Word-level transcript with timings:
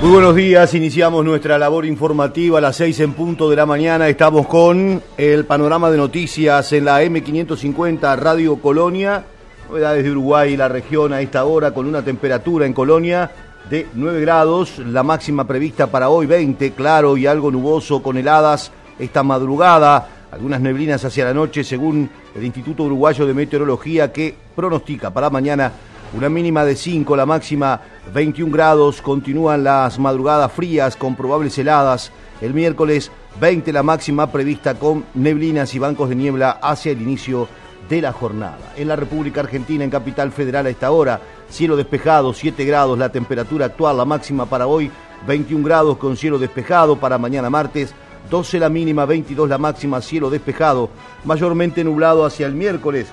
Muy 0.00 0.12
buenos 0.12 0.36
días, 0.36 0.74
iniciamos 0.74 1.24
nuestra 1.24 1.58
labor 1.58 1.84
informativa 1.84 2.58
a 2.58 2.60
las 2.60 2.76
seis 2.76 3.00
en 3.00 3.14
punto 3.14 3.50
de 3.50 3.56
la 3.56 3.66
mañana. 3.66 4.08
Estamos 4.08 4.46
con 4.46 5.02
el 5.16 5.44
panorama 5.44 5.90
de 5.90 5.96
noticias 5.96 6.72
en 6.72 6.84
la 6.84 7.02
M550 7.02 8.16
Radio 8.16 8.58
Colonia. 8.58 9.24
Novedades 9.68 10.04
de 10.04 10.12
Uruguay 10.12 10.52
y 10.52 10.56
la 10.56 10.68
región 10.68 11.12
a 11.12 11.20
esta 11.20 11.44
hora 11.44 11.74
con 11.74 11.86
una 11.86 12.04
temperatura 12.04 12.64
en 12.64 12.74
Colonia 12.74 13.28
de 13.68 13.88
9 13.92 14.20
grados, 14.20 14.78
la 14.78 15.02
máxima 15.02 15.48
prevista 15.48 15.88
para 15.88 16.10
hoy 16.10 16.26
20, 16.26 16.70
claro 16.74 17.16
y 17.16 17.26
algo 17.26 17.50
nuboso 17.50 18.00
con 18.00 18.16
heladas 18.16 18.70
esta 19.00 19.24
madrugada, 19.24 20.08
algunas 20.30 20.60
neblinas 20.60 21.04
hacia 21.04 21.24
la 21.24 21.34
noche 21.34 21.64
según 21.64 22.08
el 22.36 22.44
Instituto 22.44 22.84
Uruguayo 22.84 23.26
de 23.26 23.34
Meteorología 23.34 24.12
que 24.12 24.32
pronostica 24.54 25.10
para 25.10 25.28
mañana 25.28 25.72
una 26.14 26.28
mínima 26.28 26.64
de 26.64 26.74
5, 26.74 27.16
la 27.16 27.26
máxima 27.26 27.80
21 28.14 28.52
grados, 28.52 29.02
continúan 29.02 29.64
las 29.64 29.98
madrugadas 29.98 30.50
frías 30.52 30.96
con 30.96 31.14
probables 31.14 31.58
heladas. 31.58 32.12
El 32.40 32.54
miércoles 32.54 33.10
20 33.40 33.72
la 33.72 33.82
máxima 33.82 34.30
prevista 34.32 34.74
con 34.74 35.04
neblinas 35.14 35.74
y 35.74 35.78
bancos 35.78 36.08
de 36.08 36.16
niebla 36.16 36.58
hacia 36.62 36.92
el 36.92 37.02
inicio 37.02 37.48
de 37.88 38.00
la 38.00 38.12
jornada. 38.12 38.72
En 38.76 38.88
la 38.88 38.96
República 38.96 39.40
Argentina, 39.40 39.84
en 39.84 39.90
Capital 39.90 40.32
Federal 40.32 40.66
a 40.66 40.70
esta 40.70 40.90
hora, 40.90 41.20
cielo 41.50 41.76
despejado, 41.76 42.32
7 42.32 42.64
grados, 42.64 42.98
la 42.98 43.10
temperatura 43.10 43.66
actual, 43.66 43.96
la 43.96 44.04
máxima 44.04 44.46
para 44.46 44.66
hoy 44.66 44.90
21 45.26 45.64
grados 45.64 45.98
con 45.98 46.16
cielo 46.16 46.38
despejado, 46.38 46.98
para 46.98 47.18
mañana 47.18 47.50
martes 47.50 47.94
12 48.30 48.58
la 48.58 48.68
mínima, 48.68 49.04
22 49.06 49.48
la 49.48 49.58
máxima, 49.58 50.00
cielo 50.00 50.30
despejado, 50.30 50.90
mayormente 51.24 51.82
nublado 51.82 52.24
hacia 52.24 52.46
el 52.46 52.54
miércoles, 52.54 53.08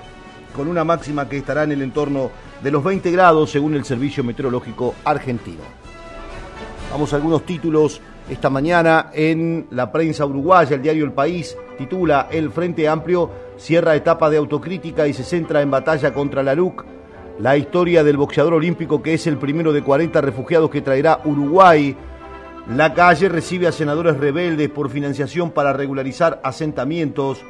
con 0.56 0.68
una 0.68 0.84
máxima 0.84 1.28
que 1.28 1.36
estará 1.36 1.64
en 1.64 1.72
el 1.72 1.82
entorno 1.82 2.30
de 2.62 2.70
los 2.70 2.82
20 2.82 3.10
grados 3.10 3.50
según 3.50 3.74
el 3.74 3.84
Servicio 3.84 4.24
Meteorológico 4.24 4.94
Argentino. 5.04 5.62
Vamos 6.90 7.12
a 7.12 7.16
algunos 7.16 7.44
títulos 7.44 8.00
esta 8.28 8.48
mañana 8.48 9.10
en 9.12 9.66
la 9.70 9.92
prensa 9.92 10.24
uruguaya, 10.24 10.74
el 10.74 10.82
diario 10.82 11.04
El 11.04 11.12
País 11.12 11.56
titula 11.76 12.28
El 12.30 12.50
Frente 12.50 12.88
Amplio 12.88 13.30
cierra 13.56 13.94
etapa 13.94 14.30
de 14.30 14.38
autocrítica 14.38 15.06
y 15.06 15.12
se 15.12 15.24
centra 15.24 15.62
en 15.62 15.70
batalla 15.70 16.12
contra 16.12 16.42
la 16.42 16.54
LUC. 16.54 16.84
La 17.38 17.56
historia 17.56 18.02
del 18.02 18.16
boxeador 18.16 18.54
olímpico 18.54 19.02
que 19.02 19.14
es 19.14 19.26
el 19.26 19.36
primero 19.36 19.72
de 19.72 19.82
40 19.82 20.20
refugiados 20.22 20.70
que 20.70 20.80
traerá 20.80 21.20
Uruguay. 21.24 21.94
La 22.74 22.94
calle 22.94 23.28
recibe 23.28 23.66
a 23.66 23.72
senadores 23.72 24.16
rebeldes 24.16 24.70
por 24.70 24.90
financiación 24.90 25.50
para 25.50 25.72
regularizar 25.72 26.40
asentamientos 26.42 27.44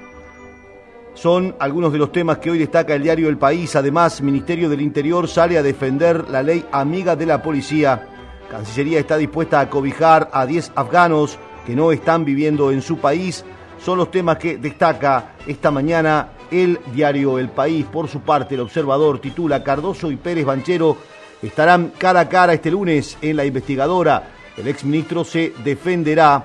son 1.17 1.57
algunos 1.59 1.93
de 1.93 1.99
los 1.99 2.13
temas 2.13 2.39
que 2.39 2.51
hoy 2.51 2.59
destaca 2.59 2.95
el 2.95 3.03
diario 3.03 3.31
El 3.31 3.39
País. 3.39 3.75
Además, 3.75 4.21
Ministerio 4.21 4.69
del 4.69 4.83
Interior 4.83 5.27
sale 5.27 5.57
a 5.57 5.63
defender 5.63 6.29
la 6.29 6.43
ley 6.43 6.65
amiga 6.71 7.17
de 7.17 7.25
la 7.25 7.43
policía. 7.43 8.07
Cancillería 8.51 9.01
está 9.01 9.17
dispuesta 9.17 9.61
a 9.61 9.71
cobijar 9.71 10.29
a 10.31 10.45
10 10.45 10.73
afganos 10.75 11.39
que 11.65 11.75
no 11.75 11.91
están 11.91 12.27
viviendo 12.27 12.71
en 12.71 12.83
su 12.83 12.99
país. 12.99 13.47
Son 13.83 13.97
los 13.97 14.11
temas 14.11 14.37
que 14.37 14.59
destaca 14.59 15.33
esta 15.47 15.71
mañana 15.71 16.33
el 16.51 16.79
diario 16.93 17.39
El 17.39 17.49
País. 17.49 17.87
Por 17.87 18.09
su 18.09 18.21
parte, 18.21 18.55
el 18.55 18.61
observador 18.61 19.19
titula 19.19 19.65
Cardoso 19.65 20.11
y 20.11 20.17
Pérez 20.17 20.45
Banchero 20.45 20.99
estarán 21.43 21.93
cara 21.97 22.21
a 22.21 22.29
cara 22.29 22.53
este 22.53 22.71
lunes 22.71 23.17
en 23.23 23.37
la 23.37 23.47
investigadora. 23.47 24.29
El 24.55 24.69
exministro 24.69 25.25
se 25.25 25.55
defenderá 25.65 26.45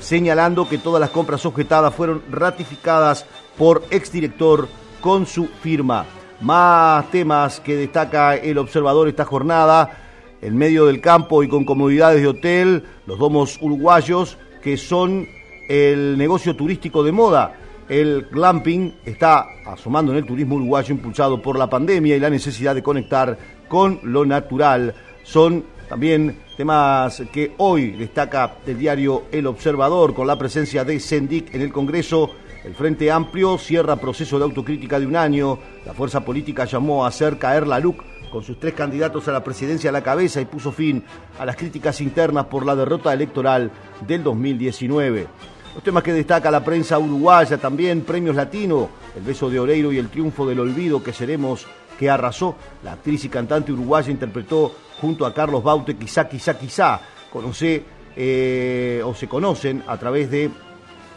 señalando 0.00 0.68
que 0.68 0.78
todas 0.78 1.00
las 1.00 1.10
compras 1.10 1.44
objetadas 1.46 1.94
fueron 1.94 2.22
ratificadas 2.30 3.26
por 3.56 3.84
exdirector 3.90 4.68
con 5.00 5.26
su 5.26 5.46
firma. 5.46 6.06
Más 6.40 7.10
temas 7.10 7.60
que 7.60 7.76
destaca 7.76 8.36
el 8.36 8.58
observador 8.58 9.08
esta 9.08 9.24
jornada, 9.24 10.04
en 10.40 10.56
medio 10.56 10.86
del 10.86 11.00
campo 11.00 11.42
y 11.42 11.48
con 11.48 11.64
comodidades 11.64 12.22
de 12.22 12.28
hotel, 12.28 12.84
los 13.06 13.18
domos 13.18 13.58
uruguayos, 13.60 14.38
que 14.62 14.76
son 14.76 15.26
el 15.68 16.16
negocio 16.16 16.54
turístico 16.54 17.02
de 17.02 17.12
moda. 17.12 17.54
El 17.88 18.28
glamping 18.30 18.98
está 19.04 19.46
asomando 19.66 20.12
en 20.12 20.18
el 20.18 20.26
turismo 20.26 20.56
uruguayo 20.56 20.94
impulsado 20.94 21.40
por 21.40 21.58
la 21.58 21.70
pandemia 21.70 22.16
y 22.16 22.20
la 22.20 22.30
necesidad 22.30 22.74
de 22.74 22.82
conectar 22.82 23.38
con 23.66 23.98
lo 24.02 24.24
natural. 24.24 24.94
Son 25.24 25.64
también 25.88 26.38
temas 26.58 27.22
que 27.32 27.54
hoy 27.58 27.92
destaca 27.92 28.56
el 28.66 28.76
diario 28.76 29.26
El 29.30 29.46
Observador 29.46 30.12
con 30.12 30.26
la 30.26 30.36
presencia 30.36 30.84
de 30.84 30.98
Sendic 30.98 31.54
en 31.54 31.62
el 31.62 31.72
Congreso. 31.72 32.32
El 32.64 32.74
Frente 32.74 33.12
Amplio 33.12 33.56
cierra 33.58 33.94
proceso 33.94 34.38
de 34.38 34.44
autocrítica 34.44 34.98
de 34.98 35.06
un 35.06 35.14
año. 35.14 35.56
La 35.86 35.94
fuerza 35.94 36.24
política 36.24 36.64
llamó 36.64 37.04
a 37.04 37.08
hacer 37.10 37.38
caer 37.38 37.68
la 37.68 37.78
LUC 37.78 38.02
con 38.32 38.42
sus 38.42 38.58
tres 38.58 38.74
candidatos 38.74 39.28
a 39.28 39.32
la 39.32 39.44
presidencia 39.44 39.90
a 39.90 39.92
la 39.92 40.02
cabeza 40.02 40.40
y 40.40 40.46
puso 40.46 40.72
fin 40.72 41.04
a 41.38 41.46
las 41.46 41.54
críticas 41.54 42.00
internas 42.00 42.46
por 42.46 42.66
la 42.66 42.74
derrota 42.74 43.14
electoral 43.14 43.70
del 44.04 44.24
2019. 44.24 45.28
Los 45.76 45.84
temas 45.84 46.02
que 46.02 46.12
destaca 46.12 46.50
la 46.50 46.64
prensa 46.64 46.98
uruguaya 46.98 47.56
también, 47.58 48.00
premios 48.00 48.34
latino, 48.34 48.88
el 49.16 49.22
beso 49.22 49.48
de 49.48 49.60
Oreiro 49.60 49.92
y 49.92 49.98
el 49.98 50.08
triunfo 50.08 50.44
del 50.44 50.58
olvido 50.58 51.04
que 51.04 51.12
seremos 51.12 51.68
que 51.98 52.08
arrasó. 52.08 52.56
La 52.84 52.92
actriz 52.92 53.24
y 53.24 53.28
cantante 53.28 53.72
uruguaya 53.72 54.10
interpretó 54.10 54.72
junto 55.00 55.26
a 55.26 55.34
Carlos 55.34 55.62
Baute, 55.62 55.96
quizá, 55.96 56.28
quizá, 56.28 56.58
quizá, 56.58 57.00
conoce 57.30 57.84
eh, 58.16 59.02
o 59.04 59.14
se 59.14 59.28
conocen 59.28 59.82
a 59.86 59.96
través 59.96 60.30
de 60.30 60.50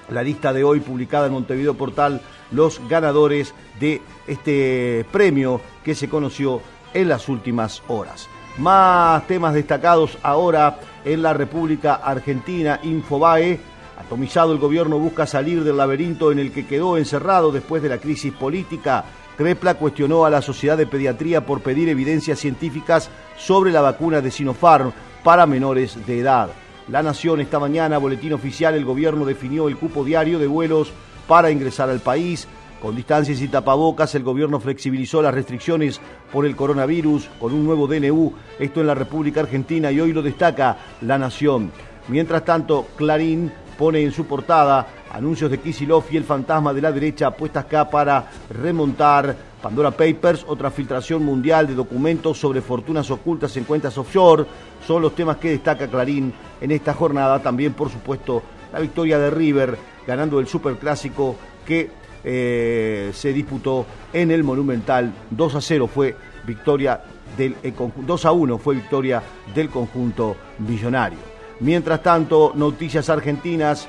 la 0.09 0.23
lista 0.23 0.51
de 0.51 0.63
hoy 0.63 0.81
publicada 0.81 1.27
en 1.27 1.33
Montevideo 1.33 1.75
Portal 1.75 2.21
los 2.51 2.81
ganadores 2.87 3.53
de 3.79 4.01
este 4.27 5.05
premio 5.11 5.61
que 5.83 5.95
se 5.95 6.09
conoció 6.09 6.61
en 6.93 7.07
las 7.07 7.29
últimas 7.29 7.81
horas. 7.87 8.27
Más 8.57 9.25
temas 9.27 9.53
destacados 9.53 10.17
ahora 10.21 10.79
en 11.05 11.21
la 11.21 11.33
República 11.33 11.95
Argentina, 11.95 12.79
Infobae. 12.83 13.59
Atomizado 13.97 14.51
el 14.51 14.59
gobierno 14.59 14.99
busca 14.99 15.25
salir 15.25 15.63
del 15.63 15.77
laberinto 15.77 16.31
en 16.31 16.39
el 16.39 16.51
que 16.51 16.65
quedó 16.65 16.97
encerrado 16.97 17.51
después 17.51 17.81
de 17.81 17.89
la 17.89 17.99
crisis 17.99 18.33
política. 18.33 19.05
Crepla 19.37 19.75
cuestionó 19.75 20.25
a 20.25 20.29
la 20.29 20.41
Sociedad 20.41 20.77
de 20.77 20.87
Pediatría 20.87 21.45
por 21.45 21.61
pedir 21.61 21.89
evidencias 21.89 22.39
científicas 22.39 23.09
sobre 23.37 23.71
la 23.71 23.81
vacuna 23.81 24.21
de 24.21 24.31
Sinopharm 24.31 24.91
para 25.23 25.45
menores 25.45 26.05
de 26.05 26.19
edad. 26.19 26.49
La 26.87 27.03
Nación 27.03 27.39
esta 27.39 27.59
mañana, 27.59 27.97
boletín 27.97 28.33
oficial, 28.33 28.75
el 28.75 28.85
gobierno 28.85 29.25
definió 29.25 29.67
el 29.67 29.77
cupo 29.77 30.03
diario 30.03 30.39
de 30.39 30.47
vuelos 30.47 30.91
para 31.27 31.51
ingresar 31.51 31.89
al 31.89 31.99
país. 31.99 32.47
Con 32.81 32.95
distancias 32.95 33.39
y 33.41 33.47
tapabocas, 33.47 34.15
el 34.15 34.23
gobierno 34.23 34.59
flexibilizó 34.59 35.21
las 35.21 35.33
restricciones 35.33 36.01
por 36.31 36.45
el 36.45 36.55
coronavirus 36.55 37.29
con 37.39 37.53
un 37.53 37.63
nuevo 37.63 37.87
DNU, 37.87 38.33
esto 38.59 38.81
en 38.81 38.87
la 38.87 38.95
República 38.95 39.41
Argentina, 39.41 39.91
y 39.91 40.01
hoy 40.01 40.13
lo 40.13 40.23
destaca 40.23 40.77
La 41.01 41.19
Nación. 41.19 41.71
Mientras 42.07 42.43
tanto, 42.43 42.87
Clarín 42.97 43.51
pone 43.77 44.01
en 44.01 44.11
su 44.11 44.25
portada 44.25 44.87
anuncios 45.11 45.51
de 45.51 45.59
Kisilov 45.59 46.05
y 46.11 46.17
el 46.17 46.23
fantasma 46.23 46.73
de 46.73 46.81
la 46.81 46.91
derecha 46.91 47.31
puestas 47.31 47.65
acá 47.65 47.89
para 47.89 48.31
remontar 48.49 49.35
Pandora 49.61 49.91
Papers, 49.91 50.43
otra 50.47 50.71
filtración 50.71 51.23
mundial 51.23 51.67
de 51.67 51.75
documentos 51.75 52.39
sobre 52.39 52.61
fortunas 52.61 53.11
ocultas 53.11 53.55
en 53.57 53.63
cuentas 53.63 53.97
offshore, 53.97 54.45
son 54.85 55.01
los 55.03 55.13
temas 55.13 55.37
que 55.37 55.51
destaca 55.51 55.87
Clarín 55.87 56.33
en 56.59 56.71
esta 56.71 56.93
jornada. 56.93 57.41
También, 57.43 57.73
por 57.73 57.89
supuesto, 57.89 58.41
la 58.73 58.79
victoria 58.79 59.19
de 59.19 59.29
River 59.29 59.77
ganando 60.07 60.39
el 60.39 60.47
Superclásico 60.47 61.35
que 61.65 61.91
eh, 62.23 63.11
se 63.13 63.33
disputó 63.33 63.85
en 64.11 64.31
el 64.31 64.43
Monumental. 64.43 65.13
2 65.29 65.55
a 65.55 65.61
0 65.61 65.87
fue 65.87 66.15
victoria 66.45 67.01
del 67.37 67.55
2 67.95 68.25
a 68.25 68.31
1 68.31 68.57
fue 68.57 68.75
victoria 68.75 69.21
del 69.53 69.69
conjunto 69.69 70.35
millonario. 70.59 71.19
Mientras 71.59 72.01
tanto, 72.01 72.53
noticias 72.55 73.09
argentinas, 73.09 73.87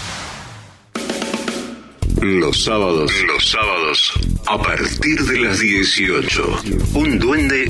Los 2.21 2.63
sábados, 2.63 3.11
los 3.27 3.49
sábados, 3.49 4.13
a 4.47 4.57
partir 4.57 5.19
de 5.25 5.39
las 5.39 5.59
18, 5.59 6.61
un 6.93 7.19
duende 7.19 7.69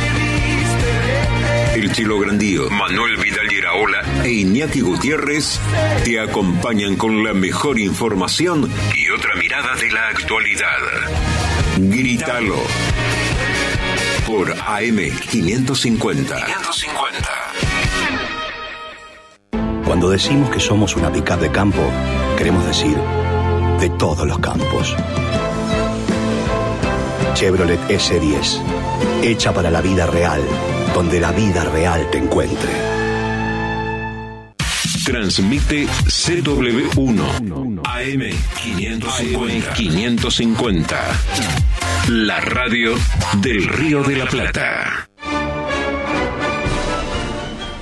Chilo 1.91 2.19
Grandío, 2.19 2.69
Manuel 2.69 3.17
Vidal 3.17 3.51
Iraola 3.51 4.01
e 4.23 4.31
Iñaki 4.31 4.81
Gutiérrez 4.81 5.59
te 6.03 6.19
acompañan 6.19 6.95
con 6.95 7.23
la 7.23 7.33
mejor 7.33 7.79
información 7.79 8.69
y 8.95 9.09
otra 9.09 9.35
mirada 9.35 9.75
de 9.75 9.91
la 9.91 10.09
actualidad. 10.09 10.79
Grítalo 11.77 12.55
por 14.25 14.51
AM 14.51 14.97
550. 15.29 16.35
550. 16.45 17.29
Cuando 19.85 20.09
decimos 20.09 20.49
que 20.49 20.59
somos 20.59 20.95
una 20.95 21.11
pickup 21.11 21.39
de 21.39 21.51
campo, 21.51 21.81
queremos 22.37 22.65
decir 22.65 22.97
de 23.79 23.89
todos 23.91 24.25
los 24.25 24.39
campos. 24.39 24.95
Chevrolet 27.33 27.79
S10, 27.89 28.61
hecha 29.23 29.53
para 29.53 29.69
la 29.69 29.81
vida 29.81 30.07
real 30.07 30.41
donde 30.95 31.19
la 31.19 31.33
vida 31.33 31.65
real 31.65 32.09
te 32.09 32.19
encuentre. 32.19 32.71
Transmite 35.03 35.85
CW1 35.87 37.81
AM 37.83 38.21
550. 38.63 39.73
550. 39.73 40.97
La 42.11 42.39
radio 42.39 42.93
del 43.41 43.67
Río 43.67 44.03
de 44.03 44.15
la 44.15 44.25
Plata. 44.25 45.09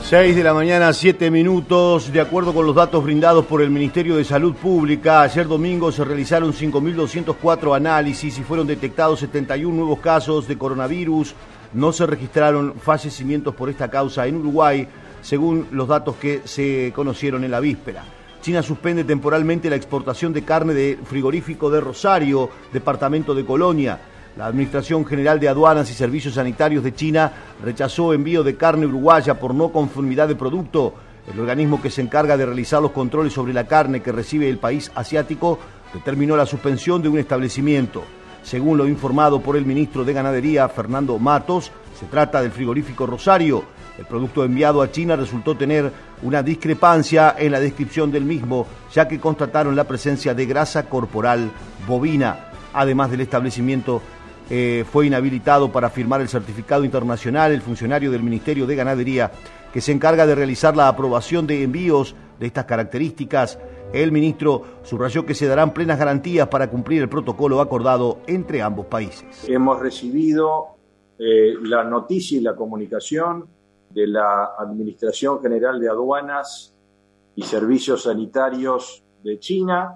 6 0.09 0.35
de 0.35 0.43
la 0.43 0.55
mañana, 0.55 0.91
7 0.91 1.29
minutos. 1.29 2.11
De 2.11 2.19
acuerdo 2.19 2.51
con 2.51 2.65
los 2.65 2.75
datos 2.75 3.03
brindados 3.03 3.45
por 3.45 3.61
el 3.61 3.69
Ministerio 3.69 4.15
de 4.15 4.23
Salud 4.23 4.55
Pública, 4.55 5.21
ayer 5.21 5.47
domingo 5.47 5.91
se 5.91 6.03
realizaron 6.03 6.51
5.204 6.51 7.75
análisis 7.75 8.39
y 8.39 8.41
fueron 8.41 8.65
detectados 8.65 9.19
71 9.19 9.71
nuevos 9.75 9.99
casos 9.99 10.47
de 10.47 10.57
coronavirus 10.57 11.35
no 11.73 11.91
se 11.91 12.05
registraron 12.05 12.75
fallecimientos 12.79 13.55
por 13.55 13.69
esta 13.69 13.89
causa 13.89 14.27
en 14.27 14.37
Uruguay, 14.37 14.87
según 15.21 15.67
los 15.71 15.87
datos 15.87 16.15
que 16.17 16.41
se 16.45 16.91
conocieron 16.95 17.43
en 17.43 17.51
la 17.51 17.59
víspera. 17.59 18.03
China 18.41 18.61
suspende 18.61 19.05
temporalmente 19.05 19.69
la 19.69 19.77
exportación 19.77 20.33
de 20.33 20.43
carne 20.43 20.73
de 20.73 20.99
frigorífico 21.05 21.69
de 21.69 21.79
Rosario, 21.79 22.49
departamento 22.73 23.33
de 23.33 23.45
Colonia. 23.45 23.99
La 24.35 24.47
Administración 24.47 25.05
General 25.05 25.39
de 25.39 25.47
Aduanas 25.47 25.89
y 25.89 25.93
Servicios 25.93 26.33
Sanitarios 26.33 26.83
de 26.83 26.93
China 26.93 27.31
rechazó 27.63 28.13
envío 28.13 28.43
de 28.43 28.57
carne 28.57 28.85
uruguaya 28.85 29.39
por 29.39 29.55
no 29.55 29.71
conformidad 29.71 30.27
de 30.27 30.35
producto. 30.35 30.93
El 31.31 31.39
organismo 31.39 31.81
que 31.81 31.89
se 31.89 32.01
encarga 32.01 32.35
de 32.35 32.45
realizar 32.45 32.81
los 32.81 32.91
controles 32.91 33.31
sobre 33.31 33.53
la 33.53 33.65
carne 33.65 34.01
que 34.01 34.11
recibe 34.11 34.49
el 34.49 34.57
país 34.57 34.91
asiático 34.93 35.57
determinó 35.93 36.35
la 36.35 36.45
suspensión 36.45 37.01
de 37.01 37.07
un 37.09 37.19
establecimiento. 37.19 38.03
Según 38.43 38.77
lo 38.77 38.87
informado 38.87 39.41
por 39.41 39.55
el 39.55 39.65
ministro 39.65 40.03
de 40.03 40.13
Ganadería, 40.13 40.67
Fernando 40.69 41.17
Matos, 41.17 41.71
se 41.99 42.05
trata 42.07 42.41
del 42.41 42.51
frigorífico 42.51 43.05
Rosario. 43.05 43.63
El 43.97 44.05
producto 44.05 44.43
enviado 44.43 44.81
a 44.81 44.91
China 44.91 45.15
resultó 45.15 45.55
tener 45.55 45.91
una 46.23 46.43
discrepancia 46.43 47.35
en 47.37 47.51
la 47.51 47.59
descripción 47.59 48.11
del 48.11 48.25
mismo, 48.25 48.67
ya 48.93 49.07
que 49.07 49.19
constataron 49.19 49.75
la 49.75 49.85
presencia 49.85 50.33
de 50.33 50.45
grasa 50.45 50.89
corporal 50.89 51.51
bovina. 51.87 52.49
Además 52.73 53.11
del 53.11 53.21
establecimiento, 53.21 54.01
eh, 54.49 54.83
fue 54.91 55.07
inhabilitado 55.07 55.71
para 55.71 55.89
firmar 55.89 56.19
el 56.19 56.27
certificado 56.27 56.83
internacional 56.83 57.53
el 57.53 57.61
funcionario 57.61 58.11
del 58.11 58.23
Ministerio 58.23 58.67
de 58.67 58.75
Ganadería 58.75 59.31
que 59.71 59.79
se 59.79 59.93
encarga 59.93 60.25
de 60.25 60.35
realizar 60.35 60.75
la 60.75 60.89
aprobación 60.89 61.47
de 61.47 61.63
envíos 61.63 62.13
de 62.39 62.47
estas 62.47 62.65
características 62.65 63.57
el 63.93 64.11
ministro 64.11 64.63
subrayó 64.81 65.25
que 65.25 65.35
se 65.35 65.47
darán 65.47 65.73
plenas 65.73 65.99
garantías 65.99 66.47
para 66.47 66.69
cumplir 66.69 67.03
el 67.03 67.09
protocolo 67.09 67.61
acordado 67.61 68.19
entre 68.27 68.61
ambos 68.61 68.87
países. 68.87 69.47
Hemos 69.47 69.79
recibido 69.79 70.69
eh, 71.19 71.53
la 71.61 71.83
noticia 71.83 72.39
y 72.39 72.41
la 72.41 72.55
comunicación 72.55 73.45
de 73.91 74.07
la 74.07 74.55
Administración 74.57 75.39
General 75.41 75.79
de 75.79 75.89
Aduanas 75.89 76.73
y 77.35 77.43
Servicios 77.43 78.03
Sanitarios 78.03 79.03
de 79.23 79.39
China 79.39 79.95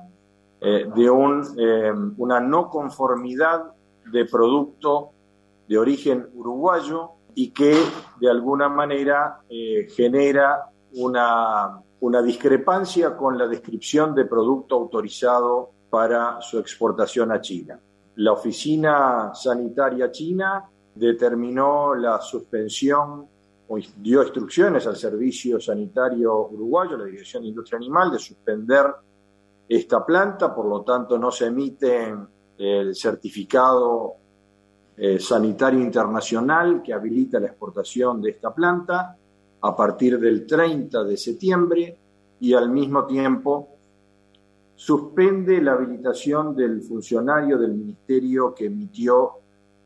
eh, 0.61 0.87
de 0.95 1.05
eh, 1.05 1.91
una 2.17 2.39
no 2.39 2.69
conformidad 2.69 3.63
de 4.11 4.25
producto 4.25 5.09
de 5.67 5.77
origen 5.77 6.27
uruguayo 6.35 7.11
y 7.33 7.49
que 7.49 7.75
de 8.19 8.29
alguna 8.29 8.69
manera 8.69 9.41
genera 9.95 10.69
una 10.93 11.81
una 12.01 12.21
discrepancia 12.21 13.15
con 13.15 13.37
la 13.37 13.47
descripción 13.47 14.13
de 14.13 14.25
producto 14.25 14.75
autorizado 14.75 15.71
para 15.89 16.41
su 16.41 16.59
exportación 16.59 17.31
a 17.31 17.41
China. 17.41 17.79
La 18.15 18.33
Oficina 18.33 19.31
Sanitaria 19.33 20.11
China 20.11 20.69
determinó 20.93 21.95
la 21.95 22.19
suspensión 22.21 23.27
o 23.69 23.77
dio 23.97 24.23
instrucciones 24.23 24.87
al 24.87 24.95
Servicio 24.95 25.59
Sanitario 25.59 26.47
Uruguayo, 26.47 26.97
la 26.97 27.05
Dirección 27.05 27.43
de 27.43 27.49
Industria 27.49 27.77
Animal, 27.77 28.11
de 28.11 28.19
suspender 28.19 28.85
esta 29.67 30.05
planta, 30.05 30.55
por 30.55 30.65
lo 30.65 30.81
tanto 30.81 31.17
no 31.17 31.29
se 31.29 31.47
emite 31.47 32.15
el 32.57 32.95
certificado 32.95 34.15
eh, 34.95 35.19
sanitario 35.19 35.79
internacional 35.79 36.81
que 36.81 36.93
habilita 36.93 37.39
la 37.39 37.47
exportación 37.47 38.21
de 38.21 38.31
esta 38.31 38.53
planta 38.53 39.15
a 39.61 39.75
partir 39.75 40.19
del 40.19 40.45
30 40.45 41.03
de 41.03 41.17
septiembre 41.17 41.97
y 42.39 42.53
al 42.53 42.69
mismo 42.69 43.05
tiempo 43.05 43.69
suspende 44.75 45.59
la 45.59 45.73
habilitación 45.73 46.55
del 46.55 46.81
funcionario 46.81 47.57
del 47.57 47.73
ministerio 47.73 48.53
que 48.53 48.65
emitió 48.65 49.31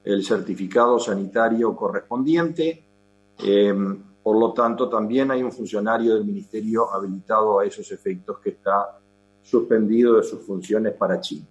el 0.04 0.24
certificado 0.24 1.00
sanitario 1.00 1.74
correspondiente. 1.76 2.84
Em, 3.40 4.04
por 4.22 4.38
lo 4.38 4.52
tanto, 4.52 4.90
también 4.90 5.32
hay 5.32 5.42
un 5.42 5.52
funcionario 5.52 6.16
del 6.16 6.26
ministerio 6.26 6.94
habilitado 6.94 7.60
a 7.60 7.66
esos 7.66 7.90
efectos 7.92 8.40
que 8.40 8.50
está 8.50 9.00
suspendido 9.42 10.18
de 10.18 10.24
sus 10.24 10.42
funciones 10.42 10.94
para 10.94 11.20
China. 11.22 11.48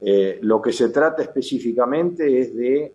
Eh, 0.00 0.38
lo 0.42 0.60
que 0.60 0.72
se 0.72 0.88
trata 0.88 1.22
específicamente 1.22 2.40
es 2.40 2.56
de 2.56 2.94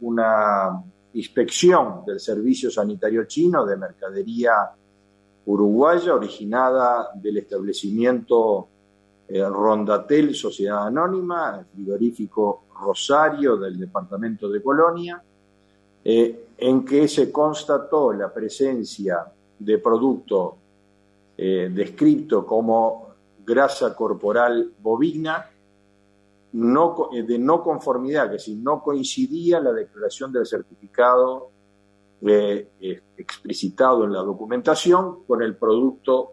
una 0.00 0.82
inspección 1.14 2.04
del 2.06 2.20
Servicio 2.20 2.70
Sanitario 2.70 3.24
Chino 3.24 3.64
de 3.66 3.76
Mercadería 3.76 4.52
Uruguaya, 5.46 6.14
originada 6.14 7.10
del 7.14 7.38
establecimiento 7.38 8.68
eh, 9.28 9.42
Rondatel 9.44 10.34
Sociedad 10.34 10.86
Anónima, 10.86 11.58
el 11.58 11.66
frigorífico 11.66 12.64
Rosario 12.80 13.56
del 13.56 13.78
departamento 13.78 14.48
de 14.48 14.62
Colonia, 14.62 15.22
eh, 16.04 16.46
en 16.56 16.84
que 16.84 17.08
se 17.08 17.30
constató 17.30 18.12
la 18.12 18.32
presencia 18.32 19.26
de 19.58 19.78
producto 19.78 20.56
eh, 21.36 21.70
descrito 21.72 22.46
como 22.46 23.08
grasa 23.44 23.94
corporal 23.94 24.72
bovina 24.80 25.49
no, 26.52 27.10
eh, 27.12 27.22
de 27.22 27.38
no 27.38 27.62
conformidad, 27.62 28.30
que 28.30 28.38
si 28.38 28.56
no 28.56 28.82
coincidía 28.82 29.60
la 29.60 29.72
declaración 29.72 30.32
del 30.32 30.46
certificado 30.46 31.50
eh, 32.22 32.68
explicitado 33.16 34.04
en 34.04 34.12
la 34.12 34.20
documentación 34.20 35.24
con 35.24 35.42
el 35.42 35.56
producto 35.56 36.32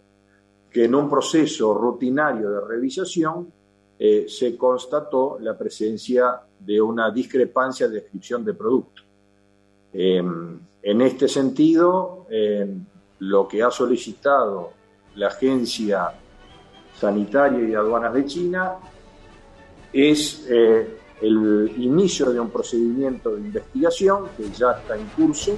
que 0.70 0.84
en 0.84 0.96
un 0.96 1.10
proceso 1.10 1.74
rutinario 1.74 2.50
de 2.50 2.62
revisación 2.62 3.52
eh, 3.98 4.26
se 4.28 4.58
constató 4.58 5.38
la 5.40 5.58
presencia 5.58 6.42
de 6.60 6.82
una 6.82 7.10
discrepancia 7.10 7.88
de 7.88 8.02
descripción 8.02 8.44
de 8.44 8.54
producto. 8.54 9.02
Em, 9.94 10.60
en 10.84 11.02
este 11.02 11.28
sentido, 11.28 12.28
em, 12.30 12.86
lo 13.20 13.48
que 13.48 13.64
ha 13.64 13.72
solicitado 13.72 14.74
la 15.16 15.28
Agencia 15.28 16.12
Sanitaria 16.96 17.68
y 17.68 17.74
Aduanas 17.74 18.14
de 18.14 18.26
China 18.26 18.76
es 19.94 20.46
eh, 20.50 20.88
el 21.22 21.72
inicio 21.78 22.32
de 22.32 22.40
un 22.40 22.50
procedimiento 22.50 23.36
de 23.36 23.42
investigación 23.42 24.26
que 24.38 24.50
ya 24.52 24.72
está 24.72 24.96
en 24.96 25.06
curso 25.16 25.58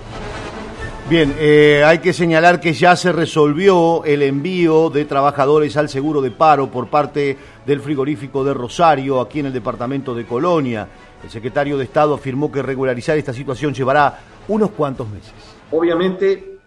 Bien, 1.09 1.33
eh, 1.39 1.81
hay 1.83 1.97
que 1.97 2.13
señalar 2.13 2.59
que 2.59 2.71
ya 2.71 2.95
se 2.95 3.11
resolvió 3.11 4.03
el 4.05 4.21
envío 4.21 4.91
de 4.91 5.05
trabajadores 5.05 5.75
al 5.75 5.89
seguro 5.89 6.21
de 6.21 6.29
paro 6.29 6.69
por 6.69 6.87
parte 6.87 7.35
del 7.65 7.81
frigorífico 7.81 8.43
de 8.43 8.53
Rosario, 8.53 9.19
aquí 9.19 9.39
en 9.39 9.47
el 9.47 9.53
departamento 9.53 10.13
de 10.13 10.27
Colonia. 10.27 10.87
El 11.23 11.31
secretario 11.31 11.79
de 11.79 11.85
Estado 11.85 12.13
afirmó 12.13 12.51
que 12.51 12.61
regularizar 12.61 13.17
esta 13.17 13.33
situación 13.33 13.73
llevará 13.73 14.19
unos 14.49 14.69
cuantos 14.69 15.09
meses. 15.09 15.33
Obviamente 15.71 16.59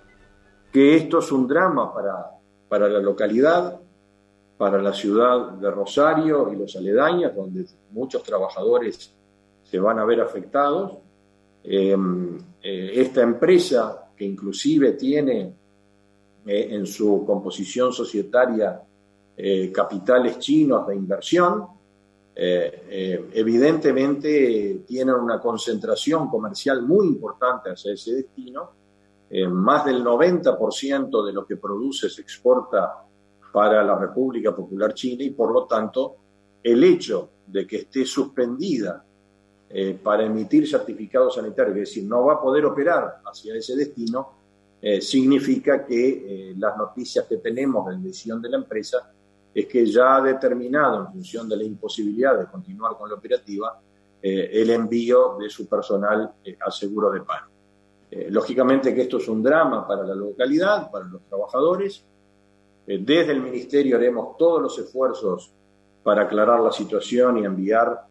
que 0.73 0.97
esto 0.97 1.21
es 1.21 1.31
un 1.31 1.47
drama 1.47 1.95
para, 1.95 2.31
para 2.69 2.88
la 2.88 2.99
localidad, 2.99 3.78
para 4.62 4.81
la 4.81 4.92
ciudad 4.92 5.54
de 5.54 5.69
Rosario 5.73 6.52
y 6.52 6.57
los 6.57 6.76
aledaños, 6.76 7.35
donde 7.35 7.66
muchos 7.90 8.23
trabajadores 8.23 9.12
se 9.61 9.81
van 9.81 9.99
a 9.99 10.04
ver 10.04 10.21
afectados. 10.21 10.99
Eh, 11.64 11.97
eh, 12.62 12.92
esta 12.95 13.23
empresa 13.23 14.12
que 14.16 14.25
inclusive 14.25 14.92
tiene 14.92 15.52
eh, 16.47 16.69
en 16.71 16.87
su 16.87 17.25
composición 17.26 17.92
societaria 17.92 18.81
eh, 19.37 19.73
capitales 19.73 20.38
chinos 20.38 20.87
de 20.87 20.95
inversión, 20.95 21.66
evidentemente 22.33 24.85
tienen 24.87 25.16
una 25.16 25.40
concentración 25.40 26.28
comercial 26.28 26.83
muy 26.83 27.09
importante 27.09 27.71
hacia 27.71 27.95
ese 27.95 28.14
destino. 28.14 28.71
más 29.50 29.85
del 29.85 30.04
90% 30.04 31.26
de 31.26 31.33
lo 31.33 31.45
que 31.45 31.57
produce 31.57 32.09
se 32.09 32.23
exporta 32.23 33.09
para 33.52 33.85
la 33.85 33.99
República 33.99 34.56
Popular 34.56 34.94
China 34.94 35.23
y 35.23 35.30
por 35.30 35.52
lo 35.52 35.66
tanto 35.66 36.16
el 36.62 36.82
hecho 36.82 37.28
de 37.47 37.66
que 37.66 37.76
esté 37.76 38.04
suspendida 38.04 39.04
eh, 39.68 39.99
para 40.02 40.25
emitir 40.25 40.68
certificados 40.68 41.35
sanitarios, 41.35 41.76
es 41.76 41.88
decir, 41.88 42.04
no 42.04 42.26
va 42.26 42.35
a 42.35 42.40
poder 42.40 42.64
operar 42.64 43.21
hacia 43.25 43.54
ese 43.54 43.75
destino, 43.76 44.32
eh, 44.80 45.00
significa 45.00 45.85
que 45.85 46.50
eh, 46.50 46.54
las 46.56 46.76
noticias 46.76 47.26
que 47.26 47.38
tenemos 47.38 47.88
de 47.88 47.97
decisión 47.97 48.40
de 48.42 48.50
la 48.50 48.56
empresa 48.56 49.11
es 49.54 49.66
que 49.66 49.87
ya 49.87 50.16
ha 50.16 50.21
determinado, 50.21 51.00
en 51.00 51.12
función 51.12 51.49
de 51.49 51.56
la 51.56 51.64
imposibilidad 51.64 52.38
de 52.38 52.47
continuar 52.47 52.97
con 52.97 53.09
la 53.09 53.16
operativa, 53.16 53.80
el 54.25 54.71
envío 54.71 55.37
de 55.37 55.50
su 55.50 55.66
personal 55.66 56.32
a 56.64 56.71
seguro 56.71 57.11
de 57.11 57.23
paro. 57.23 57.47
lógicamente 58.28 58.94
que 58.94 59.02
esto 59.02 59.16
es 59.16 59.26
un 59.26 59.42
drama 59.42 59.85
para 59.85 60.04
la 60.04 60.14
localidad, 60.14 60.88
para 60.92 61.06
los 61.06 61.23
trabajadores. 61.23 62.04
Desde 63.00 63.32
el 63.32 63.40
Ministerio 63.40 63.96
haremos 63.96 64.37
todos 64.37 64.61
los 64.61 64.78
esfuerzos 64.78 65.52
para 66.02 66.22
aclarar 66.22 66.61
la 66.61 66.72
situación 66.72 67.38
y 67.38 67.44
enviar 67.44 68.06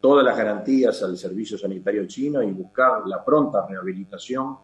todas 0.00 0.24
las 0.24 0.36
garantías 0.36 1.02
al 1.02 1.16
servicio 1.16 1.58
sanitario 1.58 2.06
chino 2.06 2.42
y 2.42 2.50
buscar 2.50 3.06
la 3.06 3.24
pronta 3.24 3.66
rehabilitación 3.66 4.56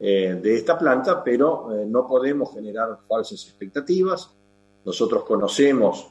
eh, 0.00 0.38
de 0.42 0.54
esta 0.56 0.76
planta, 0.76 1.22
pero 1.22 1.72
eh, 1.72 1.86
no 1.86 2.06
podemos 2.06 2.52
generar 2.52 2.98
falsas 3.08 3.44
expectativas. 3.44 4.30
Nosotros 4.84 5.24
conocemos 5.24 6.08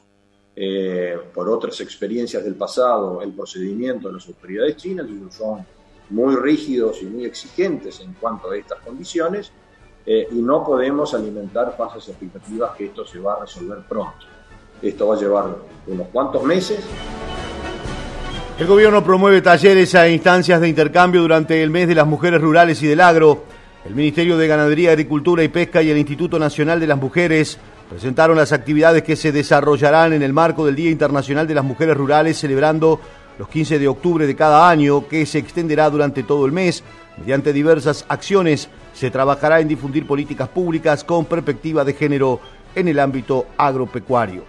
eh, 0.56 1.18
por 1.32 1.48
otras 1.48 1.80
experiencias 1.80 2.42
del 2.44 2.54
pasado 2.54 3.20
el 3.20 3.32
procedimiento 3.32 4.08
de 4.08 4.14
las 4.14 4.26
autoridades 4.26 4.76
chinas, 4.76 5.06
y 5.08 5.30
son 5.30 5.66
muy 6.10 6.36
rígidos 6.36 7.02
y 7.02 7.06
muy 7.06 7.24
exigentes 7.24 8.00
en 8.00 8.14
cuanto 8.14 8.50
a 8.50 8.56
estas 8.56 8.80
condiciones, 8.80 9.52
y 10.06 10.42
no 10.42 10.62
podemos 10.64 11.14
alimentar 11.14 11.74
falsas 11.76 12.08
expectativas 12.08 12.76
que 12.76 12.86
esto 12.86 13.06
se 13.06 13.18
va 13.18 13.34
a 13.34 13.40
resolver 13.40 13.78
pronto. 13.88 14.26
Esto 14.82 15.08
va 15.08 15.14
a 15.14 15.18
llevar 15.18 15.56
unos 15.86 16.08
cuantos 16.08 16.42
meses, 16.42 16.84
el 18.56 18.68
gobierno 18.68 19.02
promueve 19.02 19.42
talleres 19.42 19.92
e 19.96 20.12
instancias 20.12 20.60
de 20.60 20.68
intercambio 20.68 21.22
durante 21.22 21.60
el 21.60 21.70
mes 21.70 21.88
de 21.88 21.96
las 21.96 22.06
mujeres 22.06 22.40
rurales 22.40 22.80
y 22.84 22.86
del 22.86 23.00
agro. 23.00 23.42
El 23.84 23.96
Ministerio 23.96 24.38
de 24.38 24.46
Ganadería, 24.46 24.92
Agricultura 24.92 25.42
y 25.42 25.48
Pesca 25.48 25.82
y 25.82 25.90
el 25.90 25.98
Instituto 25.98 26.38
Nacional 26.38 26.78
de 26.78 26.86
las 26.86 26.96
Mujeres 26.96 27.58
presentaron 27.90 28.36
las 28.36 28.52
actividades 28.52 29.02
que 29.02 29.16
se 29.16 29.32
desarrollarán 29.32 30.12
en 30.12 30.22
el 30.22 30.32
marco 30.32 30.64
del 30.64 30.76
Día 30.76 30.92
Internacional 30.92 31.48
de 31.48 31.54
las 31.56 31.64
Mujeres 31.64 31.96
Rurales, 31.96 32.38
celebrando 32.38 33.00
los 33.40 33.48
15 33.48 33.80
de 33.80 33.88
octubre 33.88 34.24
de 34.24 34.36
cada 34.36 34.68
año, 34.70 35.08
que 35.08 35.26
se 35.26 35.38
extenderá 35.38 35.90
durante 35.90 36.22
todo 36.22 36.46
el 36.46 36.52
mes. 36.52 36.84
Mediante 37.18 37.52
diversas 37.52 38.04
acciones 38.08 38.68
se 39.04 39.10
trabajará 39.10 39.60
en 39.60 39.68
difundir 39.68 40.06
políticas 40.06 40.48
públicas 40.48 41.04
con 41.04 41.26
perspectiva 41.26 41.84
de 41.84 41.92
género 41.92 42.40
en 42.74 42.88
el 42.88 42.98
ámbito 42.98 43.48
agropecuario. 43.58 44.44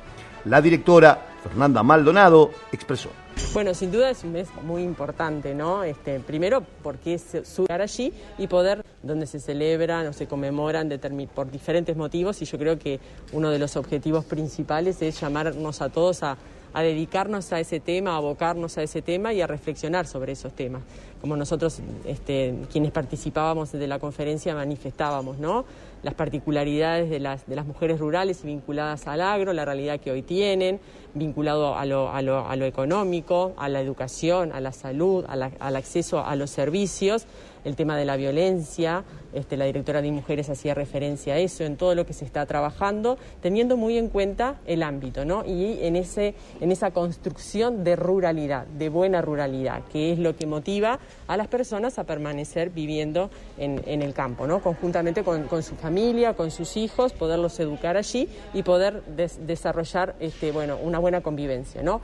La 0.45 0.62
directora 0.62 1.27
Fernanda 1.43 1.83
Maldonado 1.83 2.51
expresó. 2.71 3.09
Bueno, 3.53 3.74
sin 3.74 3.91
duda 3.91 4.09
es 4.09 4.24
un 4.24 4.31
mes 4.31 4.47
muy 4.63 4.83
importante, 4.83 5.53
¿no? 5.53 5.83
Este, 5.83 6.21
primero 6.21 6.63
porque 6.81 7.15
es 7.15 7.33
llegar 7.57 7.81
allí 7.81 8.13
y 8.38 8.47
poder, 8.47 8.81
donde 9.03 9.27
se 9.27 9.41
celebran 9.41 10.07
o 10.07 10.13
se 10.13 10.25
conmemoran 10.25 10.89
por 11.35 11.51
diferentes 11.51 11.97
motivos, 11.97 12.41
y 12.41 12.45
yo 12.45 12.57
creo 12.57 12.79
que 12.79 13.01
uno 13.33 13.50
de 13.50 13.59
los 13.59 13.75
objetivos 13.75 14.24
principales 14.24 15.01
es 15.01 15.19
llamarnos 15.19 15.81
a 15.81 15.89
todos 15.89 16.24
a, 16.24 16.38
a 16.75 16.82
dedicarnos 16.82 17.53
a 17.53 17.60
ese 17.62 17.79
tema, 17.79 18.12
a 18.12 18.17
abocarnos 18.17 18.77
a 18.77 18.84
ese 18.84 19.01
tema 19.01 19.32
y 19.32 19.39
a 19.39 19.48
reflexionar 19.48 20.08
sobre 20.08 20.34
esos 20.34 20.53
temas. 20.53 20.84
Como 21.22 21.38
nosotros, 21.38 21.79
este, 22.05 22.53
quienes 22.70 22.91
participábamos 22.91 23.72
de 23.72 23.88
la 23.88 23.98
conferencia, 23.98 24.53
manifestábamos, 24.53 25.39
¿no? 25.39 25.63
Las 26.03 26.15
particularidades 26.15 27.10
de 27.10 27.22
las, 27.22 27.48
de 27.48 27.55
las 27.55 27.65
mujeres 27.65 27.98
rurales 27.98 28.44
y 28.44 28.48
vinculadas 28.48 29.08
al 29.08 29.22
agro, 29.22 29.53
la 29.53 29.63
realidad 29.63 30.01
que 30.01 30.12
hoy 30.12 30.22
tienen, 30.22 30.82
vinculado 31.13 31.77
a 31.77 31.86
lo, 31.86 32.12
a 32.12 32.22
lo, 32.22 32.46
a 32.46 32.55
lo 32.58 32.65
económico, 32.65 33.53
a 33.55 33.70
la 33.70 33.79
educación, 33.79 34.51
a 34.51 34.60
la 34.60 34.74
salud, 34.74 35.24
al 35.29 35.75
acceso 35.77 36.25
a 36.25 36.36
los 36.36 36.50
servicios 36.50 37.25
el 37.65 37.75
tema 37.75 37.98
de 37.98 38.05
la 38.05 38.15
violencia, 38.15 39.03
este, 39.34 39.57
la 39.57 39.65
directora 39.65 40.01
de 40.01 40.12
Mujeres 40.12 40.50
hacía 40.50 40.74
referencia 40.74 41.34
a 41.34 41.38
eso, 41.38 41.63
en 41.65 41.75
todo 41.75 41.93
lo 41.93 42.05
que 42.05 42.13
se 42.13 42.24
está 42.24 42.45
trabajando, 42.45 43.17
teniendo 43.41 43.75
muy 43.75 43.98
en 43.98 44.07
cuenta 44.07 44.55
el 44.65 44.81
ámbito, 44.81 45.25
¿no? 45.25 45.43
Y 45.45 45.79
en, 45.81 45.95
ese, 45.98 46.36
en 46.62 46.72
esa 46.72 46.91
construcción 46.91 47.84
de 47.84 47.95
ruralidad, 47.95 48.65
de 48.67 48.89
buena 48.89 49.22
ruralidad, 49.22 49.84
que 49.91 50.13
es 50.13 50.19
lo 50.19 50.36
que 50.36 50.45
motiva 50.45 51.00
a 51.27 51.38
las 51.38 51.48
personas 51.48 52.00
a 52.00 52.05
permanecer 52.05 52.69
viviendo 52.69 53.29
en, 53.57 54.01
el 54.01 54.13
campo, 54.13 54.48
¿no? 54.48 54.62
Conjuntamente 54.62 55.24
con, 55.24 55.63
su 55.63 55.75
familia, 55.75 56.34
con 56.34 56.51
sus 56.51 56.77
hijos, 56.77 57.13
poderlos 57.13 57.60
educar 57.60 57.98
allí 57.98 58.29
y 58.53 58.63
poder 58.63 59.03
desarrollar 59.03 60.15
este, 60.19 60.51
bueno, 60.51 60.77
una 60.81 61.00
buena 61.00 61.22
convivencia, 61.22 61.81
¿no? 61.81 62.01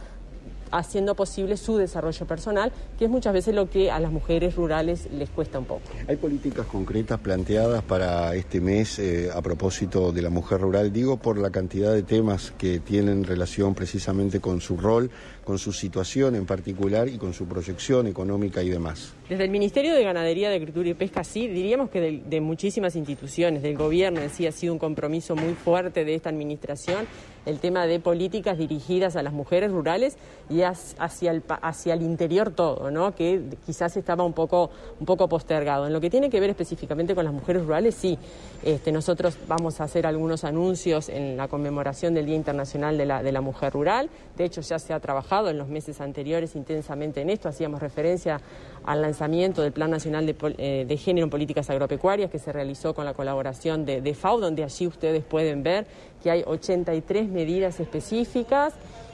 Haciendo 0.71 1.15
posible 1.15 1.57
su 1.57 1.77
desarrollo 1.77 2.25
personal, 2.25 2.71
que 2.97 3.05
es 3.05 3.11
muchas 3.11 3.33
veces 3.33 3.55
lo 3.55 3.69
que 3.69 3.91
a 3.91 3.99
las 3.99 4.11
mujeres 4.11 4.55
rurales 4.55 5.09
les 5.11 5.29
cuesta 5.29 5.59
un 5.59 5.65
poco. 5.65 5.81
¿Hay 6.07 6.15
políticas 6.15 6.65
concretas 6.65 7.19
planteadas 7.19 7.83
para 7.83 8.35
este 8.35 8.61
mes 8.61 8.99
eh, 8.99 9.29
a 9.33 9.41
propósito 9.41 10.11
de 10.11 10.21
la 10.21 10.29
mujer 10.29 10.61
rural? 10.61 10.91
Digo 10.91 11.17
por 11.17 11.37
la 11.37 11.49
cantidad 11.49 11.93
de 11.93 12.03
temas 12.03 12.53
que 12.57 12.79
tienen 12.79 13.23
relación 13.23 13.75
precisamente 13.75 14.39
con 14.39 14.61
su 14.61 14.77
rol, 14.77 15.11
con 15.43 15.57
su 15.57 15.73
situación 15.73 16.35
en 16.35 16.45
particular 16.45 17.09
y 17.09 17.17
con 17.17 17.33
su 17.33 17.47
proyección 17.47 18.07
económica 18.07 18.61
y 18.61 18.69
demás. 18.69 19.13
Desde 19.27 19.45
el 19.45 19.49
Ministerio 19.49 19.95
de 19.95 20.03
Ganadería, 20.03 20.49
de 20.49 20.55
Agricultura 20.55 20.89
y 20.89 20.93
Pesca, 20.93 21.23
sí, 21.23 21.47
diríamos 21.47 21.89
que 21.89 22.21
de, 22.25 22.41
muchísimas 22.41 22.95
instituciones, 22.95 23.63
del 23.63 23.77
gobierno 23.77 24.19
en 24.21 24.29
sí 24.29 24.45
ha 24.45 24.51
sido 24.51 24.73
un 24.73 24.79
compromiso 24.79 25.35
muy 25.35 25.53
fuerte 25.53 26.05
de 26.05 26.15
esta 26.15 26.29
administración 26.29 27.07
el 27.45 27.59
tema 27.59 27.87
de 27.87 27.99
políticas 27.99 28.57
dirigidas 28.57 29.15
a 29.15 29.23
las 29.23 29.33
mujeres 29.33 29.71
rurales 29.71 30.15
y 30.47 30.61
hacia 30.61 31.31
el, 31.31 31.41
hacia 31.47 31.93
el 31.95 32.03
interior 32.03 32.51
todo, 32.51 32.91
¿no? 32.91 33.15
que 33.15 33.41
quizás 33.65 33.97
estaba 33.97 34.23
un 34.23 34.33
poco, 34.33 34.69
un 34.99 35.07
poco 35.07 35.27
postergado. 35.27 35.87
En 35.87 35.93
lo 35.93 35.99
que 35.99 36.11
tiene 36.11 36.29
que 36.29 36.39
ver 36.39 36.51
específicamente 36.51 37.15
con 37.15 37.25
las 37.25 37.33
mujeres 37.33 37.63
rurales, 37.63 37.95
sí, 37.95 38.19
este, 38.63 38.91
nosotros 38.91 39.39
vamos 39.47 39.81
a 39.81 39.85
hacer 39.85 40.05
algunos 40.05 40.43
anuncios 40.43 41.09
en 41.09 41.35
la 41.35 41.47
conmemoración 41.47 42.13
del 42.13 42.27
Día 42.27 42.35
Internacional 42.35 42.95
de 42.95 43.07
la, 43.07 43.23
de 43.23 43.31
la 43.31 43.41
Mujer 43.41 43.73
Rural, 43.73 44.09
de 44.37 44.45
hecho 44.45 44.61
ya 44.61 44.77
se 44.77 44.93
ha 44.93 44.99
trabajado 44.99 45.30
en 45.31 45.57
los 45.57 45.69
meses 45.69 46.01
anteriores 46.01 46.55
intensamente 46.57 47.21
en 47.21 47.29
esto, 47.29 47.47
hacíamos 47.47 47.79
referencia 47.79 48.41
al 48.83 49.01
lanzamiento 49.01 49.61
del 49.61 49.71
Plan 49.71 49.89
Nacional 49.89 50.25
de, 50.25 50.35
eh, 50.57 50.97
Género 50.97 51.23
en 51.23 51.29
Políticas 51.29 51.69
Agropecuarias 51.69 52.29
que 52.29 52.37
se 52.37 52.51
realizó 52.51 52.93
con 52.93 53.05
la 53.05 53.13
colaboración 53.13 53.85
de, 53.85 54.13
FAO, 54.13 54.41
donde 54.41 54.63
allí 54.65 54.87
ustedes 54.87 55.23
pueden 55.23 55.63
ver 55.63 55.87
que 56.21 56.31
hay 56.31 56.43
83 56.45 57.29
medidas 57.29 57.79
específicas 57.79 58.73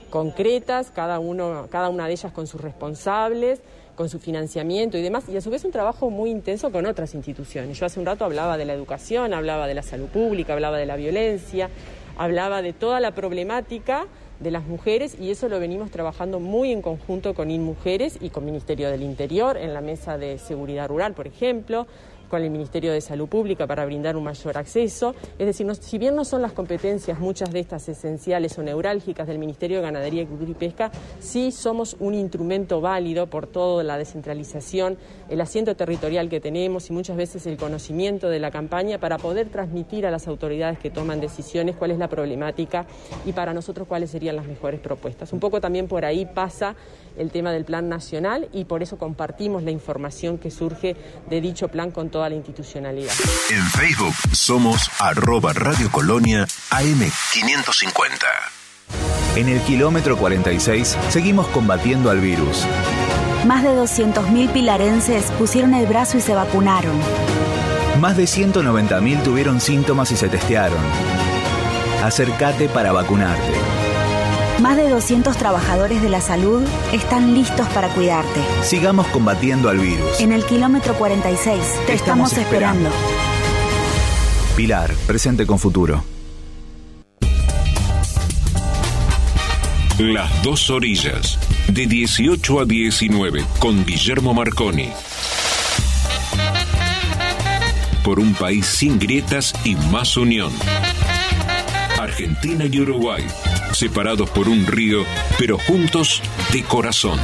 concretas, 0.09 0.89
cada, 0.89 1.19
uno, 1.19 1.67
cada 1.69 1.89
una 1.89 2.07
de 2.07 2.13
ellas 2.13 2.31
con 2.31 2.47
sus 2.47 2.61
responsables, 2.61 3.61
con 3.95 4.09
su 4.09 4.17
financiamiento 4.17 4.97
y 4.97 5.03
demás, 5.03 5.29
y 5.29 5.37
a 5.37 5.41
su 5.41 5.51
vez 5.51 5.65
un 5.65 5.71
trabajo 5.71 6.09
muy 6.09 6.31
intenso 6.31 6.71
con 6.71 6.85
otras 6.87 7.13
instituciones. 7.13 7.77
Yo 7.77 7.85
hace 7.85 7.99
un 7.99 8.07
rato 8.07 8.25
hablaba 8.25 8.57
de 8.57 8.65
la 8.65 8.73
educación, 8.73 9.33
hablaba 9.35 9.67
de 9.67 9.75
la 9.75 9.83
salud 9.83 10.07
pública, 10.07 10.53
hablaba 10.53 10.77
de 10.77 10.87
la 10.87 10.95
violencia, 10.95 11.69
hablaba 12.17 12.63
de 12.63 12.73
toda 12.73 12.99
la 12.99 13.11
problemática 13.11 14.07
de 14.39 14.51
las 14.51 14.65
mujeres 14.65 15.17
y 15.19 15.31
eso 15.31 15.49
lo 15.49 15.59
venimos 15.59 15.91
trabajando 15.91 16.39
muy 16.39 16.71
en 16.71 16.81
conjunto 16.81 17.33
con 17.33 17.49
InMujeres 17.49 18.19
y 18.21 18.29
con 18.29 18.45
Ministerio 18.45 18.89
del 18.89 19.03
Interior 19.03 19.57
en 19.57 19.73
la 19.73 19.81
mesa 19.81 20.17
de 20.17 20.37
seguridad 20.37 20.87
rural, 20.87 21.13
por 21.13 21.27
ejemplo 21.27 21.87
con 22.27 22.41
el 22.43 22.49
Ministerio 22.49 22.91
de 22.91 23.01
Salud 23.01 23.27
Pública 23.27 23.67
para 23.67 23.85
brindar 23.85 24.15
un 24.15 24.23
mayor 24.23 24.57
acceso. 24.57 25.15
Es 25.37 25.45
decir, 25.45 25.67
si 25.75 25.97
bien 25.97 26.15
no 26.15 26.25
son 26.25 26.41
las 26.41 26.53
competencias 26.53 27.19
muchas 27.19 27.51
de 27.51 27.59
estas 27.59 27.87
esenciales 27.89 28.57
o 28.57 28.63
neurálgicas 28.63 29.27
del 29.27 29.39
Ministerio 29.39 29.77
de 29.77 29.83
Ganadería, 29.83 30.23
Agricultura 30.23 30.51
y 30.51 30.53
Pesca, 30.55 30.91
sí 31.19 31.51
somos 31.51 31.95
un 31.99 32.13
instrumento 32.13 32.81
válido 32.81 33.27
por 33.27 33.47
toda 33.47 33.83
la 33.83 33.97
descentralización, 33.97 34.97
el 35.29 35.41
asiento 35.41 35.75
territorial 35.75 36.29
que 36.29 36.39
tenemos 36.39 36.89
y 36.89 36.93
muchas 36.93 37.17
veces 37.17 37.45
el 37.47 37.57
conocimiento 37.57 38.29
de 38.29 38.39
la 38.39 38.51
campaña 38.51 38.99
para 38.99 39.17
poder 39.17 39.49
transmitir 39.49 40.05
a 40.05 40.11
las 40.11 40.27
autoridades 40.27 40.79
que 40.79 40.89
toman 40.89 41.19
decisiones 41.19 41.75
cuál 41.75 41.91
es 41.91 41.97
la 41.97 42.07
problemática 42.07 42.85
y 43.25 43.33
para 43.33 43.53
nosotros 43.53 43.87
cuáles 43.87 44.11
serían 44.11 44.35
las 44.35 44.47
mejores 44.47 44.79
propuestas. 44.79 45.33
Un 45.33 45.39
poco 45.39 45.61
también 45.61 45.87
por 45.87 46.05
ahí 46.05 46.25
pasa 46.25 46.75
el 47.17 47.31
tema 47.31 47.51
del 47.51 47.65
plan 47.65 47.89
nacional 47.89 48.47
y 48.53 48.65
por 48.65 48.83
eso 48.83 48.97
compartimos 48.97 49.63
la 49.63 49.71
información 49.71 50.37
que 50.37 50.51
surge 50.51 50.95
de 51.29 51.41
dicho 51.41 51.67
plan 51.67 51.91
con 51.91 52.09
toda 52.17 52.29
la 52.29 52.35
institucionalidad. 52.35 53.13
En 53.51 53.63
Facebook 53.67 54.15
somos 54.31 54.89
arroba 54.97 55.53
Radio 55.53 55.91
Colonia 55.91 56.47
AM550. 56.71 58.07
En 59.35 59.49
el 59.49 59.61
kilómetro 59.61 60.17
46 60.17 60.97
seguimos 61.09 61.45
combatiendo 61.49 62.09
al 62.09 62.19
virus. 62.19 62.65
Más 63.45 63.61
de 63.61 63.69
200.000 63.69 64.51
pilarenses 64.51 65.25
pusieron 65.37 65.75
el 65.75 65.85
brazo 65.85 66.17
y 66.17 66.21
se 66.21 66.33
vacunaron. 66.33 66.99
Más 68.01 68.17
de 68.17 68.23
190.000 68.23 69.21
tuvieron 69.21 69.61
síntomas 69.61 70.11
y 70.11 70.17
se 70.17 70.27
testearon. 70.27 70.79
Acércate 72.03 72.67
para 72.67 72.91
vacunarte. 72.93 73.76
Más 74.61 74.75
de 74.75 74.89
200 74.89 75.37
trabajadores 75.37 76.01
de 76.01 76.09
la 76.09 76.19
salud 76.19 76.63
están 76.91 77.35
listos 77.35 77.67
para 77.69 77.89
cuidarte. 77.89 78.41
Sigamos 78.63 79.05
combatiendo 79.07 79.69
al 79.69 79.77
virus. 79.77 80.19
En 80.19 80.31
el 80.31 80.43
kilómetro 80.45 80.95
46 80.95 81.61
te 81.85 81.93
estamos, 81.93 82.33
esperando. 82.33 82.89
Pilar, 84.55 84.91
presente 85.05 85.45
con 85.45 85.59
futuro. 85.59 86.03
Las 89.99 90.43
dos 90.43 90.69
orillas, 90.69 91.39
de 91.67 91.85
18 91.85 92.59
a 92.59 92.65
19, 92.65 93.45
con 93.59 93.85
Guillermo 93.85 94.33
Marconi. 94.33 94.89
Por 98.03 98.19
un 98.19 98.33
país 98.33 98.65
sin 98.65 98.97
grietas 98.97 99.53
y 99.63 99.75
más 99.75 100.17
unión. 100.17 100.51
Argentina 101.97 102.65
y 102.65 102.79
Uruguay, 102.79 103.25
separados 103.73 104.29
por 104.29 104.47
un 104.47 104.65
río, 104.65 105.03
pero 105.39 105.57
juntos 105.57 106.21
de 106.53 106.63
corazón. 106.63 107.19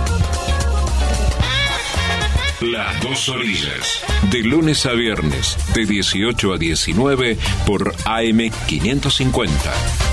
Las 2.62 3.02
dos 3.02 3.30
orillas, 3.30 4.04
de 4.32 4.40
lunes 4.40 4.86
a 4.86 4.94
viernes, 4.94 5.58
de 5.74 5.86
18 5.86 6.54
a 6.54 6.58
19, 6.58 7.38
por 7.66 7.94
AM550. 7.96 10.13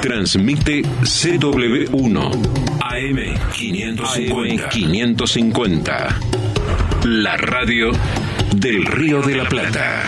Transmite 0.00 0.82
CW1 0.82 2.16
AM550. 2.80 4.68
550. 4.68 6.20
La 7.04 7.36
radio 7.36 7.90
del 8.54 8.86
Río 8.86 9.20
de 9.22 9.36
la 9.36 9.48
Plata. 9.48 10.04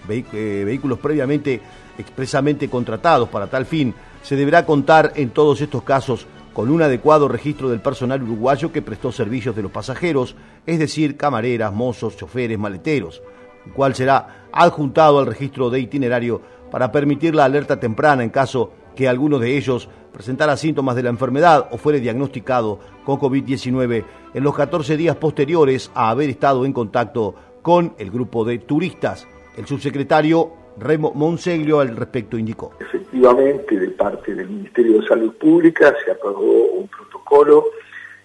eh, 0.09 0.63
vehículos 0.67 0.99
previamente 0.99 1.61
expresamente 1.99 2.69
contratados 2.69 3.29
para 3.29 3.47
tal 3.47 3.67
fin, 3.67 3.95
se 4.23 4.37
deberá 4.37 4.67
contar 4.67 5.13
en 5.15 5.31
todos 5.31 5.61
estos 5.61 5.83
casos 5.83 6.27
con 6.53 6.71
un 6.71 6.83
adecuado 6.83 7.29
registro 7.29 7.69
del 7.69 7.81
personal 7.81 8.23
uruguayo 8.23 8.73
que 8.73 8.83
prestó 8.83 9.13
servicios 9.13 9.57
de 9.57 9.63
los 9.63 9.73
pasajeros, 9.73 10.37
es 10.67 10.79
decir, 10.79 11.17
camareras, 11.17 11.73
mozos, 11.73 12.17
choferes, 12.17 12.59
maleteros, 12.59 13.23
el 13.67 13.73
cual 13.73 13.95
será 13.95 14.44
adjuntado 14.55 15.19
al 15.19 15.27
registro 15.27 15.69
de 15.69 15.81
itinerario 15.81 16.41
para 16.71 16.93
permitir 16.93 17.35
la 17.35 17.45
alerta 17.45 17.79
temprana 17.79 18.23
en 18.23 18.31
caso 18.31 18.73
que 18.95 19.09
alguno 19.09 19.39
de 19.39 19.57
ellos 19.57 19.89
presentara 20.13 20.57
síntomas 20.57 20.95
de 20.95 21.03
la 21.03 21.11
enfermedad 21.11 21.69
o 21.73 21.77
fuere 21.77 22.01
diagnosticado 22.01 22.79
con 23.05 23.19
COVID-19 23.19 24.05
en 24.33 24.45
los 24.45 24.55
14 24.55 24.97
días 24.97 25.17
posteriores 25.17 25.91
a 25.95 26.11
haber 26.11 26.31
estado 26.31 26.65
en 26.65 26.73
contacto 26.73 27.35
con 27.63 27.95
el 27.99 28.11
grupo 28.11 28.45
de 28.45 28.59
turistas. 28.59 29.27
El 29.57 29.67
subsecretario 29.67 30.53
Remo 30.79 31.13
Monseglio 31.15 31.81
al 31.81 31.97
respecto 31.97 32.39
indicó. 32.39 32.73
Efectivamente, 32.81 33.79
de 33.79 33.89
parte 33.89 34.35
del 34.35 34.49
Ministerio 34.49 35.01
de 35.01 35.07
Salud 35.07 35.33
Pública 35.35 35.95
se 36.05 36.11
aprobó 36.11 36.67
un 36.73 36.89
protocolo 36.89 37.65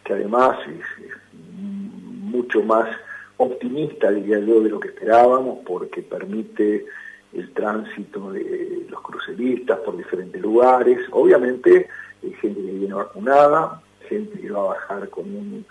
que 0.04 0.14
además 0.14 0.58
es, 0.68 1.10
mucho 2.30 2.62
más 2.64 2.88
optimista, 3.40 4.12
diría 4.12 4.40
yo, 4.40 4.62
de 4.62 4.70
lo 4.70 4.80
que 4.80 4.90
esperábamos, 4.90 5.60
porque 5.66 6.02
permite 6.02 6.86
el 7.34 7.52
tránsito 7.54 8.32
de 8.32 8.86
los 8.90 9.02
cruceristas 9.02 9.80
por 9.80 9.98
diferentes 9.98 10.42
lugares. 10.42 11.00
Obviamente 11.12 11.88
hay 12.22 12.34
gente 12.34 12.62
que 12.62 12.72
viene 12.72 12.94
vacunada, 12.94 13.82
gente 14.08 14.40
que 14.40 14.52
va 14.52 14.60
a 14.60 14.74
bajar 14.74 15.10
con 15.10 15.26
un 15.26 15.66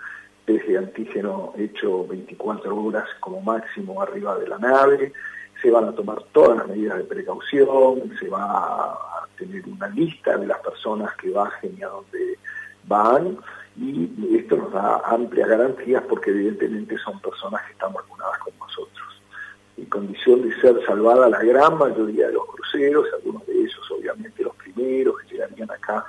test 0.45 0.65
de 0.65 0.77
antígeno 0.77 1.53
hecho 1.57 2.07
24 2.07 2.75
horas 2.75 3.07
como 3.19 3.41
máximo 3.41 4.01
arriba 4.01 4.37
de 4.39 4.47
la 4.47 4.57
nave, 4.57 5.13
se 5.61 5.69
van 5.69 5.85
a 5.85 5.91
tomar 5.91 6.23
todas 6.31 6.57
las 6.57 6.67
medidas 6.67 6.97
de 6.97 7.03
precaución, 7.03 8.11
se 8.19 8.29
va 8.29 8.45
a 8.45 9.27
tener 9.37 9.63
una 9.67 9.89
lista 9.89 10.37
de 10.37 10.47
las 10.47 10.59
personas 10.59 11.15
que 11.17 11.29
bajen 11.29 11.75
y 11.77 11.83
a 11.83 11.89
dónde 11.89 12.39
van, 12.85 13.37
y 13.79 14.35
esto 14.35 14.57
nos 14.57 14.73
da 14.73 15.01
amplias 15.05 15.47
garantías 15.47 16.03
porque 16.07 16.31
evidentemente 16.31 16.97
son 16.97 17.19
personas 17.21 17.61
que 17.65 17.71
están 17.71 17.93
vacunadas 17.93 18.37
con 18.39 18.53
nosotros. 18.59 19.21
En 19.77 19.85
condición 19.85 20.41
de 20.41 20.53
ser 20.59 20.75
salvada 20.85 21.29
la 21.29 21.41
gran 21.41 21.77
mayoría 21.77 22.27
de 22.27 22.33
los 22.33 22.45
cruceros, 22.47 23.05
algunos 23.13 23.45
de 23.47 23.53
ellos 23.61 23.91
obviamente 23.91 24.43
los 24.43 24.55
primeros 24.55 25.19
que 25.19 25.35
llegarían 25.35 25.71
acá 25.71 26.05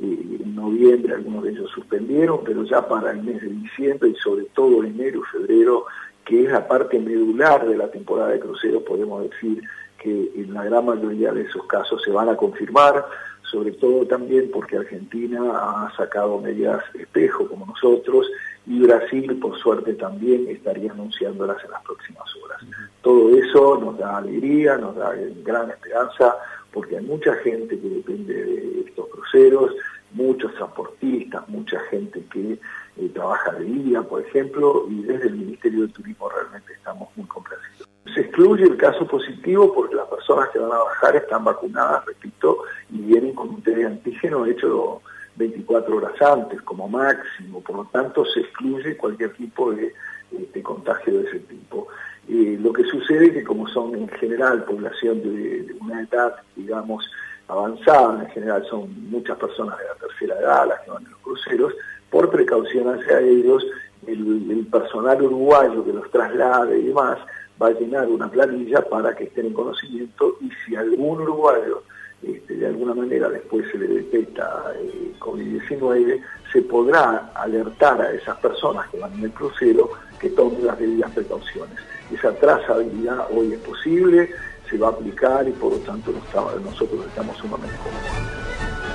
eh, 0.00 0.38
en 0.40 0.54
noviembre, 0.54 1.14
algunos 1.14 1.44
de 1.44 1.50
ellos 1.50 1.70
suspendieron, 1.70 2.40
pero 2.44 2.64
ya 2.64 2.86
para 2.86 3.12
el 3.12 3.22
mes 3.22 3.40
de 3.40 3.48
diciembre 3.48 4.10
y 4.10 4.14
sobre 4.16 4.44
todo 4.54 4.84
enero 4.84 5.20
y 5.20 5.38
febrero, 5.38 5.86
que 6.24 6.44
es 6.44 6.50
la 6.50 6.66
parte 6.66 6.98
medular 6.98 7.66
de 7.66 7.76
la 7.76 7.90
temporada 7.90 8.30
de 8.30 8.40
cruceros, 8.40 8.82
podemos 8.82 9.30
decir 9.30 9.62
que 9.98 10.32
en 10.34 10.52
la 10.52 10.64
gran 10.64 10.84
mayoría 10.84 11.32
de 11.32 11.42
esos 11.42 11.64
casos 11.66 12.02
se 12.02 12.10
van 12.10 12.28
a 12.28 12.36
confirmar, 12.36 13.06
sobre 13.50 13.72
todo 13.72 14.06
también 14.06 14.50
porque 14.52 14.76
Argentina 14.76 15.40
ha 15.52 15.92
sacado 15.96 16.40
medidas 16.40 16.82
espejo 16.94 17.46
como 17.48 17.66
nosotros 17.66 18.26
y 18.66 18.80
Brasil 18.80 19.38
por 19.40 19.58
suerte 19.58 19.94
también 19.94 20.48
estaría 20.48 20.90
anunciándolas 20.92 21.62
en 21.64 21.70
las 21.70 21.82
próximas 21.82 22.24
horas. 22.42 22.60
Todo 23.02 23.36
eso 23.36 23.78
nos 23.78 23.98
da 23.98 24.16
alegría, 24.18 24.76
nos 24.78 24.96
da 24.96 25.14
gran 25.44 25.70
esperanza 25.70 26.36
porque 26.72 26.96
hay 26.96 27.04
mucha 27.04 27.34
gente 27.36 27.78
que 27.78 27.88
depende 27.88 28.34
de 28.34 28.80
estos 28.80 29.06
cruceros, 29.08 29.72
muchos 30.12 30.54
transportistas, 30.54 31.48
mucha 31.48 31.78
gente 31.90 32.24
que 32.32 32.58
eh, 32.96 33.08
trabaja 33.12 33.52
de 33.52 33.64
día, 33.64 34.02
por 34.02 34.22
ejemplo, 34.22 34.86
y 34.88 35.02
desde 35.02 35.28
el 35.28 35.36
Ministerio 35.36 35.82
de 35.82 35.92
Turismo 35.92 36.28
realmente 36.28 36.72
estamos 36.72 37.08
muy 37.16 37.26
complacidos. 37.26 37.93
Se 38.12 38.20
excluye 38.20 38.64
el 38.64 38.76
caso 38.76 39.06
positivo 39.06 39.72
porque 39.72 39.94
las 39.94 40.06
personas 40.08 40.50
que 40.50 40.58
van 40.58 40.72
a 40.72 40.78
bajar 40.78 41.16
están 41.16 41.44
vacunadas, 41.44 42.04
repito, 42.04 42.58
y 42.90 42.98
vienen 42.98 43.34
con 43.34 43.48
un 43.48 43.62
test 43.62 43.78
de 43.78 43.86
antígeno 43.86 44.44
hecho 44.44 45.00
24 45.36 45.96
horas 45.96 46.22
antes 46.22 46.60
como 46.62 46.88
máximo, 46.88 47.60
por 47.60 47.76
lo 47.76 47.84
tanto 47.86 48.24
se 48.24 48.40
excluye 48.40 48.96
cualquier 48.96 49.32
tipo 49.32 49.72
de, 49.72 49.92
contagio 50.62 51.18
de 51.20 51.28
ese 51.28 51.38
tipo. 51.40 51.88
Eh, 52.28 52.58
lo 52.60 52.72
que 52.72 52.84
sucede 52.84 53.26
es 53.26 53.32
que 53.32 53.44
como 53.44 53.68
son 53.68 53.94
en 53.94 54.08
general 54.08 54.64
población 54.64 55.22
de, 55.22 55.74
una 55.80 56.02
edad, 56.02 56.36
digamos, 56.56 57.10
avanzada, 57.48 58.22
en 58.22 58.30
general 58.30 58.64
son 58.68 59.10
muchas 59.10 59.36
personas 59.38 59.78
de 59.78 59.84
la 59.84 59.94
tercera 59.94 60.40
edad 60.40 60.68
las 60.68 60.80
que 60.80 60.90
van 60.90 61.04
en 61.04 61.10
los 61.10 61.20
cruceros, 61.20 61.74
por 62.10 62.30
precaución 62.30 62.88
hacia 62.88 63.20
ellos, 63.20 63.64
el, 64.06 64.50
el 64.50 64.66
personal 64.66 65.20
uruguayo 65.22 65.84
que 65.84 65.92
los 65.92 66.10
traslade 66.10 66.78
y 66.78 66.86
demás, 66.86 67.18
va 67.60 67.68
a 67.68 67.70
llenar 67.70 68.08
una 68.08 68.30
planilla 68.30 68.82
para 68.82 69.14
que 69.14 69.24
estén 69.24 69.46
en 69.46 69.52
conocimiento 69.52 70.36
y 70.40 70.50
si 70.64 70.76
algún 70.76 71.20
uruguayo 71.20 71.82
este, 72.22 72.54
de 72.54 72.66
alguna 72.66 72.94
manera 72.94 73.28
después 73.28 73.66
se 73.70 73.78
le 73.78 73.86
detecta 73.86 74.72
eh, 74.76 75.12
COVID-19, 75.18 76.20
se 76.52 76.62
podrá 76.62 77.30
alertar 77.34 78.00
a 78.00 78.12
esas 78.12 78.38
personas 78.38 78.88
que 78.88 78.98
van 78.98 79.12
en 79.14 79.24
el 79.24 79.30
crucero 79.32 79.90
que 80.18 80.30
tomen 80.30 80.66
las 80.66 80.78
debidas 80.78 81.10
precauciones. 81.10 81.76
Esa 82.12 82.32
trazabilidad 82.34 83.26
hoy 83.30 83.52
es 83.52 83.60
posible, 83.60 84.30
se 84.70 84.78
va 84.78 84.88
a 84.88 84.90
aplicar 84.90 85.46
y 85.46 85.52
por 85.52 85.72
lo 85.72 85.78
tanto 85.78 86.12
nosotros 86.12 87.06
estamos 87.06 87.36
sumamente 87.36 87.76
cómodos. 87.76 88.34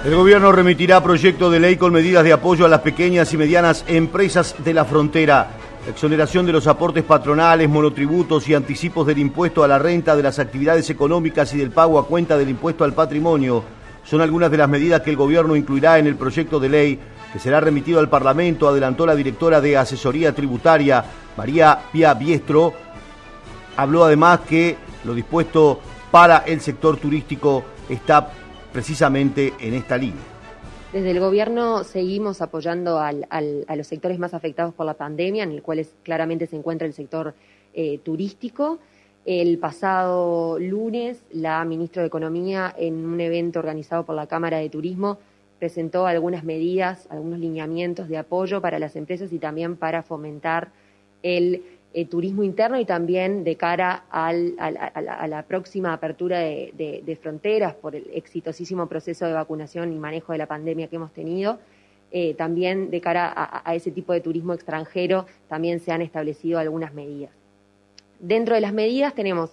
El 0.06 0.16
gobierno 0.16 0.52
remitirá 0.52 1.04
proyecto 1.04 1.52
de 1.52 1.60
ley 1.60 1.76
con 1.76 1.92
medidas 1.92 2.24
de 2.24 2.34
apoyo 2.34 2.66
a 2.66 2.70
las 2.70 2.82
pequeñas 2.82 3.34
y 3.34 3.38
medianas 3.38 3.84
empresas 3.88 4.56
de 4.64 4.74
la 4.74 4.86
frontera 4.86 5.59
exoneración 5.90 6.46
de 6.46 6.54
los 6.54 6.68
aportes 6.68 7.04
patronales, 7.04 7.70
monotributos 7.70 8.48
y 8.48 8.54
anticipos 8.54 9.06
del 9.08 9.18
impuesto 9.18 9.64
a 9.64 9.68
la 9.68 9.80
renta 9.80 10.16
de 10.16 10.24
las 10.24 10.40
actividades 10.40 10.90
económicas 10.90 11.54
y 11.54 11.58
del 11.58 11.72
pago 11.72 12.00
a 12.00 12.06
cuenta 12.06 12.38
del 12.38 12.50
impuesto 12.50 12.84
al 12.84 12.94
patrimonio 12.94 13.64
son 14.10 14.22
algunas 14.22 14.50
de 14.50 14.58
las 14.58 14.70
medidas 14.70 15.02
que 15.02 15.12
el 15.12 15.16
gobierno 15.16 15.56
incluirá 15.56 16.00
en 16.00 16.08
el 16.08 16.16
proyecto 16.16 16.60
de 16.60 16.70
ley 16.70 17.00
que 17.32 17.38
será 17.38 17.60
remitido 17.60 18.00
al 18.00 18.10
Parlamento, 18.10 18.68
adelantó 18.68 19.06
la 19.06 19.14
directora 19.14 19.62
de 19.62 19.78
Asesoría 19.78 20.34
Tributaria, 20.34 21.06
María 21.38 21.80
Pia 21.92 22.16
Biestro. 22.16 22.74
Habló 23.78 24.06
además 24.06 24.40
que 24.50 24.78
lo 25.04 25.14
dispuesto 25.14 25.80
para 26.10 26.40
el 26.40 26.60
sector 26.60 26.98
turístico 26.98 27.64
está 27.88 28.32
precisamente 28.74 29.54
en 29.60 29.76
esta 29.76 29.96
línea. 29.96 30.39
Desde 30.92 31.12
el 31.12 31.20
gobierno 31.20 31.84
seguimos 31.84 32.42
apoyando 32.42 32.98
a 32.98 33.76
los 33.76 33.88
sectores 33.88 34.18
más 34.18 34.34
afectados 34.34 34.74
por 34.74 34.88
la 34.88 34.96
pandemia, 34.96 35.44
en 35.44 35.52
el 35.52 35.62
cual 35.62 35.86
claramente 36.02 36.48
se 36.48 36.56
encuentra 36.56 36.88
el 36.88 36.94
sector 36.94 37.36
eh, 37.76 38.00
turístico. 38.00 38.80
El 39.24 39.60
pasado 39.60 40.58
lunes, 40.58 41.22
la 41.32 41.64
ministra 41.64 42.02
de 42.02 42.08
Economía, 42.08 42.74
en 42.76 43.06
un 43.06 43.22
evento 43.22 43.60
organizado 43.60 44.04
por 44.04 44.16
la 44.16 44.26
Cámara 44.26 44.58
de 44.58 44.70
Turismo, 44.70 45.20
presentó 45.60 46.08
algunas 46.08 46.44
medidas, 46.44 47.06
algunos 47.12 47.38
lineamientos 47.38 48.10
de 48.10 48.18
apoyo 48.18 48.60
para 48.60 48.80
las 48.80 48.96
empresas 48.96 49.32
y 49.32 49.38
también 49.38 49.76
para 49.76 50.02
fomentar 50.02 50.70
el 51.22 51.64
eh, 51.92 52.06
turismo 52.06 52.44
interno 52.44 52.80
y 52.80 52.86
también 52.86 53.44
de 53.44 53.56
cara 53.56 54.04
a, 54.12 54.32
la, 54.32 55.46
próxima 55.48 55.92
apertura 55.92 56.38
de, 56.38 57.18
fronteras 57.20 57.74
por 57.74 57.96
el 57.96 58.06
exitosísimo 58.14 58.88
proceso 58.88 59.26
de 59.26 59.34
vacunación 59.34 59.92
y 59.92 59.98
manejo 59.98 60.32
de 60.32 60.38
la 60.38 60.46
pandemia 60.46 60.88
que 60.88 60.98
hemos 60.98 61.12
tenido. 61.14 61.58
Eh, 62.12 62.36
también 62.36 62.92
de 62.92 63.02
cara 63.02 63.34
a, 63.66 63.74
ese 63.74 63.90
tipo 63.90 64.14
de 64.14 64.22
turismo 64.22 64.54
extranjero 64.54 65.26
también 65.48 65.80
se 65.80 65.92
han 65.92 66.04
establecido 66.04 66.60
algunas 66.60 66.94
medidas. 66.94 67.32
Dentro 68.20 68.54
de 68.54 68.62
las 68.62 68.74
medidas 68.74 69.16
tenemos 69.16 69.52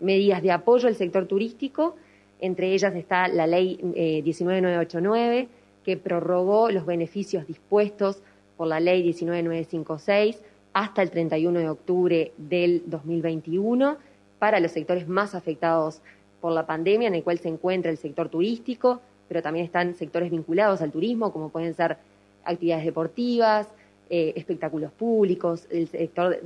medidas 0.00 0.42
de 0.42 0.52
apoyo 0.52 0.88
al 0.88 0.94
sector 0.94 1.26
turístico, 1.26 1.96
entre 2.40 2.72
ellas 2.72 2.94
está 2.94 3.28
la 3.28 3.46
ley 3.46 3.78
19989 3.82 5.38
eh, 5.38 5.48
que 5.84 5.98
prorrogó 5.98 6.70
los 6.70 6.86
beneficios 6.86 7.46
dispuestos 7.46 8.22
por 8.56 8.68
la 8.68 8.80
ley 8.80 9.02
19956 9.02 10.42
hasta 10.74 11.02
el 11.02 11.10
31 11.10 11.60
de 11.60 11.68
octubre 11.68 12.32
del 12.36 12.82
2021 12.86 13.96
para 14.38 14.60
los 14.60 14.72
sectores 14.72 15.08
más 15.08 15.34
afectados 15.34 16.02
por 16.40 16.52
la 16.52 16.66
pandemia, 16.66 17.08
en 17.08 17.14
el 17.14 17.22
cual 17.22 17.38
se 17.38 17.48
encuentra 17.48 17.90
el 17.90 17.96
sector 17.96 18.28
turístico, 18.28 19.00
pero 19.28 19.40
también 19.40 19.64
están 19.64 19.94
sectores 19.94 20.30
vinculados 20.30 20.82
al 20.82 20.90
turismo, 20.90 21.32
como 21.32 21.48
pueden 21.48 21.74
ser 21.74 21.96
actividades 22.44 22.84
deportivas, 22.84 23.68
eh, 24.10 24.34
espectáculos 24.36 24.92
públicos, 24.92 25.66
el 25.70 25.88
sector 25.88 26.38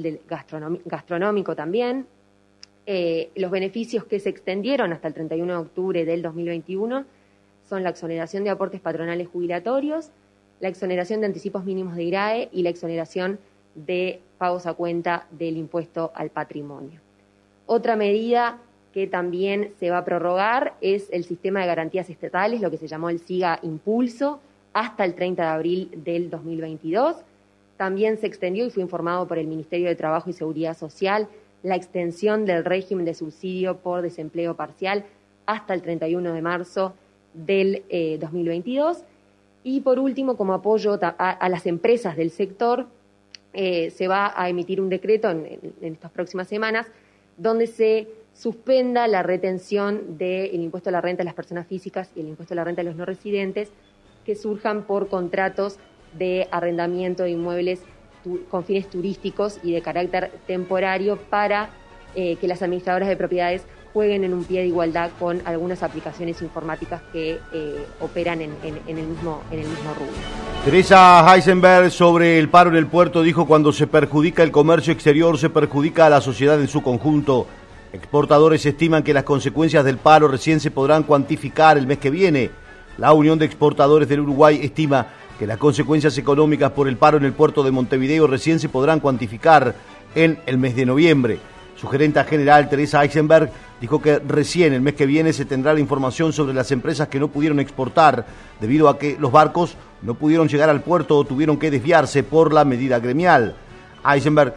gastronómico 0.87 1.57
también. 1.57 2.07
Eh, 2.87 3.31
los 3.35 3.51
beneficios 3.51 4.05
que 4.05 4.21
se 4.21 4.29
extendieron 4.29 4.93
hasta 4.93 5.09
el 5.09 5.15
31 5.15 5.53
de 5.53 5.59
octubre 5.59 6.05
del 6.05 6.23
2021 6.23 7.05
son 7.69 7.83
la 7.83 7.91
exoneración 7.91 8.45
de 8.45 8.51
aportes 8.51 8.81
patronales 8.81 9.27
jubilatorios, 9.29 10.11
la 10.61 10.69
exoneración 10.69 11.21
de 11.21 11.27
anticipos 11.27 11.65
mínimos 11.65 11.97
de 11.97 12.05
IRAE 12.05 12.49
y 12.53 12.63
la 12.63 12.71
exoneración 12.71 13.39
de 13.75 14.21
pagos 14.39 14.67
a 14.67 14.75
cuenta 14.75 15.27
del 15.31 15.57
impuesto 15.57 16.13
al 16.15 16.31
patrimonio. 16.31 17.01
Otra 17.67 17.97
medida 17.97 18.59
que 18.93 19.07
también 19.07 19.73
se 19.79 19.91
va 19.91 19.99
a 19.99 20.05
prorrogar 20.05 20.75
es 20.81 21.09
el 21.13 21.25
sistema 21.25 21.61
de 21.61 21.67
garantías 21.67 22.09
estatales, 22.09 22.61
lo 22.61 22.71
que 22.71 22.79
se 22.79 22.89
llamó 22.89 23.11
el 23.11 23.21
SIGA 23.21 23.59
Impulso, 23.63 24.41
hasta 24.73 25.05
el 25.05 25.15
30 25.15 25.43
de 25.43 25.49
abril 25.49 25.91
del 26.05 26.31
2022. 26.31 27.17
También 27.77 28.19
se 28.19 28.27
extendió 28.27 28.67
y 28.67 28.71
fue 28.71 28.83
informado 28.83 29.27
por 29.27 29.39
el 29.39 29.47
Ministerio 29.47 29.89
de 29.89 29.97
Trabajo 29.97 30.31
y 30.31 30.33
Seguridad 30.33 30.77
Social 30.77 31.29
la 31.63 31.77
extensión 31.77 32.45
del 32.45 32.65
régimen 32.65 33.05
de 33.05 33.15
subsidio 33.15 33.79
por 33.79 34.03
desempleo 34.03 34.55
parcial 34.55 35.05
hasta 35.47 35.75
el 35.75 35.83
31 35.83 36.33
de 36.33 36.43
marzo 36.43 36.95
del 37.35 37.83
2022. 38.21 38.99
Eh, 38.99 39.03
y 39.65 39.81
por 39.81 39.99
último, 39.99 40.37
como 40.37 40.55
apoyo 40.55 40.99
a 41.01 41.49
las 41.49 41.67
empresas 41.67 42.17
del 42.17 42.31
sector, 42.31 42.87
eh, 43.55 43.91
se 43.91 44.09
va 44.09 44.33
a 44.37 44.49
emitir 44.49 44.81
un 44.81 44.89
decreto 44.89 45.31
en, 45.31 45.73
estas 45.81 46.11
próximas 46.11 46.49
semanas 46.49 46.87
donde 47.37 47.67
se 47.67 48.09
suspenda 48.35 49.09
la 49.09 49.23
retención 49.23 50.19
del 50.19 50.55
impuesto 50.63 50.91
a 50.91 50.93
la 50.93 51.01
renta 51.01 51.23
de 51.23 51.25
las 51.25 51.35
personas 51.35 51.67
físicas 51.67 52.11
y 52.15 52.21
el 52.21 52.29
impuesto 52.29 52.55
a 52.55 52.57
la 52.57 52.65
renta 52.65 52.83
de 52.83 52.89
los 52.89 52.97
no 52.97 53.05
residentes 53.05 53.71
que 54.25 54.35
surjan 54.35 54.83
por 54.85 55.09
contratos 55.09 55.79
de 56.17 56.47
arrendamiento 56.51 57.23
de 57.23 57.31
inmuebles 57.31 57.83
con 58.51 58.65
fines 58.65 58.91
turísticos 58.91 59.59
y 59.63 59.73
de 59.73 59.81
carácter 59.81 60.31
temporario 60.47 61.17
para 61.17 61.71
eh, 62.15 62.37
que 62.37 62.49
las 62.49 62.63
administradoras 62.63 63.09
de 63.09 63.17
propiedades 63.17 63.65
jueguen 63.99 64.23
en 64.23 64.33
un 64.33 64.45
pie 64.45 64.61
de 64.61 64.69
igualdad 64.69 65.11
con 65.19 65.43
algunas 65.45 65.83
aplicaciones 65.83 66.41
informáticas 66.41 67.03
que 67.13 67.41
eh, 67.53 67.85
operan 67.99 68.41
en, 68.41 68.53
el 68.63 68.95
mismo, 68.95 69.43
en 69.51 69.59
el 69.59 69.67
mismo 69.67 69.93
rubro. 69.93 70.13
Teresa 70.65 71.27
Heisenberg 71.27 71.91
sobre 71.91 72.39
el 72.39 72.49
paro 72.49 72.71
en 72.71 72.77
el 72.77 72.87
puerto 72.87 73.25
dijo 73.25 73.45
cuando 73.45 73.73
se 73.73 73.89
perjudica 73.89 74.45
el 74.45 74.53
comercio 74.53 74.93
exterior 74.93 75.37
se 75.37 75.51
perjudica 75.51 76.07
a 76.07 76.11
la 76.11 76.21
sociedad 76.21 76.61
en 76.61 76.69
su 76.69 76.81
conjunto. 76.81 77.49
Exportadores 77.93 78.65
estiman 78.65 79.03
que 79.03 79.13
las 79.13 79.25
consecuencias 79.25 79.85
del 79.85 79.97
paro 79.97 80.29
recién 80.29 80.61
se 80.61 80.71
podrán 80.71 81.03
cuantificar 81.03 81.77
el 81.77 81.89
mes 81.89 81.99
que 81.99 82.11
viene. 82.11 82.53
La 82.99 83.13
Unión 83.13 83.37
de 83.37 83.47
Exportadores 83.47 84.09
del 84.09 84.21
Uruguay 84.21 84.61
estima 84.63 85.09
que 85.41 85.47
las 85.49 85.59
consecuencias 85.59 86.17
económicas 86.19 86.71
por 86.71 86.87
el 86.87 86.97
paro 86.97 87.17
en 87.17 87.25
el 87.25 87.33
puerto 87.33 87.65
de 87.65 87.73
Montevideo 87.73 88.29
recién 88.29 88.61
se 88.61 88.69
podrán 88.69 89.01
cuantificar 89.01 89.75
en 90.15 90.39
el 90.47 90.57
mes 90.57 90.77
de 90.77 90.87
noviembre. 90.87 91.41
Su 91.81 91.87
gerenta 91.87 92.25
general, 92.25 92.69
Teresa 92.69 93.05
Eisenberg, 93.05 93.53
dijo 93.81 94.01
que 94.01 94.19
recién 94.19 94.73
el 94.73 94.81
mes 94.81 94.95
que 94.95 95.07
viene 95.07 95.33
se 95.33 95.45
tendrá 95.45 95.75
la 95.75 95.81
información 95.81 96.33
sobre 96.33 96.55
las 96.55 96.71
empresas 96.73 97.09
que 97.09 97.21
no 97.21 97.29
pudieron 97.29 97.61
exportar 97.61 98.27
debido 98.61 98.89
a 98.89 98.99
que 98.99 99.17
los 99.19 99.33
barcos 99.33 99.77
no 100.03 100.15
pudieron 100.15 100.49
llegar 100.49 100.71
al 100.71 100.83
puerto 100.83 101.17
o 101.17 101.25
tuvieron 101.25 101.59
que 101.59 101.71
desviarse 101.71 102.23
por 102.23 102.53
la 102.53 102.65
medida 102.65 102.99
gremial. 102.99 103.57
Eisenberg 104.05 104.55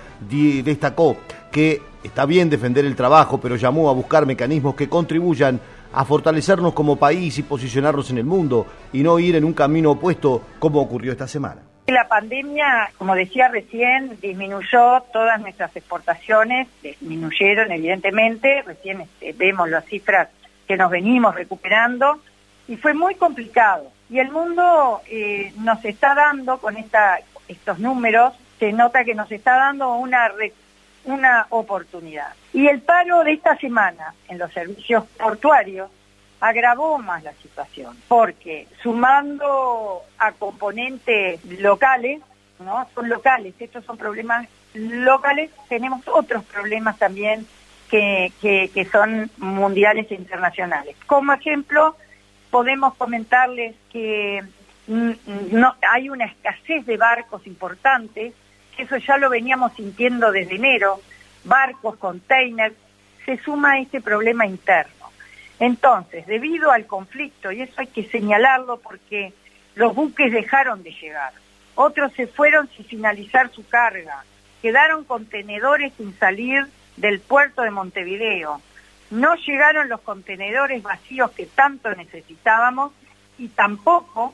destacó 0.64 1.18
que 1.52 1.82
está 2.04 2.26
bien 2.26 2.50
defender 2.50 2.86
el 2.86 2.96
trabajo, 2.96 3.40
pero 3.40 3.56
llamó 3.56 3.90
a 3.90 3.94
buscar 3.94 4.26
mecanismos 4.26 4.76
que 4.76 4.90
contribuyan 4.90 5.60
a 5.94 6.06
fortalecernos 6.06 6.74
como 6.74 6.96
país 6.96 7.38
y 7.38 7.44
posicionarnos 7.44 8.10
en 8.12 8.20
el 8.20 8.26
mundo 8.26 8.66
y 8.94 9.04
no 9.04 9.20
ir 9.20 9.36
en 9.36 9.44
un 9.44 9.54
camino 9.54 9.92
opuesto 9.92 10.42
como 10.60 10.82
ocurrió 10.82 11.12
esta 11.12 11.28
semana. 11.28 11.71
La 11.92 12.08
pandemia, 12.08 12.90
como 12.98 13.16
decía 13.16 13.50
recién, 13.50 14.18
disminuyó 14.22 15.02
todas 15.12 15.42
nuestras 15.42 15.76
exportaciones, 15.76 16.70
disminuyeron 16.82 17.70
evidentemente, 17.70 18.62
recién 18.62 19.02
este, 19.02 19.34
vemos 19.34 19.70
las 19.70 19.84
cifras 19.84 20.30
que 20.70 20.78
nos 20.78 20.90
venimos 20.90 21.36
recuperando 21.36 22.22
y 22.70 22.78
fue 22.78 22.94
muy 22.94 23.16
complicado. 23.16 23.92
Y 24.10 24.20
el 24.20 24.32
mundo 24.32 25.02
eh, 25.10 25.52
nos 25.58 25.84
está 25.84 26.16
dando, 26.16 26.60
con 26.60 26.78
estos 26.78 27.80
números, 27.80 28.36
se 28.58 28.72
nota 28.72 29.04
que 29.04 29.14
nos 29.14 29.30
está 29.30 29.58
dando 29.58 29.94
una, 29.96 30.32
una 31.04 31.46
oportunidad. 31.50 32.34
Y 32.54 32.68
el 32.68 32.80
paro 32.80 33.26
de 33.26 33.34
esta 33.34 33.58
semana 33.58 34.14
en 34.30 34.38
los 34.38 34.54
servicios 34.54 35.04
portuarios 35.20 35.92
agravó 36.42 36.98
más 36.98 37.24
la 37.24 37.34
situación, 37.34 37.96
porque 38.08 38.68
sumando 38.82 40.02
a 40.18 40.32
componentes 40.34 41.40
locales, 41.46 42.22
¿no? 42.60 42.88
Son 42.96 43.08
locales, 43.08 43.54
estos 43.60 43.86
son 43.86 43.98
problemas 43.98 44.48
locales, 44.74 45.52
tenemos 45.70 46.02
otros 46.08 46.44
problemas 46.46 46.98
también 46.98 47.46
que, 47.90 48.32
que, 48.42 48.88
son 48.92 49.30
mundiales 49.38 50.10
e 50.10 50.16
internacionales. 50.16 50.96
Como 51.06 51.34
ejemplo, 51.34 51.96
podemos 52.50 52.96
comentarles 52.96 53.76
que 53.92 54.42
no, 54.88 55.76
hay 55.92 56.10
una 56.10 56.26
escasez 56.26 56.86
de 56.86 56.98
barcos 56.98 57.46
importantes, 57.46 58.34
que 58.76 58.84
eso 58.84 58.98
ya 58.98 59.18
lo 59.18 59.30
veníamos 59.30 59.74
sintiendo 59.74 60.32
desde 60.32 60.56
enero, 60.56 61.02
barcos, 61.44 61.98
containers, 61.98 62.76
se 63.26 63.38
suma 63.38 63.74
a 63.74 63.80
este 63.80 64.02
problema 64.02 64.46
interno. 64.48 65.01
Entonces, 65.62 66.26
debido 66.26 66.72
al 66.72 66.88
conflicto, 66.88 67.52
y 67.52 67.62
eso 67.62 67.74
hay 67.78 67.86
que 67.86 68.10
señalarlo 68.10 68.78
porque 68.78 69.32
los 69.76 69.94
buques 69.94 70.34
dejaron 70.34 70.82
de 70.82 70.90
llegar, 70.90 71.34
otros 71.76 72.12
se 72.14 72.26
fueron 72.26 72.68
sin 72.70 72.84
finalizar 72.84 73.52
su 73.52 73.64
carga, 73.68 74.26
quedaron 74.64 75.04
contenedores 75.04 75.94
sin 75.98 76.18
salir 76.18 76.66
del 76.98 77.20
puerto 77.20 77.62
de 77.62 77.70
Montevideo, 77.70 78.60
no 79.12 79.36
llegaron 79.36 79.88
los 79.88 80.02
contenedores 80.02 80.82
vacíos 80.82 81.30
que 81.30 81.46
tanto 81.46 81.94
necesitábamos 81.94 82.92
y 83.38 83.48
tampoco 83.50 84.34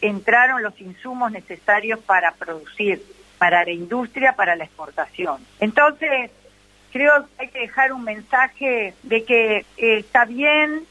entraron 0.00 0.64
los 0.64 0.80
insumos 0.80 1.30
necesarios 1.30 2.00
para 2.00 2.32
producir, 2.32 3.00
para 3.38 3.64
la 3.64 3.70
industria, 3.70 4.32
para 4.32 4.56
la 4.56 4.64
exportación. 4.64 5.40
Entonces, 5.60 6.32
creo 6.92 7.26
que 7.26 7.42
hay 7.42 7.48
que 7.48 7.60
dejar 7.60 7.92
un 7.92 8.04
mensaje 8.04 8.94
de 9.02 9.24
que 9.24 9.58
eh, 9.58 9.98
está 9.98 10.24
bien 10.24 10.86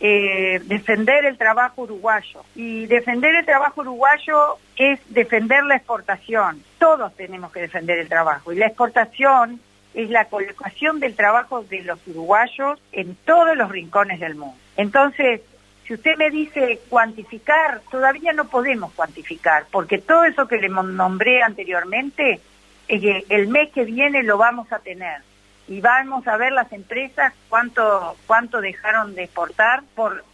eh, 0.00 0.60
defender 0.64 1.24
el 1.24 1.38
trabajo 1.38 1.82
uruguayo. 1.82 2.44
Y 2.54 2.86
defender 2.86 3.34
el 3.34 3.46
trabajo 3.46 3.80
uruguayo 3.80 4.58
es 4.76 5.00
defender 5.08 5.64
la 5.64 5.76
exportación. 5.76 6.62
Todos 6.78 7.14
tenemos 7.16 7.52
que 7.52 7.60
defender 7.60 7.98
el 7.98 8.08
trabajo. 8.08 8.52
Y 8.52 8.56
la 8.56 8.66
exportación 8.66 9.60
es 9.94 10.10
la 10.10 10.26
colocación 10.26 11.00
del 11.00 11.16
trabajo 11.16 11.62
de 11.62 11.82
los 11.82 11.98
uruguayos 12.06 12.78
en 12.92 13.16
todos 13.24 13.56
los 13.56 13.70
rincones 13.70 14.20
del 14.20 14.34
mundo. 14.34 14.56
Entonces, 14.76 15.40
si 15.86 15.94
usted 15.94 16.16
me 16.18 16.30
dice 16.30 16.80
cuantificar, 16.90 17.80
todavía 17.90 18.32
no 18.32 18.46
podemos 18.48 18.92
cuantificar, 18.92 19.66
porque 19.70 19.98
todo 19.98 20.24
eso 20.24 20.46
que 20.48 20.58
le 20.58 20.68
nombré 20.68 21.42
anteriormente 21.42 22.40
el 22.88 23.48
mes 23.48 23.70
que 23.72 23.84
viene 23.84 24.22
lo 24.22 24.38
vamos 24.38 24.72
a 24.72 24.78
tener 24.78 25.22
y 25.68 25.80
vamos 25.80 26.26
a 26.28 26.36
ver 26.36 26.52
las 26.52 26.72
empresas 26.72 27.32
cuánto 27.48 28.16
cuánto 28.26 28.60
dejaron 28.60 29.14
de 29.14 29.24
exportar 29.24 29.82
por 29.94 30.24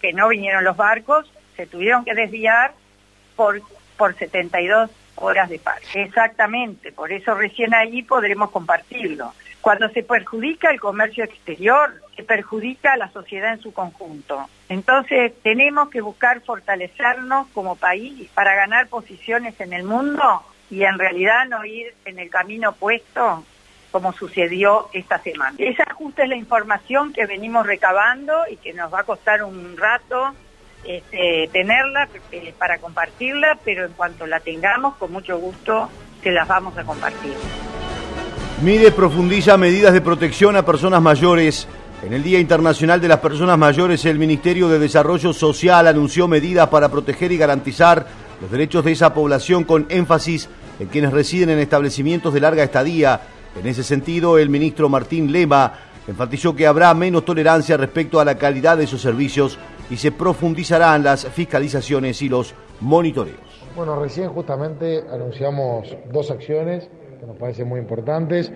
que 0.00 0.12
no 0.12 0.28
vinieron 0.28 0.64
los 0.64 0.76
barcos, 0.76 1.30
se 1.56 1.66
tuvieron 1.66 2.04
que 2.04 2.14
desviar 2.14 2.72
por 3.36 3.60
por 3.96 4.16
72 4.16 4.90
horas 5.16 5.50
de 5.50 5.58
paro. 5.58 5.82
Exactamente, 5.94 6.90
por 6.90 7.12
eso 7.12 7.34
recién 7.34 7.74
allí 7.74 8.02
podremos 8.02 8.50
compartirlo. 8.50 9.34
Cuando 9.60 9.90
se 9.90 10.02
perjudica 10.02 10.70
el 10.70 10.80
comercio 10.80 11.22
exterior, 11.22 11.92
se 12.16 12.22
perjudica 12.22 12.94
a 12.94 12.96
la 12.96 13.10
sociedad 13.10 13.52
en 13.52 13.60
su 13.60 13.74
conjunto. 13.74 14.48
Entonces 14.70 15.34
tenemos 15.42 15.90
que 15.90 16.00
buscar 16.00 16.40
fortalecernos 16.40 17.48
como 17.48 17.76
país 17.76 18.30
para 18.32 18.54
ganar 18.54 18.88
posiciones 18.88 19.60
en 19.60 19.74
el 19.74 19.84
mundo 19.84 20.42
y 20.70 20.84
en 20.84 20.98
realidad 20.98 21.46
no 21.48 21.64
ir 21.64 21.92
en 22.04 22.18
el 22.18 22.30
camino 22.30 22.70
opuesto 22.70 23.44
como 23.90 24.12
sucedió 24.12 24.88
esta 24.92 25.18
semana. 25.18 25.56
Esa 25.58 25.84
justa 25.94 26.22
es 26.22 26.28
la 26.28 26.36
información 26.36 27.12
que 27.12 27.26
venimos 27.26 27.66
recabando 27.66 28.32
y 28.50 28.56
que 28.56 28.72
nos 28.72 28.92
va 28.92 29.00
a 29.00 29.04
costar 29.04 29.42
un 29.42 29.76
rato 29.76 30.32
este, 30.84 31.50
tenerla 31.52 32.08
eh, 32.32 32.54
para 32.56 32.78
compartirla, 32.78 33.58
pero 33.64 33.84
en 33.84 33.92
cuanto 33.92 34.26
la 34.26 34.40
tengamos, 34.40 34.94
con 34.96 35.12
mucho 35.12 35.38
gusto 35.38 35.90
se 36.22 36.30
las 36.30 36.46
vamos 36.46 36.76
a 36.78 36.84
compartir. 36.84 37.34
Mide 38.62 38.92
profundiza 38.92 39.56
medidas 39.56 39.92
de 39.92 40.00
protección 40.00 40.56
a 40.56 40.64
personas 40.64 41.02
mayores. 41.02 41.66
En 42.02 42.14
el 42.14 42.22
Día 42.22 42.38
Internacional 42.38 42.98
de 42.98 43.08
las 43.08 43.18
Personas 43.18 43.58
Mayores, 43.58 44.06
el 44.06 44.18
Ministerio 44.18 44.68
de 44.68 44.78
Desarrollo 44.78 45.34
Social 45.34 45.86
anunció 45.86 46.28
medidas 46.28 46.68
para 46.68 46.88
proteger 46.88 47.30
y 47.30 47.36
garantizar 47.36 48.06
los 48.40 48.50
derechos 48.50 48.84
de 48.84 48.92
esa 48.92 49.12
población 49.12 49.64
con 49.64 49.84
énfasis 49.90 50.48
en 50.80 50.88
quienes 50.88 51.12
residen 51.12 51.50
en 51.50 51.58
establecimientos 51.58 52.32
de 52.32 52.40
larga 52.40 52.64
estadía. 52.64 53.20
En 53.54 53.66
ese 53.66 53.84
sentido, 53.84 54.38
el 54.38 54.48
ministro 54.48 54.88
Martín 54.88 55.30
Lema 55.30 55.74
enfatizó 56.08 56.56
que 56.56 56.66
habrá 56.66 56.92
menos 56.94 57.24
tolerancia 57.24 57.76
respecto 57.76 58.18
a 58.18 58.24
la 58.24 58.36
calidad 58.36 58.78
de 58.78 58.86
sus 58.86 59.02
servicios 59.02 59.58
y 59.90 59.96
se 59.96 60.10
profundizarán 60.10 61.04
las 61.04 61.26
fiscalizaciones 61.26 62.22
y 62.22 62.30
los 62.30 62.54
monitoreos. 62.80 63.38
Bueno, 63.76 64.00
recién 64.00 64.30
justamente 64.30 65.04
anunciamos 65.12 65.94
dos 66.10 66.30
acciones 66.30 66.88
que 67.20 67.26
nos 67.26 67.36
parecen 67.36 67.68
muy 67.68 67.78
importantes. 67.78 68.50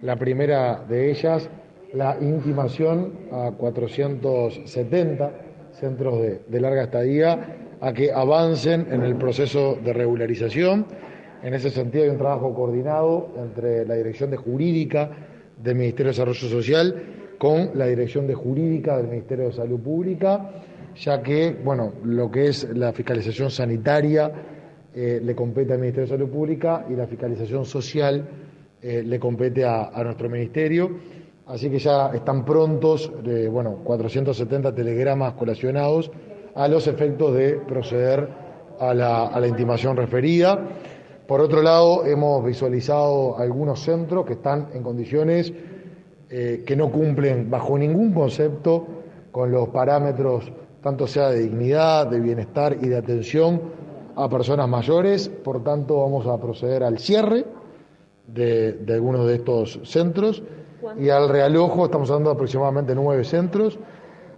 La 0.00 0.16
primera 0.16 0.84
de 0.88 1.10
ellas, 1.10 1.48
la 1.92 2.16
intimación 2.20 3.14
a 3.32 3.50
470 3.50 5.32
centros 5.72 6.20
de, 6.20 6.42
de 6.46 6.60
larga 6.60 6.84
estadía 6.84 7.58
a 7.80 7.92
que 7.92 8.12
avancen 8.12 8.86
en 8.92 9.02
el 9.02 9.16
proceso 9.16 9.76
de 9.84 9.92
regularización. 9.92 10.86
En 11.44 11.52
ese 11.52 11.68
sentido 11.68 12.04
hay 12.04 12.10
un 12.10 12.16
trabajo 12.16 12.54
coordinado 12.54 13.28
entre 13.36 13.84
la 13.84 13.96
Dirección 13.96 14.30
de 14.30 14.38
Jurídica 14.38 15.10
del 15.62 15.74
Ministerio 15.74 16.06
de 16.06 16.12
Desarrollo 16.12 16.48
Social 16.48 17.02
con 17.36 17.72
la 17.74 17.84
Dirección 17.84 18.26
de 18.26 18.32
Jurídica 18.32 18.96
del 18.96 19.08
Ministerio 19.08 19.48
de 19.48 19.52
Salud 19.52 19.78
Pública, 19.78 20.52
ya 20.96 21.22
que, 21.22 21.54
bueno, 21.62 21.92
lo 22.02 22.30
que 22.30 22.46
es 22.46 22.66
la 22.74 22.94
fiscalización 22.94 23.50
sanitaria 23.50 24.32
eh, 24.94 25.20
le 25.22 25.34
compete 25.34 25.74
al 25.74 25.80
Ministerio 25.80 26.08
de 26.08 26.16
Salud 26.16 26.30
Pública 26.30 26.86
y 26.88 26.94
la 26.94 27.06
fiscalización 27.06 27.66
social 27.66 28.26
eh, 28.80 29.02
le 29.04 29.18
compete 29.18 29.66
a, 29.66 29.90
nuestro 30.02 30.30
Ministerio. 30.30 30.92
Así 31.46 31.68
que 31.68 31.78
ya 31.78 32.06
están 32.14 32.46
prontos, 32.46 33.12
eh, 33.26 33.48
bueno, 33.52 33.80
470 33.84 34.74
telegramas 34.74 35.34
colacionados 35.34 36.10
a 36.54 36.66
los 36.68 36.86
efectos 36.86 37.34
de 37.34 37.58
proceder 37.68 38.44
a 38.80 38.94
la, 38.94 39.46
intimación 39.46 39.96
referida. 39.96 40.58
Por 41.26 41.40
otro 41.40 41.62
lado, 41.62 42.04
hemos 42.04 42.44
visualizado 42.44 43.38
algunos 43.38 43.80
centros 43.80 44.26
que 44.26 44.34
están 44.34 44.68
en 44.74 44.82
condiciones 44.82 45.52
eh, 46.30 46.64
que 46.66 46.76
no 46.76 46.90
cumplen 46.90 47.50
bajo 47.50 47.78
ningún 47.78 48.12
concepto 48.12 48.86
con 49.30 49.50
los 49.50 49.68
parámetros, 49.68 50.50
tanto 50.82 51.06
sea 51.06 51.30
de 51.30 51.40
dignidad, 51.40 52.06
de 52.06 52.20
bienestar 52.20 52.76
y 52.80 52.88
de 52.88 52.96
atención 52.96 53.60
a 54.16 54.28
personas 54.28 54.68
mayores. 54.68 55.28
Por 55.28 55.62
tanto, 55.64 56.00
vamos 56.00 56.26
a 56.26 56.40
proceder 56.40 56.82
al 56.82 56.98
cierre 56.98 57.44
de, 58.26 58.84
algunos 58.88 59.26
de 59.26 59.36
estos 59.36 59.80
centros. 59.84 60.42
Y 60.98 61.08
al 61.08 61.28
realojo, 61.28 61.86
estamos 61.86 62.10
hablando 62.10 62.30
de 62.30 62.34
aproximadamente 62.34 62.94
nueve 62.94 63.24
centros, 63.24 63.78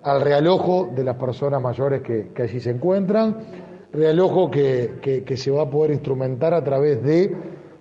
al 0.02 0.20
realojo 0.20 0.90
de 0.94 1.02
las 1.02 1.16
personas 1.16 1.60
mayores 1.60 2.02
que, 2.02 2.30
allí 2.40 2.60
se 2.60 2.70
encuentran, 2.70 3.36
realojo 3.96 4.50
que, 4.50 5.22
que, 5.26 5.36
se 5.36 5.50
va 5.50 5.62
a 5.62 5.70
poder 5.70 5.90
instrumentar 5.90 6.54
a 6.54 6.62
través 6.62 7.02
de 7.02 7.34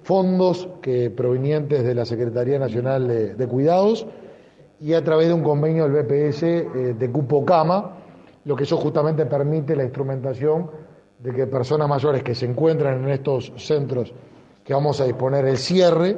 fondos 0.03 0.69
que, 0.81 1.09
provenientes 1.09 1.83
de 1.83 1.93
la 1.93 2.05
Secretaría 2.05 2.57
Nacional 2.57 3.07
de, 3.37 3.47
Cuidados 3.47 4.07
y 4.79 4.93
a 4.93 5.03
través 5.03 5.27
de 5.27 5.33
un 5.33 5.43
convenio 5.43 5.87
del 5.87 6.03
BPS 6.03 6.43
eh, 6.43 6.95
de 6.97 7.11
cupo 7.11 7.45
cama, 7.45 7.97
lo 8.45 8.55
que 8.55 8.63
eso 8.63 8.77
justamente 8.77 9.25
permite 9.25 9.75
la 9.75 9.83
instrumentación 9.83 10.69
de 11.19 11.31
que 11.31 11.47
personas 11.47 11.89
mayores 11.89 12.23
que 12.23 12.35
se 12.35 12.45
encuentran 12.45 13.03
en 13.03 13.09
estos 13.09 13.51
centros 13.57 14.13
que 14.63 14.73
vamos 14.73 15.01
a 15.01 15.05
disponer 15.05 15.45
el 15.45 15.57
cierre 15.57 16.17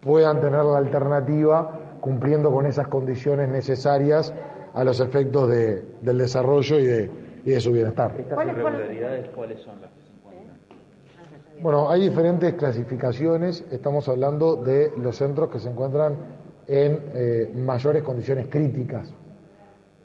puedan 0.00 0.40
tener 0.40 0.64
la 0.64 0.78
alternativa 0.78 1.96
cumpliendo 2.00 2.50
con 2.50 2.66
esas 2.66 2.88
condiciones 2.88 3.48
necesarias 3.48 4.34
a 4.74 4.84
los 4.84 5.00
efectos 5.00 5.48
de, 5.48 5.84
del 6.00 6.18
desarrollo 6.18 6.78
y 6.78 6.84
de, 6.86 7.10
y 7.44 7.50
de 7.50 7.60
su 7.60 7.72
bienestar. 7.72 8.14
¿Estas 8.18 8.46
irregularidades 8.46 9.28
cuáles 9.30 9.60
son 9.60 9.80
las 9.80 9.90
que 9.90 10.00
se 10.02 10.12
encuentran? 10.12 10.56
Bueno, 11.60 11.90
hay 11.90 12.02
diferentes 12.02 12.54
clasificaciones. 12.54 13.64
Estamos 13.70 14.08
hablando 14.08 14.56
de 14.56 14.92
los 14.96 15.16
centros 15.16 15.50
que 15.50 15.58
se 15.58 15.70
encuentran 15.70 16.16
en 16.66 17.00
eh, 17.14 17.52
mayores 17.54 18.02
condiciones 18.02 18.46
críticas. 18.48 19.12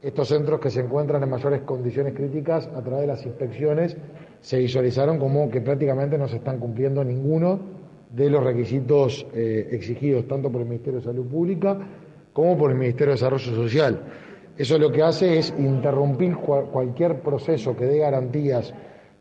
Estos 0.02 0.28
centros 0.28 0.60
que 0.60 0.70
se 0.70 0.82
encuentran 0.82 1.24
en 1.24 1.30
mayores 1.30 1.62
condiciones 1.62 2.14
críticas, 2.14 2.68
a 2.68 2.82
través 2.82 3.02
de 3.02 3.08
las 3.08 3.26
inspecciones, 3.26 3.98
se 4.42 4.60
visualizaron 4.60 5.18
como 5.18 5.50
que 5.50 5.62
prácticamente 5.62 6.18
no 6.18 6.28
se 6.28 6.38
están 6.38 6.60
cumpliendo 6.60 7.04
ninguno 7.04 7.60
de 8.12 8.30
los 8.30 8.44
requisitos 8.44 9.26
eh, 9.34 9.68
exigidos 9.72 10.28
tanto 10.28 10.52
por 10.52 10.62
el 10.62 10.68
Ministerio 10.68 11.00
de 11.00 11.06
Salud 11.06 11.28
Pública 11.28 11.78
como 12.32 12.58
por 12.58 12.72
el 12.72 12.78
Ministerio 12.78 13.08
de 13.08 13.14
Desarrollo 13.14 13.56
Social. 13.56 14.00
Eso 14.58 14.78
lo 14.78 14.92
que 14.92 15.04
hace 15.04 15.38
es 15.38 15.54
interrumpir 15.58 16.38
cual- 16.38 16.66
cualquier 16.66 17.22
proceso 17.22 17.76
que 17.76 17.86
dé 17.86 18.00
garantías 18.00 18.74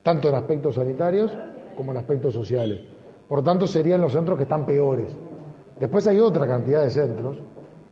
tanto 0.03 0.29
en 0.29 0.35
aspectos 0.35 0.77
sanitarios 0.77 1.37
como 1.77 1.91
en 1.93 1.99
aspectos 1.99 2.33
sociales. 2.33 2.81
Por 3.29 3.43
tanto, 3.43 3.67
serían 3.67 4.01
los 4.01 4.13
centros 4.13 4.37
que 4.39 4.45
están 4.45 4.65
peores. 4.65 5.09
Después 5.79 6.07
hay 6.07 6.21
otra 6.21 6.47
cantidad 6.47 6.83
de 6.83 6.91
centros 6.91 7.39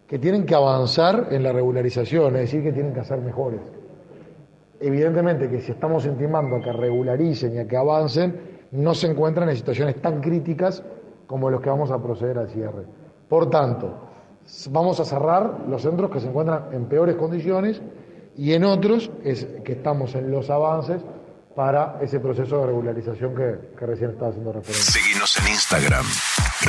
que 0.07 0.18
tienen 0.18 0.46
que 0.46 0.54
avanzar 0.54 1.28
en 1.30 1.42
la 1.42 1.52
regularización, 1.52 2.37
es 2.37 2.42
decir, 2.42 2.62
que 2.62 2.72
tienen 2.72 2.94
que 2.94 3.04
ser 3.04 3.20
mejores. 3.20 3.61
Evidentemente 4.80 5.48
que 5.48 5.61
si 5.61 5.72
estamos 5.72 6.07
intimando 6.07 6.57
a 6.57 6.61
que 6.62 6.72
regularicen 6.72 7.54
y 7.54 7.59
a 7.59 7.66
que 7.66 7.76
avancen, 7.76 8.40
no 8.72 8.94
se 8.94 9.09
encuentran 9.11 9.48
en 9.48 9.57
situaciones 9.57 10.00
tan 10.00 10.20
críticas 10.20 10.83
como 11.26 11.50
los 11.50 11.61
que 11.61 11.70
vamos 11.70 11.90
a 11.90 12.02
proceder 12.02 12.38
al 12.38 12.48
cierre. 12.48 12.85
Por 13.28 13.48
tanto, 13.50 14.04
vamos 14.70 15.00
a 15.00 15.04
cerrar 15.04 15.64
los 15.68 15.83
centros 15.83 16.11
que 16.11 16.20
se 16.20 16.28
encuentran 16.28 16.66
en 16.72 16.87
peores 16.87 17.16
condiciones 17.16 17.80
y 18.37 18.52
en 18.52 18.64
otros 18.64 19.11
es 19.24 19.46
que 19.64 19.72
estamos 19.72 20.14
en 20.14 20.30
los 20.30 20.50
avances 20.50 21.02
para 21.54 21.98
ese 22.00 22.18
proceso 22.18 22.59
de 22.59 22.66
regularización 22.66 23.35
que, 23.35 23.76
que 23.78 23.87
recién 23.87 24.11
estaba 24.11 24.30
haciendo 24.30 24.52
referencia. 24.52 25.00
Seguinos 25.00 25.38
en 25.38 25.48
Instagram, 25.52 26.04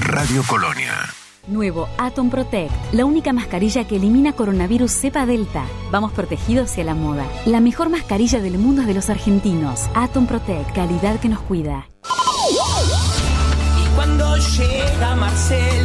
Radio 0.08 0.42
Colonia. 0.48 0.94
Nuevo 1.48 1.88
Atom 1.98 2.30
Protect, 2.30 2.72
la 2.94 3.06
única 3.06 3.32
mascarilla 3.32 3.88
que 3.88 3.98
elimina 3.98 4.34
coronavirus 4.34 4.92
cepa 4.92 5.26
delta. 5.26 5.66
Vamos 5.92 6.12
protegidos 6.12 6.72
hacia 6.72 6.84
la 6.84 6.96
moda. 6.96 7.26
La 7.46 7.60
mejor 7.60 7.90
mascarilla 7.90 8.42
del 8.42 8.58
mundo 8.58 8.82
es 8.82 8.88
de 8.88 8.96
los 8.96 9.10
argentinos. 9.10 9.82
Atom 9.94 10.26
Protect, 10.26 10.74
calidad 10.74 11.20
que 11.20 11.30
nos 11.30 11.42
cuida. 11.42 11.88
Y 13.80 13.96
cuando 13.96 14.36
llega 14.38 15.16
Marcelo, 15.16 15.85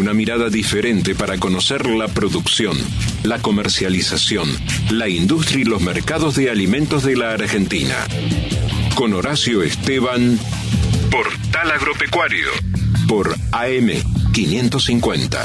Una 0.00 0.14
mirada 0.14 0.48
diferente 0.48 1.14
para 1.14 1.36
conocer 1.36 1.84
la 1.84 2.08
producción, 2.08 2.74
la 3.22 3.38
comercialización, 3.38 4.48
la 4.88 5.10
industria 5.10 5.60
y 5.60 5.64
los 5.64 5.82
mercados 5.82 6.36
de 6.36 6.48
alimentos 6.48 7.04
de 7.04 7.16
la 7.16 7.32
Argentina. 7.32 7.96
Con 8.94 9.12
Horacio 9.12 9.62
Esteban, 9.62 10.40
Portal 11.10 11.70
Agropecuario, 11.72 12.48
por 13.06 13.36
AM550. 13.50 15.38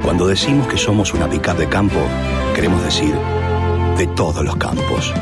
Cuando 0.00 0.28
decimos 0.28 0.68
que 0.68 0.78
somos 0.78 1.12
una 1.12 1.28
pickup 1.28 1.56
de 1.56 1.68
campo, 1.68 1.98
queremos 2.54 2.84
decir 2.84 3.16
de 3.98 4.06
todos 4.14 4.44
los 4.44 4.54
campos. 4.58 5.12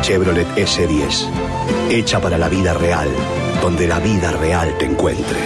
Chevrolet 0.00 0.48
S10, 0.56 1.28
hecha 1.90 2.20
para 2.20 2.38
la 2.38 2.48
vida 2.48 2.74
real, 2.74 3.08
donde 3.62 3.86
la 3.86 3.98
vida 4.00 4.32
real 4.32 4.76
te 4.78 4.86
encuentre. 4.86 5.38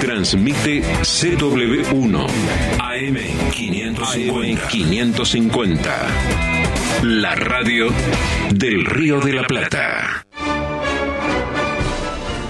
Transmite 0.00 0.82
CW1 1.02 2.26
AM550. 2.78 4.68
550. 4.68 6.06
La 7.02 7.34
radio 7.34 7.88
del 8.54 8.86
Río 8.86 9.20
de 9.20 9.32
la 9.34 9.46
Plata. 9.46 10.24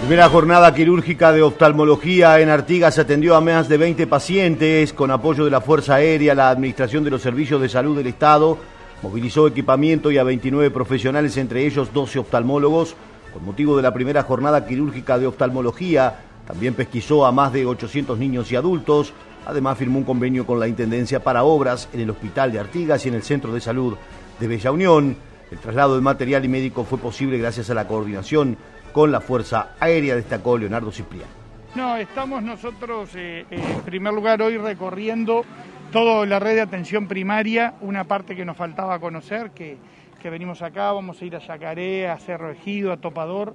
Primera 0.00 0.28
jornada 0.30 0.72
quirúrgica 0.74 1.32
de 1.32 1.42
oftalmología 1.42 2.40
en 2.40 2.48
Artigas 2.48 2.94
se 2.94 3.02
atendió 3.02 3.36
a 3.36 3.42
más 3.42 3.68
de 3.68 3.76
20 3.76 4.06
pacientes 4.06 4.94
con 4.94 5.10
apoyo 5.10 5.44
de 5.44 5.50
la 5.50 5.60
Fuerza 5.60 5.96
Aérea, 5.96 6.34
la 6.34 6.48
Administración 6.48 7.04
de 7.04 7.10
los 7.10 7.20
Servicios 7.20 7.60
de 7.60 7.68
Salud 7.68 7.94
del 7.94 8.06
Estado, 8.06 8.58
movilizó 9.02 9.46
equipamiento 9.46 10.10
y 10.10 10.18
a 10.18 10.24
29 10.24 10.70
profesionales, 10.70 11.36
entre 11.36 11.66
ellos 11.66 11.92
12 11.92 12.20
oftalmólogos. 12.20 12.96
Con 13.32 13.44
motivo 13.44 13.76
de 13.76 13.82
la 13.82 13.92
primera 13.92 14.22
jornada 14.22 14.66
quirúrgica 14.66 15.18
de 15.18 15.26
oftalmología, 15.26 16.20
también 16.46 16.74
pesquisó 16.74 17.26
a 17.26 17.32
más 17.32 17.52
de 17.52 17.66
800 17.66 18.18
niños 18.18 18.50
y 18.50 18.56
adultos. 18.56 19.12
Además 19.46 19.78
firmó 19.78 19.98
un 19.98 20.04
convenio 20.04 20.46
con 20.46 20.58
la 20.58 20.68
Intendencia 20.68 21.22
para 21.22 21.44
obras 21.44 21.88
en 21.92 22.00
el 22.00 22.10
Hospital 22.10 22.52
de 22.52 22.58
Artigas 22.58 23.04
y 23.04 23.08
en 23.08 23.14
el 23.14 23.22
Centro 23.22 23.52
de 23.52 23.60
Salud 23.60 23.96
de 24.40 24.48
Bella 24.48 24.72
Unión. 24.72 25.16
El 25.50 25.58
traslado 25.58 25.94
de 25.94 26.02
material 26.02 26.44
y 26.44 26.48
médico 26.48 26.84
fue 26.84 26.98
posible 26.98 27.38
gracias 27.38 27.70
a 27.70 27.74
la 27.74 27.86
coordinación 27.86 28.56
con 28.92 29.12
la 29.12 29.20
Fuerza 29.20 29.70
Aérea, 29.80 30.16
destacó 30.16 30.58
Leonardo 30.58 30.90
Cipriano. 30.90 31.38
No, 31.74 31.96
estamos 31.96 32.42
nosotros 32.42 33.10
eh, 33.14 33.46
eh, 33.50 33.74
en 33.76 33.80
primer 33.82 34.12
lugar 34.12 34.42
hoy 34.42 34.56
recorriendo 34.56 35.44
toda 35.90 36.26
la 36.26 36.38
red 36.38 36.54
de 36.54 36.60
atención 36.60 37.08
primaria, 37.08 37.74
una 37.80 38.04
parte 38.04 38.36
que 38.36 38.44
nos 38.44 38.56
faltaba 38.56 38.98
conocer, 38.98 39.50
que, 39.52 39.76
que 40.20 40.30
venimos 40.30 40.62
acá, 40.62 40.92
vamos 40.92 41.20
a 41.20 41.24
ir 41.24 41.34
a 41.36 41.38
Yacaré, 41.38 42.08
a 42.08 42.18
Cerro 42.18 42.50
Ejido, 42.50 42.92
a 42.92 42.96
Topador, 42.98 43.54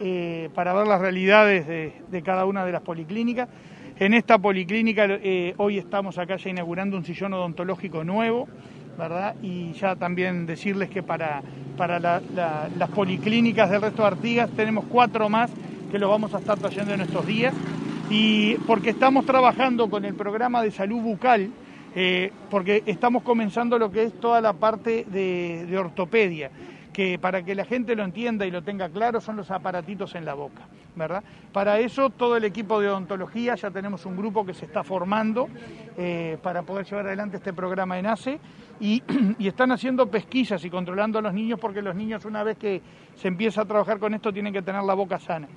eh, 0.00 0.48
para 0.54 0.72
ver 0.74 0.86
las 0.86 1.00
realidades 1.00 1.66
de, 1.66 1.92
de 2.10 2.22
cada 2.22 2.46
una 2.46 2.64
de 2.64 2.72
las 2.72 2.82
policlínicas. 2.82 3.48
En 3.98 4.14
esta 4.14 4.38
policlínica 4.38 5.06
eh, 5.08 5.54
hoy 5.56 5.78
estamos 5.78 6.18
acá 6.18 6.36
ya 6.36 6.50
inaugurando 6.50 6.96
un 6.96 7.04
sillón 7.04 7.34
odontológico 7.34 8.04
nuevo, 8.04 8.48
¿verdad? 8.96 9.34
Y 9.42 9.72
ya 9.72 9.96
también 9.96 10.46
decirles 10.46 10.88
que 10.88 11.02
para, 11.02 11.42
para 11.76 11.98
la- 11.98 12.22
la- 12.34 12.68
las 12.76 12.88
policlínicas 12.90 13.70
del 13.70 13.82
resto 13.82 14.02
de 14.02 14.08
Artigas 14.08 14.50
tenemos 14.54 14.84
cuatro 14.88 15.28
más 15.28 15.52
que 15.90 15.98
los 15.98 16.10
vamos 16.10 16.32
a 16.34 16.38
estar 16.38 16.58
trayendo 16.58 16.92
en 16.94 17.00
estos 17.00 17.26
días. 17.26 17.54
Y 18.10 18.54
porque 18.66 18.90
estamos 18.90 19.24
trabajando 19.26 19.90
con 19.90 20.04
el 20.04 20.14
programa 20.14 20.62
de 20.62 20.70
salud 20.70 21.00
bucal, 21.02 21.50
eh, 21.94 22.32
porque 22.50 22.82
estamos 22.86 23.22
comenzando 23.22 23.78
lo 23.78 23.90
que 23.90 24.04
es 24.04 24.20
toda 24.20 24.40
la 24.40 24.52
parte 24.52 25.04
de, 25.04 25.76
ortopedia, 25.78 26.50
que 26.92 27.18
para 27.18 27.42
que 27.42 27.54
la 27.54 27.64
gente 27.64 27.94
lo 27.94 28.04
entienda 28.04 28.46
y 28.46 28.50
lo 28.50 28.62
tenga 28.62 28.88
claro 28.88 29.20
son 29.20 29.36
los 29.36 29.50
aparatitos 29.50 30.14
en 30.14 30.24
la 30.24 30.34
boca, 30.34 30.62
¿verdad? 30.96 31.22
Para 31.52 31.78
eso 31.78 32.10
todo 32.10 32.36
el 32.36 32.44
equipo 32.44 32.80
de 32.80 32.88
odontología, 32.88 33.54
ya 33.54 33.70
tenemos 33.70 34.04
un 34.04 34.16
grupo 34.16 34.44
que 34.44 34.54
se 34.54 34.66
está 34.66 34.82
formando 34.82 35.48
eh, 35.96 36.38
para 36.42 36.62
poder 36.62 36.86
llevar 36.86 37.06
adelante 37.06 37.38
este 37.38 37.52
programa 37.52 37.98
en 37.98 38.06
ACE 38.06 38.38
y, 38.80 39.02
y 39.38 39.48
están 39.48 39.72
haciendo 39.72 40.06
pesquisas 40.08 40.64
y 40.64 40.70
controlando 40.70 41.18
a 41.18 41.22
los 41.22 41.32
niños 41.32 41.58
porque 41.60 41.82
los 41.82 41.94
niños 41.94 42.24
una 42.24 42.42
vez 42.42 42.58
que 42.58 42.82
se 43.14 43.28
empieza 43.28 43.62
a 43.62 43.64
trabajar 43.64 43.98
con 43.98 44.14
esto 44.14 44.32
tienen 44.32 44.52
que 44.52 44.62
tener 44.62 44.82
la 44.82 44.94
boca 44.94 45.18
sana. 45.18 45.48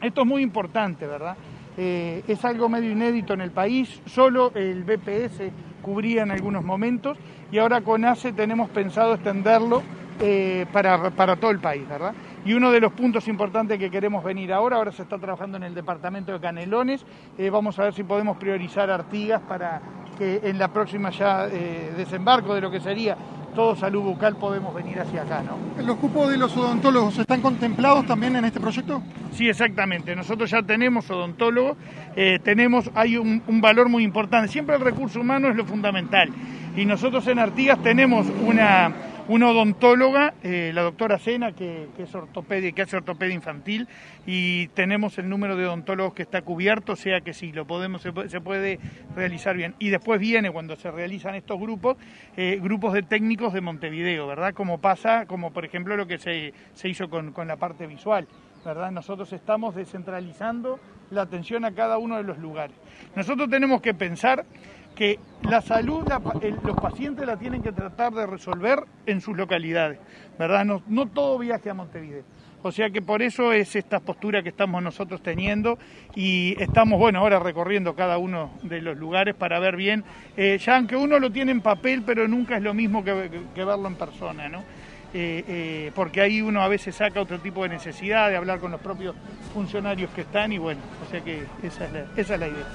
Esto 0.00 0.20
es 0.20 0.26
muy 0.26 0.42
importante, 0.42 1.06
¿verdad? 1.06 1.36
Eh, 1.76 2.24
es 2.26 2.44
algo 2.44 2.68
medio 2.68 2.90
inédito 2.90 3.34
en 3.34 3.40
el 3.40 3.52
país, 3.52 4.02
solo 4.06 4.50
el 4.54 4.82
BPS 4.82 5.42
cubría 5.82 6.22
en 6.22 6.30
algunos 6.30 6.64
momentos 6.64 7.16
y 7.50 7.58
ahora 7.58 7.80
con 7.80 8.04
ACE 8.04 8.32
tenemos 8.32 8.70
pensado 8.70 9.14
extenderlo 9.14 9.82
eh, 10.20 10.66
para, 10.72 11.10
para 11.10 11.36
todo 11.36 11.52
el 11.52 11.60
país, 11.60 11.88
¿verdad? 11.88 12.12
Y 12.44 12.52
uno 12.52 12.72
de 12.72 12.80
los 12.80 12.92
puntos 12.92 13.28
importantes 13.28 13.78
que 13.78 13.90
queremos 13.90 14.24
venir 14.24 14.52
ahora, 14.52 14.76
ahora 14.76 14.90
se 14.90 15.02
está 15.02 15.16
trabajando 15.18 15.56
en 15.56 15.62
el 15.62 15.74
departamento 15.74 16.32
de 16.32 16.40
Canelones, 16.40 17.04
eh, 17.36 17.50
vamos 17.50 17.78
a 17.78 17.84
ver 17.84 17.94
si 17.94 18.02
podemos 18.02 18.36
priorizar 18.36 18.90
Artigas 18.90 19.40
para 19.42 19.80
que 20.18 20.40
en 20.42 20.58
la 20.58 20.68
próxima 20.68 21.10
ya 21.10 21.46
eh, 21.46 21.92
desembarco 21.96 22.54
de 22.54 22.60
lo 22.60 22.70
que 22.70 22.80
sería 22.80 23.16
todo 23.54 23.76
salud 23.76 24.02
bucal 24.02 24.36
podemos 24.36 24.74
venir 24.74 25.00
hacia 25.00 25.22
acá, 25.22 25.42
¿no? 25.42 25.82
¿Los 25.82 25.96
cupos 25.96 26.30
de 26.30 26.36
los 26.36 26.56
odontólogos 26.56 27.18
están 27.18 27.40
contemplados 27.40 28.06
también 28.06 28.36
en 28.36 28.44
este 28.44 28.60
proyecto? 28.60 29.02
Sí, 29.32 29.48
exactamente. 29.48 30.14
Nosotros 30.14 30.50
ya 30.50 30.62
tenemos 30.62 31.10
odontólogos, 31.10 31.76
eh, 32.16 32.38
tenemos, 32.42 32.90
hay 32.94 33.16
un, 33.16 33.42
un, 33.46 33.60
valor 33.60 33.88
muy 33.88 34.04
importante. 34.04 34.48
Siempre 34.48 34.76
el 34.76 34.82
recurso 34.82 35.20
humano 35.20 35.48
es 35.48 35.56
lo 35.56 35.64
fundamental. 35.64 36.30
Y 36.76 36.84
nosotros 36.84 37.26
en 37.26 37.38
Artigas 37.38 37.82
tenemos 37.82 38.26
una, 38.46 38.92
una 39.28 39.50
odontóloga, 39.50 40.34
eh, 40.42 40.72
la 40.74 40.82
doctora 40.82 41.18
Sena, 41.18 41.52
que, 41.52 41.88
es 41.98 42.14
ortopedia, 42.14 42.72
que 42.72 42.82
hace 42.82 42.96
ortopedia 42.96 43.34
infantil, 43.34 43.86
y 44.26 44.68
tenemos 44.68 45.18
el 45.18 45.28
número 45.28 45.54
de 45.54 45.66
odontólogos 45.66 46.14
que 46.14 46.22
está 46.22 46.42
cubierto, 46.42 46.96
sea 46.96 47.20
que 47.20 47.34
sí, 47.34 47.52
lo 47.52 47.66
podemos, 47.66 48.00
se, 48.00 48.12
puede, 48.12 48.30
se 48.30 48.40
puede 48.40 48.78
realizar 49.14 49.54
bien. 49.54 49.74
Y 49.78 49.90
después 49.90 50.18
viene, 50.18 50.50
cuando 50.50 50.76
se 50.76 50.90
realizan 50.90 51.34
estos 51.34 51.60
grupos, 51.60 51.98
eh, 52.36 52.58
grupos 52.60 52.94
de 52.94 53.02
técnicos 53.02 53.52
de 53.52 53.60
Montevideo, 53.60 54.26
¿verdad? 54.26 54.54
Como 54.54 54.78
pasa, 54.78 55.26
como 55.26 55.52
por 55.52 55.64
ejemplo 55.66 55.96
lo 55.96 56.06
que 56.06 56.18
se, 56.18 56.54
se 56.72 56.88
hizo 56.88 57.10
con, 57.10 57.32
con 57.32 57.46
la 57.46 57.56
parte 57.56 57.86
visual. 57.86 58.26
¿verdad? 58.64 58.90
Nosotros 58.90 59.32
estamos 59.32 59.74
descentralizando 59.74 60.78
la 61.10 61.22
atención 61.22 61.64
a 61.64 61.72
cada 61.72 61.98
uno 61.98 62.16
de 62.16 62.22
los 62.22 62.38
lugares. 62.38 62.76
Nosotros 63.14 63.48
tenemos 63.48 63.80
que 63.80 63.94
pensar 63.94 64.44
que 64.98 65.20
la 65.42 65.62
salud 65.62 66.02
los 66.64 66.76
pacientes 66.76 67.24
la 67.24 67.36
tienen 67.36 67.62
que 67.62 67.70
tratar 67.70 68.12
de 68.12 68.26
resolver 68.26 68.80
en 69.06 69.20
sus 69.20 69.36
localidades, 69.36 70.00
¿verdad? 70.36 70.64
No, 70.64 70.82
no 70.88 71.06
todo 71.06 71.38
viaje 71.38 71.70
a 71.70 71.74
Montevideo. 71.74 72.24
O 72.64 72.72
sea 72.72 72.90
que 72.90 73.00
por 73.00 73.22
eso 73.22 73.52
es 73.52 73.76
esta 73.76 74.00
postura 74.00 74.42
que 74.42 74.48
estamos 74.48 74.82
nosotros 74.82 75.22
teniendo 75.22 75.78
y 76.16 76.60
estamos, 76.60 76.98
bueno, 76.98 77.20
ahora 77.20 77.38
recorriendo 77.38 77.94
cada 77.94 78.18
uno 78.18 78.50
de 78.62 78.82
los 78.82 78.98
lugares 78.98 79.36
para 79.36 79.60
ver 79.60 79.76
bien, 79.76 80.02
eh, 80.36 80.58
ya 80.60 80.76
aunque 80.76 80.96
uno 80.96 81.20
lo 81.20 81.30
tiene 81.30 81.52
en 81.52 81.60
papel, 81.60 82.02
pero 82.04 82.26
nunca 82.26 82.56
es 82.56 82.62
lo 82.64 82.74
mismo 82.74 83.04
que, 83.04 83.12
verlo 83.54 83.86
en 83.86 83.94
persona, 83.94 84.48
¿no? 84.48 84.64
Eh, 85.14 85.44
eh, 85.46 85.92
porque 85.94 86.20
ahí 86.20 86.42
uno 86.42 86.60
a 86.60 86.66
veces 86.66 86.96
saca 86.96 87.20
otro 87.20 87.38
tipo 87.38 87.62
de 87.62 87.68
necesidad 87.68 88.28
de 88.30 88.36
hablar 88.36 88.58
con 88.58 88.72
los 88.72 88.80
propios 88.80 89.14
funcionarios 89.54 90.10
que 90.10 90.22
están 90.22 90.52
y 90.52 90.58
bueno, 90.58 90.80
o 91.06 91.08
sea 91.08 91.20
que 91.20 91.44
esa 91.62 91.84
es 91.84 91.92
esa 92.16 92.34
es 92.34 92.40
la 92.40 92.48
idea. 92.48 92.66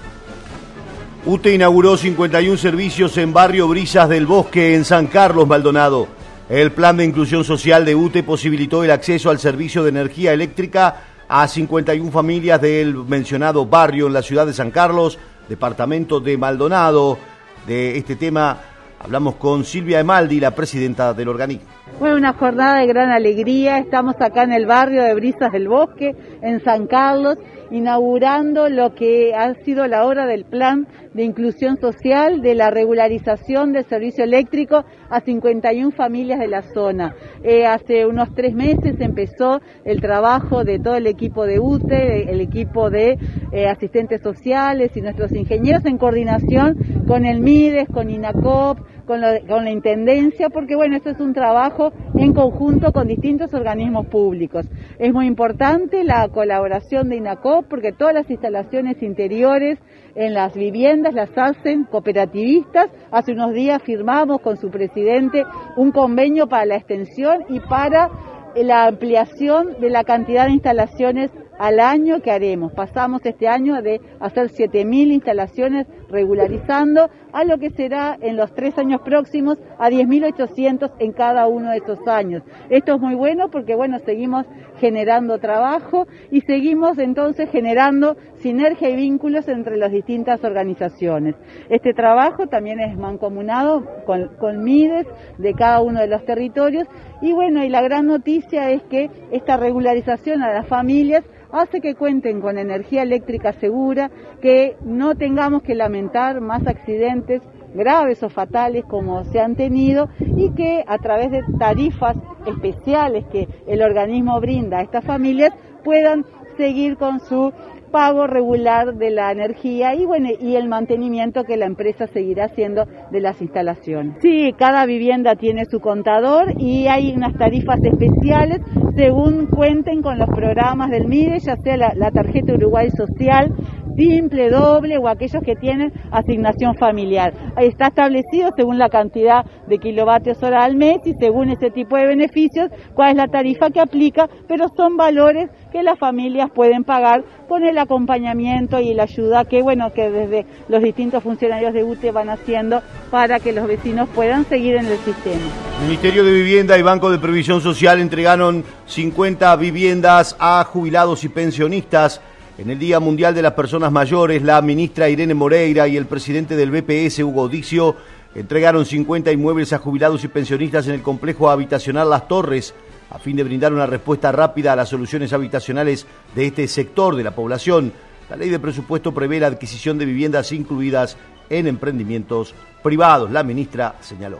UTE 1.25 1.53
inauguró 1.53 1.95
51 1.95 2.57
servicios 2.57 3.17
en 3.17 3.31
barrio 3.31 3.69
Brisas 3.69 4.09
del 4.09 4.25
Bosque 4.25 4.75
en 4.75 4.83
San 4.83 5.07
Carlos, 5.07 5.47
Maldonado. 5.47 6.09
El 6.49 6.73
plan 6.73 6.97
de 6.97 7.05
inclusión 7.05 7.45
social 7.45 7.85
de 7.85 7.95
UTE 7.95 8.23
posibilitó 8.23 8.83
el 8.83 8.91
acceso 8.91 9.29
al 9.29 9.39
servicio 9.39 9.83
de 9.83 9.89
energía 9.89 10.33
eléctrica 10.33 10.97
a 11.29 11.47
51 11.47 12.11
familias 12.11 12.59
del 12.59 12.93
mencionado 12.95 13.65
barrio 13.65 14.07
en 14.07 14.13
la 14.13 14.21
ciudad 14.21 14.45
de 14.45 14.53
San 14.53 14.69
Carlos, 14.69 15.17
departamento 15.47 16.19
de 16.19 16.37
Maldonado. 16.37 17.17
De 17.65 17.97
este 17.97 18.17
tema 18.17 18.59
hablamos 18.99 19.35
con 19.35 19.63
Silvia 19.63 20.01
Emaldi, 20.01 20.41
la 20.41 20.51
presidenta 20.51 21.13
del 21.13 21.29
organismo. 21.29 21.63
Fue 21.99 22.13
una 22.13 22.33
jornada 22.33 22.79
de 22.79 22.87
gran 22.87 23.11
alegría. 23.11 23.77
Estamos 23.77 24.15
acá 24.19 24.43
en 24.43 24.51
el 24.51 24.65
barrio 24.65 25.03
de 25.03 25.13
Brisas 25.13 25.53
del 25.53 25.69
Bosque, 25.69 26.15
en 26.41 26.61
San 26.65 26.87
Carlos, 26.87 27.37
inaugurando 27.73 28.69
lo 28.69 28.93
que 28.93 29.33
ha 29.33 29.53
sido 29.63 29.87
la 29.87 30.05
obra 30.05 30.27
del 30.27 30.45
plan 30.45 30.87
de 31.13 31.23
inclusión 31.23 31.77
social 31.77 32.41
de 32.41 32.53
la 32.53 32.69
regularización 32.69 33.73
del 33.73 33.85
servicio 33.85 34.23
eléctrico 34.23 34.85
a 35.09 35.21
51 35.21 35.91
familias 35.91 36.39
de 36.39 36.47
la 36.47 36.61
zona. 36.61 37.15
Eh, 37.43 37.65
hace 37.65 38.05
unos 38.05 38.33
tres 38.35 38.53
meses 38.53 38.99
empezó 38.99 39.59
el 39.85 40.01
trabajo 40.01 40.63
de 40.63 40.79
todo 40.79 40.95
el 40.95 41.07
equipo 41.07 41.45
de 41.45 41.59
UTE, 41.59 42.31
el 42.31 42.41
equipo 42.41 42.91
de 42.91 43.17
eh, 43.51 43.67
asistentes 43.67 44.21
sociales 44.21 44.91
y 44.95 45.01
nuestros 45.01 45.31
ingenieros 45.31 45.85
en 45.85 45.97
coordinación 45.97 46.77
con 47.07 47.25
el 47.25 47.41
MIDES, 47.41 47.89
con 47.89 48.09
INACOP, 48.09 48.79
con, 49.05 49.21
lo, 49.21 49.27
con, 49.47 49.65
la 49.65 49.71
Intendencia, 49.71 50.49
porque 50.49 50.75
bueno, 50.75 50.95
esto 50.95 51.09
es 51.09 51.19
un 51.19 51.33
trabajo 51.33 51.91
en 52.15 52.33
conjunto 52.33 52.91
con 52.91 53.07
distintos 53.07 53.53
organismos 53.53 54.07
públicos. 54.07 54.65
Es 54.99 55.13
muy 55.13 55.27
importante 55.27 56.03
la 56.03 56.27
colaboración 56.29 57.09
de 57.09 57.17
INACOP 57.17 57.67
porque 57.67 57.91
todas 57.91 58.13
las 58.13 58.29
instalaciones 58.29 59.01
interiores 59.01 59.79
en 60.15 60.33
las 60.33 60.53
viviendas 60.53 61.13
las 61.13 61.29
hacen 61.37 61.85
cooperativistas. 61.85 62.89
Hace 63.11 63.33
unos 63.33 63.53
días 63.53 63.81
firmamos 63.83 64.41
con 64.41 64.57
su 64.57 64.69
presidente 64.69 65.43
un 65.75 65.91
convenio 65.91 66.47
para 66.47 66.65
la 66.65 66.75
extensión 66.75 67.45
y 67.49 67.59
para 67.59 68.09
la 68.55 68.85
ampliación 68.85 69.79
de 69.79 69.89
la 69.89 70.03
cantidad 70.03 70.45
de 70.45 70.53
instalaciones 70.53 71.31
al 71.59 71.79
año 71.79 72.21
que 72.21 72.31
haremos. 72.31 72.71
Pasamos 72.73 73.25
este 73.25 73.47
año 73.47 73.81
de 73.81 74.01
hacer 74.19 74.49
7.000 74.49 75.13
instalaciones 75.13 75.87
regularizando 76.09 77.09
a 77.31 77.43
lo 77.43 77.57
que 77.57 77.71
será 77.71 78.17
en 78.21 78.37
los 78.37 78.53
tres 78.53 78.77
años 78.77 79.01
próximos 79.01 79.57
a 79.79 79.89
10.800 79.89 80.91
en 80.99 81.11
cada 81.11 81.47
uno 81.47 81.71
de 81.71 81.77
esos 81.77 82.07
años. 82.07 82.43
Esto 82.69 82.95
es 82.95 83.01
muy 83.01 83.15
bueno 83.15 83.49
porque, 83.49 83.75
bueno, 83.75 83.99
seguimos 83.99 84.45
generando 84.79 85.39
trabajo 85.39 86.07
y 86.31 86.41
seguimos 86.41 86.97
entonces 86.97 87.49
generando 87.49 88.17
sinergia 88.35 88.89
y 88.89 88.95
vínculos 88.95 89.47
entre 89.47 89.77
las 89.77 89.91
distintas 89.91 90.43
organizaciones. 90.43 91.35
Este 91.69 91.93
trabajo 91.93 92.47
también 92.47 92.79
es 92.79 92.97
mancomunado 92.97 93.85
con, 94.05 94.35
con 94.37 94.63
MIDES 94.63 95.07
de 95.37 95.53
cada 95.53 95.81
uno 95.81 95.99
de 95.99 96.07
los 96.07 96.23
territorios 96.25 96.87
y 97.23 97.31
bueno, 97.31 97.63
y 97.63 97.69
la 97.69 97.81
gran 97.81 98.07
noticia 98.07 98.69
es 98.71 98.83
que 98.83 99.09
esta 99.31 99.55
regularización 99.55 100.43
a 100.43 100.51
las 100.51 100.67
familias 100.67 101.23
hace 101.53 101.79
que 101.79 101.95
cuenten 101.95 102.41
con 102.41 102.57
energía 102.57 103.01
eléctrica 103.01 103.53
segura, 103.53 104.11
que 104.41 104.75
no 104.83 105.15
tengamos 105.15 105.63
que 105.63 105.73
lamentar 105.73 106.41
más 106.41 106.67
accidentes 106.67 107.41
graves 107.73 108.21
o 108.23 108.29
fatales 108.29 108.83
como 108.89 109.23
se 109.23 109.39
han 109.39 109.55
tenido 109.55 110.09
y 110.35 110.49
que 110.49 110.83
a 110.85 110.97
través 110.97 111.31
de 111.31 111.43
tarifas 111.57 112.17
especiales 112.45 113.23
que 113.31 113.47
el 113.67 113.81
organismo 113.81 114.41
brinda 114.41 114.79
a 114.79 114.81
estas 114.81 115.05
familias 115.05 115.51
puedan 115.81 116.25
seguir 116.57 116.97
con 116.97 117.21
su 117.21 117.53
pago 117.93 118.25
regular 118.25 118.95
de 118.95 119.11
la 119.11 119.31
energía 119.31 119.93
y 119.93 120.03
bueno 120.03 120.29
y 120.39 120.55
el 120.55 120.67
mantenimiento 120.67 121.43
que 121.43 121.57
la 121.57 121.67
empresa 121.67 122.07
seguirá 122.07 122.45
haciendo 122.45 122.85
de 123.11 123.19
las 123.21 123.39
instalaciones. 123.39 124.15
Sí, 124.19 124.51
cada 124.57 124.87
vivienda 124.87 125.35
tiene 125.35 125.65
su 125.65 125.79
contador 125.79 126.53
y 126.57 126.87
hay 126.87 127.13
unas 127.15 127.37
tarifas 127.37 127.79
especiales 127.83 128.61
según 128.95 129.45
cuenten 129.45 130.01
con 130.01 130.17
los 130.17 130.27
programas 130.29 130.89
del 130.89 131.07
MIDE, 131.07 131.37
ya 131.39 131.55
sea 131.57 131.77
la, 131.77 131.93
la 131.95 132.09
tarjeta 132.09 132.53
Uruguay 132.53 132.89
Social, 132.89 133.53
simple, 133.95 134.49
doble 134.49 134.97
o 134.97 135.07
aquellos 135.07 135.43
que 135.43 135.55
tienen 135.55 135.93
asignación 136.11 136.75
familiar. 136.75 137.33
Está 137.57 137.87
establecido 137.87 138.51
según 138.55 138.77
la 138.77 138.89
cantidad 138.89 139.45
de 139.67 139.77
kilovatios 139.77 140.41
hora 140.43 140.63
al 140.63 140.75
mes 140.75 140.97
y 141.05 141.13
según 141.13 141.49
ese 141.49 141.71
tipo 141.71 141.97
de 141.97 142.07
beneficios 142.07 142.69
cuál 142.93 143.11
es 143.11 143.17
la 143.17 143.27
tarifa 143.27 143.69
que 143.69 143.79
aplica, 143.79 144.29
pero 144.47 144.67
son 144.75 144.97
valores 144.97 145.49
que 145.71 145.83
las 145.83 145.97
familias 145.97 146.49
pueden 146.53 146.83
pagar 146.83 147.23
con 147.47 147.63
el 147.63 147.77
acompañamiento 147.77 148.79
y 148.79 148.93
la 148.93 149.03
ayuda 149.03 149.45
que 149.45 149.61
bueno 149.61 149.91
que 149.93 150.09
desde 150.09 150.45
los 150.67 150.81
distintos 150.81 151.23
funcionarios 151.23 151.73
de 151.73 151.83
UTE 151.83 152.11
van 152.11 152.29
haciendo 152.29 152.81
para 153.11 153.39
que 153.39 153.53
los 153.53 153.67
vecinos 153.67 154.09
puedan 154.13 154.45
seguir 154.45 154.75
en 154.75 154.85
el 154.85 154.97
sistema. 154.99 155.41
Ministerio 155.81 156.23
de 156.23 156.31
Vivienda 156.31 156.77
y 156.77 156.81
Banco 156.81 157.11
de 157.11 157.19
Previsión 157.19 157.61
Social 157.61 157.99
entregaron 157.99 158.63
50 158.85 159.55
viviendas 159.57 160.35
a 160.39 160.63
jubilados 160.63 161.23
y 161.23 161.29
pensionistas. 161.29 162.21
En 162.55 162.69
el 162.69 162.77
Día 162.77 162.99
Mundial 162.99 163.33
de 163.33 163.41
las 163.41 163.53
Personas 163.53 163.91
Mayores, 163.91 164.43
la 164.43 164.61
ministra 164.61 165.09
Irene 165.09 165.33
Moreira 165.33 165.87
y 165.87 165.97
el 165.97 166.05
presidente 166.05 166.55
del 166.55 166.69
BPS, 166.69 167.17
Hugo 167.23 167.49
Dicio, 167.49 167.95
entregaron 168.35 168.85
50 168.85 169.31
inmuebles 169.31 169.73
a 169.73 169.79
jubilados 169.79 170.23
y 170.23 170.27
pensionistas 170.27 170.85
en 170.85 170.93
el 170.93 171.01
complejo 171.01 171.49
habitacional 171.49 172.11
Las 172.11 172.27
Torres, 172.27 172.75
a 173.09 173.17
fin 173.17 173.35
de 173.35 173.43
brindar 173.43 173.73
una 173.73 173.87
respuesta 173.87 174.31
rápida 174.31 174.71
a 174.73 174.75
las 174.75 174.89
soluciones 174.89 175.33
habitacionales 175.33 176.05
de 176.35 176.45
este 176.45 176.67
sector 176.67 177.15
de 177.15 177.23
la 177.23 177.33
población. 177.33 177.91
La 178.29 178.35
ley 178.35 178.49
de 178.49 178.59
presupuesto 178.59 179.15
prevé 179.15 179.39
la 179.39 179.47
adquisición 179.47 179.97
de 179.97 180.05
viviendas 180.05 180.51
incluidas 180.51 181.17
en 181.49 181.67
emprendimientos 181.67 182.53
privados, 182.83 183.31
la 183.31 183.43
ministra 183.43 183.95
señaló. 184.01 184.39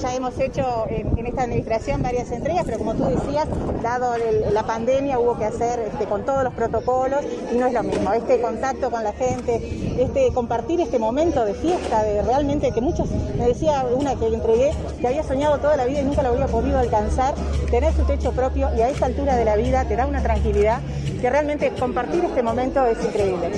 Ya 0.00 0.14
hemos 0.14 0.38
hecho 0.38 0.86
en, 0.88 1.26
esta 1.26 1.42
administración 1.42 2.02
varias 2.02 2.30
entregas, 2.30 2.64
pero 2.64 2.78
como 2.78 2.94
tú 2.94 3.04
decías, 3.04 3.46
dado 3.82 4.14
la 4.52 4.62
pandemia 4.62 5.18
hubo 5.18 5.36
que 5.36 5.44
hacer 5.44 5.80
este, 5.80 6.06
con 6.06 6.24
todos 6.24 6.42
los 6.44 6.54
protocolos 6.54 7.20
y 7.52 7.58
no 7.58 7.66
es 7.66 7.72
lo 7.74 7.82
mismo. 7.82 8.12
Este 8.12 8.40
contacto 8.40 8.90
con 8.90 9.04
la 9.04 9.12
gente, 9.12 9.60
este 10.00 10.32
compartir 10.32 10.80
este 10.80 10.98
momento 10.98 11.44
de 11.44 11.54
fiesta, 11.54 12.02
de 12.02 12.22
realmente 12.22 12.72
que 12.72 12.80
muchos, 12.80 13.10
me 13.36 13.48
decía 13.48 13.84
una 13.94 14.14
que 14.14 14.26
entregué, 14.26 14.72
que 15.00 15.08
había 15.08 15.22
soñado 15.22 15.58
toda 15.58 15.76
la 15.76 15.84
vida 15.84 16.00
y 16.00 16.04
nunca 16.04 16.22
lo 16.22 16.30
había 16.30 16.46
podido 16.46 16.78
alcanzar, 16.78 17.34
tener 17.70 17.92
su 17.92 18.04
techo 18.04 18.32
propio 18.32 18.70
y 18.76 18.80
a 18.80 18.88
esta 18.88 19.06
altura 19.06 19.36
de 19.36 19.44
la 19.44 19.56
vida 19.56 19.84
te 19.84 19.96
da 19.96 20.06
una 20.06 20.22
tranquilidad 20.22 20.80
que 21.20 21.28
realmente 21.28 21.70
compartir 21.78 22.24
este 22.24 22.42
momento 22.42 22.84
es 22.86 23.02
increíble. 23.04 23.50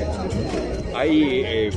Hay 0.95 1.42
eh, 1.45 1.70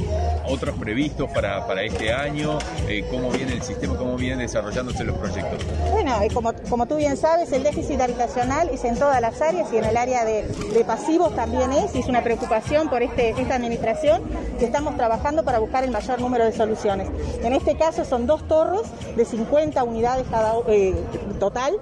otros 0.47 0.77
previstos 0.77 1.29
para, 1.31 1.65
para 1.67 1.83
este 1.83 2.13
año? 2.13 2.57
Eh, 2.87 3.05
¿Cómo 3.09 3.29
viene 3.31 3.53
el 3.53 3.61
sistema? 3.61 3.97
¿Cómo 3.97 4.15
vienen 4.15 4.39
desarrollándose 4.39 5.03
los 5.03 5.17
proyectos? 5.17 5.59
Bueno, 5.91 6.19
como, 6.33 6.53
como 6.69 6.85
tú 6.85 6.95
bien 6.97 7.17
sabes, 7.17 7.51
el 7.51 7.63
déficit 7.63 7.99
habitacional 7.99 8.69
es 8.69 8.83
en 8.85 8.97
todas 8.97 9.19
las 9.21 9.41
áreas 9.41 9.71
y 9.73 9.77
en 9.77 9.85
el 9.85 9.97
área 9.97 10.25
de, 10.25 10.43
de 10.47 10.83
pasivos 10.85 11.35
también 11.35 11.71
es, 11.71 11.95
y 11.95 11.99
es 11.99 12.07
una 12.07 12.23
preocupación 12.23 12.89
por 12.89 13.01
este, 13.01 13.29
esta 13.31 13.55
administración 13.55 14.21
que 14.59 14.65
estamos 14.65 14.95
trabajando 14.95 15.43
para 15.43 15.59
buscar 15.59 15.83
el 15.83 15.91
mayor 15.91 16.19
número 16.21 16.45
de 16.45 16.51
soluciones. 16.51 17.09
En 17.43 17.53
este 17.53 17.75
caso 17.75 18.05
son 18.05 18.25
dos 18.27 18.47
torres 18.47 18.83
de 19.15 19.25
50 19.25 19.83
unidades 19.83 20.25
cada 20.29 20.53
eh, 20.67 20.95
total 21.39 21.73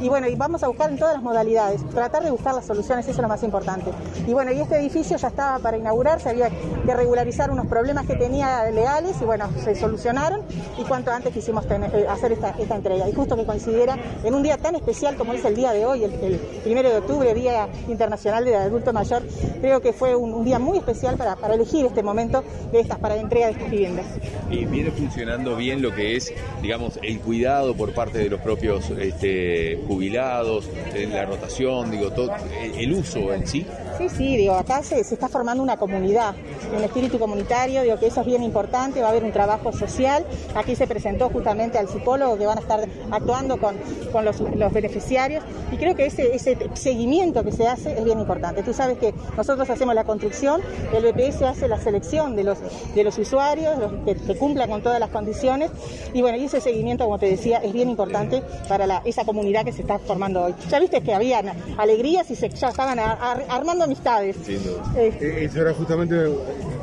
y 0.00 0.08
bueno, 0.08 0.28
y 0.28 0.34
vamos 0.34 0.62
a 0.62 0.68
buscar 0.68 0.90
en 0.90 0.98
todas 0.98 1.14
las 1.14 1.22
modalidades, 1.22 1.86
tratar 1.90 2.22
de 2.22 2.30
buscar 2.30 2.54
las 2.54 2.66
soluciones, 2.66 3.04
eso 3.06 3.16
es 3.16 3.22
lo 3.22 3.28
más 3.28 3.42
importante. 3.42 3.90
Y 4.26 4.32
bueno, 4.32 4.52
y 4.52 4.60
este 4.60 4.78
edificio 4.78 5.16
ya 5.16 5.28
estaba 5.28 5.58
para 5.58 5.76
inaugurarse, 5.76 6.30
había 6.30 6.50
que 6.50 6.94
regularizar 6.94 7.50
unos 7.50 7.66
problemas 7.66 8.06
que 8.06 8.16
tenía 8.16 8.70
legales 8.70 9.16
y 9.20 9.24
bueno, 9.24 9.48
se 9.62 9.74
solucionaron 9.74 10.42
y 10.78 10.84
cuanto 10.84 11.10
antes 11.10 11.32
quisimos 11.32 11.64
eh, 11.66 12.06
hacer 12.08 12.32
esta, 12.32 12.54
entrega. 12.74 13.08
Y 13.08 13.12
justo 13.12 13.36
que 13.36 13.44
coincidiera 13.44 13.98
en 14.24 14.34
un 14.34 14.42
día 14.42 14.56
tan 14.56 14.74
especial 14.74 15.16
como 15.16 15.32
es 15.32 15.44
el 15.44 15.54
día 15.54 15.72
de 15.72 15.84
hoy, 15.84 16.04
el, 16.04 16.12
el 16.14 16.36
primero 16.62 16.88
de 16.88 16.98
octubre, 16.98 17.34
Día 17.34 17.68
Internacional 17.88 18.44
del 18.44 18.54
Adulto 18.54 18.92
Mayor, 18.92 19.22
creo 19.60 19.80
que 19.80 19.92
fue 19.92 20.16
un, 20.16 20.44
día 20.44 20.58
muy 20.58 20.78
especial 20.78 21.16
para, 21.16 21.36
para, 21.36 21.54
elegir 21.54 21.84
este 21.84 22.02
momento 22.02 22.42
de 22.72 22.80
estas, 22.80 22.98
para 22.98 23.16
la 23.16 23.22
entrega 23.22 23.46
de 23.46 23.52
estas 23.52 23.70
viviendas. 23.70 24.06
Y 24.50 24.64
viene 24.64 24.90
funcionando 24.90 25.56
bien 25.56 25.82
lo 25.82 25.94
que 25.94 26.16
es, 26.16 26.32
digamos, 26.62 26.98
el 27.02 27.20
cuidado 27.20 27.74
por 27.74 27.92
parte 27.92 28.18
de 28.18 28.30
los 28.30 28.40
propios 28.40 28.90
este, 28.90 29.78
jubilados, 29.90 30.68
la 31.10 31.24
rotación, 31.24 31.90
digo, 31.90 32.12
todo, 32.12 32.30
el 32.78 32.92
uso 32.92 33.34
en 33.34 33.44
sí. 33.44 33.66
Sí, 33.98 34.08
sí, 34.08 34.36
digo, 34.36 34.54
acá 34.54 34.84
se, 34.84 35.02
se, 35.02 35.14
está 35.14 35.28
formando 35.28 35.64
una 35.64 35.76
comunidad, 35.76 36.36
un 36.74 36.84
espíritu 36.84 37.18
comunitario, 37.18 37.82
digo 37.82 37.98
que 37.98 38.06
eso 38.06 38.20
es 38.20 38.26
bien 38.26 38.44
importante, 38.44 39.00
va 39.00 39.08
a 39.08 39.10
haber 39.10 39.24
un 39.24 39.32
trabajo 39.32 39.72
social. 39.72 40.24
Aquí 40.54 40.76
se 40.76 40.86
presentó 40.86 41.28
justamente 41.28 41.76
al 41.76 41.88
psicólogo 41.88 42.38
que 42.38 42.46
van 42.46 42.58
a 42.58 42.60
estar 42.60 42.88
actuando 43.10 43.58
con, 43.58 43.76
con 44.12 44.24
los, 44.24 44.38
los, 44.40 44.72
beneficiarios 44.72 45.42
y 45.72 45.76
creo 45.76 45.96
que 45.96 46.06
ese, 46.06 46.34
ese 46.34 46.56
seguimiento 46.74 47.42
que 47.42 47.50
se 47.50 47.66
hace 47.66 47.98
es 47.98 48.04
bien 48.04 48.20
importante. 48.20 48.62
Tú 48.62 48.72
sabes 48.72 48.96
que 48.96 49.12
nosotros 49.36 49.68
hacemos 49.68 49.96
la 49.96 50.04
construcción, 50.04 50.60
el 50.94 51.12
BPS 51.12 51.42
hace 51.42 51.66
la 51.66 51.80
selección 51.80 52.36
de 52.36 52.44
los, 52.44 52.58
de 52.94 53.02
los 53.02 53.18
usuarios, 53.18 53.76
los 53.78 53.92
que, 54.04 54.36
cumplan 54.38 54.70
con 54.70 54.82
todas 54.82 55.00
las 55.00 55.10
condiciones 55.10 55.70
y 56.14 56.22
bueno, 56.22 56.38
y 56.38 56.44
ese 56.44 56.60
seguimiento, 56.60 57.04
como 57.04 57.18
te 57.18 57.26
decía, 57.26 57.58
es 57.58 57.72
bien 57.72 57.90
importante 57.90 58.42
para 58.68 59.02
esa 59.04 59.24
comunidad 59.24 59.64
que 59.64 59.72
se 59.72 59.79
está 59.80 59.98
formando 59.98 60.42
hoy. 60.44 60.54
Ya 60.68 60.78
viste 60.78 61.00
que 61.00 61.14
habían 61.14 61.46
alegrías 61.76 62.30
y 62.30 62.36
se, 62.36 62.48
ya 62.48 62.68
estaban 62.68 62.98
a, 62.98 63.12
a, 63.12 63.32
armando 63.48 63.84
amistades. 63.84 64.36
Eh, 64.48 65.38
eso 65.42 65.60
era 65.60 65.74
justamente 65.74 66.14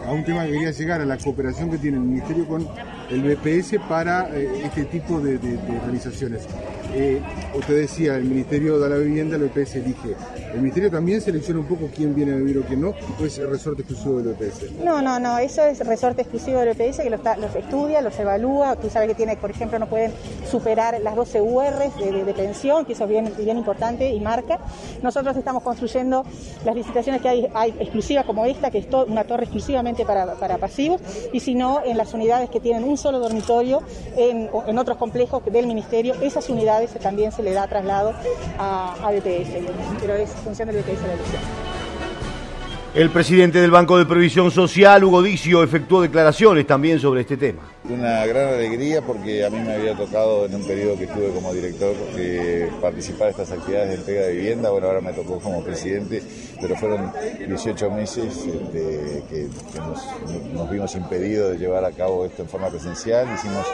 a 0.08 0.12
un 0.12 0.24
tema 0.24 0.45
que 0.45 0.53
quería 0.53 0.72
llegar, 0.72 1.01
a 1.01 1.05
la 1.05 1.18
cooperación 1.18 1.70
que 1.70 1.78
tiene 1.78 1.97
el 1.97 2.03
Ministerio 2.03 2.47
con 2.47 2.66
el 3.10 3.22
BPS 3.22 3.76
para 3.89 4.30
eh, 4.34 4.62
este 4.64 4.86
tipo 4.86 5.20
de, 5.20 5.38
de, 5.38 5.58
de 5.58 5.78
organizaciones. 5.78 6.47
Eh, 6.93 7.22
usted 7.53 7.82
decía, 7.82 8.16
el 8.16 8.24
Ministerio 8.24 8.80
da 8.80 8.88
la 8.88 8.97
vivienda, 8.97 9.36
el 9.36 9.43
BPS 9.43 9.76
elige. 9.76 10.16
¿El 10.53 10.62
Ministerio 10.62 10.89
también 10.89 11.20
selecciona 11.20 11.60
un 11.60 11.68
poco 11.68 11.89
quién 11.93 12.16
viene 12.16 12.34
a 12.34 12.36
vivir 12.38 12.58
o 12.60 12.62
quién 12.64 12.82
no? 12.82 12.93
¿O 13.20 13.26
es 13.26 13.38
resorte 13.38 13.82
exclusivo 13.82 14.22
del 14.22 14.34
BPS? 14.34 14.72
No, 14.84 15.01
no, 15.01 15.20
no, 15.20 15.38
eso 15.38 15.64
es 15.64 15.86
resorte 15.86 16.22
exclusivo 16.22 16.60
del 16.62 16.74
BPS 16.74 16.99
que 17.01 17.10
los, 17.10 17.22
estudia, 17.55 18.01
los 18.01 18.18
evalúa. 18.18 18.78
Tú 18.78 18.89
sabes 18.89 19.10
que 19.10 19.16
tiene, 19.16 19.36
por 19.36 19.51
ejemplo, 19.51 19.78
no 19.80 19.88
pueden 19.88 20.14
superar 20.49 20.99
las 21.01 21.16
12 21.16 21.41
URs 21.41 21.97
de, 21.97 22.34
pensión, 22.34 22.86
que 22.86 22.93
eso 22.93 23.03
es 23.03 23.10
bien, 23.10 23.58
importante 23.58 24.10
y 24.10 24.20
marca. 24.20 24.60
Nosotros 25.01 25.36
estamos 25.36 25.64
construyendo 25.64 26.26
las 26.66 26.76
licitaciones 26.76 27.22
que 27.22 27.30
hay, 27.30 27.47
hay 27.53 27.72
exclusivas 27.80 28.26
como 28.26 28.45
esta, 28.45 28.72
que 28.72 28.80
es 28.80 28.88
una 29.08 29.24
torre 29.26 29.43
exclusivamente 29.43 29.97
para, 30.06 30.58
pasivos, 30.58 31.02
y 31.34 31.39
si 31.39 31.56
no, 31.56 31.82
en 31.84 31.98
las 31.98 32.14
unidades 32.14 32.50
que 32.50 32.60
tienen 32.60 32.84
un 32.84 32.98
solo 32.98 33.20
dormitorio 33.20 33.82
en, 34.16 34.50
otros 34.78 34.98
complejos 34.98 35.43
del 35.45 35.68
Ministerio, 35.68 36.16
esas 36.22 36.50
unidades 36.50 36.91
también 37.00 37.32
se 37.32 37.43
le 37.43 37.54
da 37.54 37.68
traslado 37.68 38.14
a, 38.60 38.95
a 39.02 39.12
pero 40.02 40.14
es 40.14 40.30
función 40.43 40.68
del 40.68 40.78
BPS 40.78 41.02
la 41.02 41.14
elección. 41.14 41.41
El 42.98 43.12
presidente 43.12 43.60
del 43.62 43.70
Banco 43.70 43.98
de 43.98 44.06
Previsión 44.06 44.50
Social, 44.50 45.04
Hugo 45.04 45.22
Dicio, 45.22 45.62
efectuó 45.62 46.02
declaraciones 46.02 46.66
también 46.66 47.00
sobre 47.00 47.22
este 47.22 47.38
tema. 47.38 47.62
Una 47.90 48.26
gran 48.26 48.50
alegría 48.50 49.02
porque 49.02 49.46
a 49.46 49.50
mí 49.50 49.60
me 49.60 49.74
había 49.74 49.96
tocado 49.96 50.46
en 50.46 50.56
un 50.56 50.68
periodo 50.68 50.98
que 50.98 51.06
estuve 51.06 51.32
como 51.32 51.54
director 51.54 51.96
eh, 52.18 52.70
participar 52.82 53.28
de 53.28 53.32
estas 53.32 53.52
actividades 53.52 53.90
de 53.90 53.96
entrega 53.96 54.22
de 54.24 54.34
vivienda, 54.34 54.70
bueno, 54.72 54.88
ahora 54.88 55.00
me 55.00 55.14
tocó 55.14 55.40
como 55.40 55.64
presidente, 55.64 56.22
pero 56.60 56.76
fueron 56.76 57.14
18 57.48 57.90
meses 57.92 58.46
este, 58.46 59.24
que, 59.30 59.48
que 59.72 59.80
nos, 59.80 60.54
nos, 60.54 60.70
vimos 60.70 60.96
impedidos 60.96 61.54
de 61.54 61.60
llevar 61.60 61.86
a 61.86 61.92
cabo 61.92 62.26
esto 62.26 62.42
en 62.42 62.50
forma 62.50 62.70
presencial, 62.70 63.26
hicimos 63.34 63.66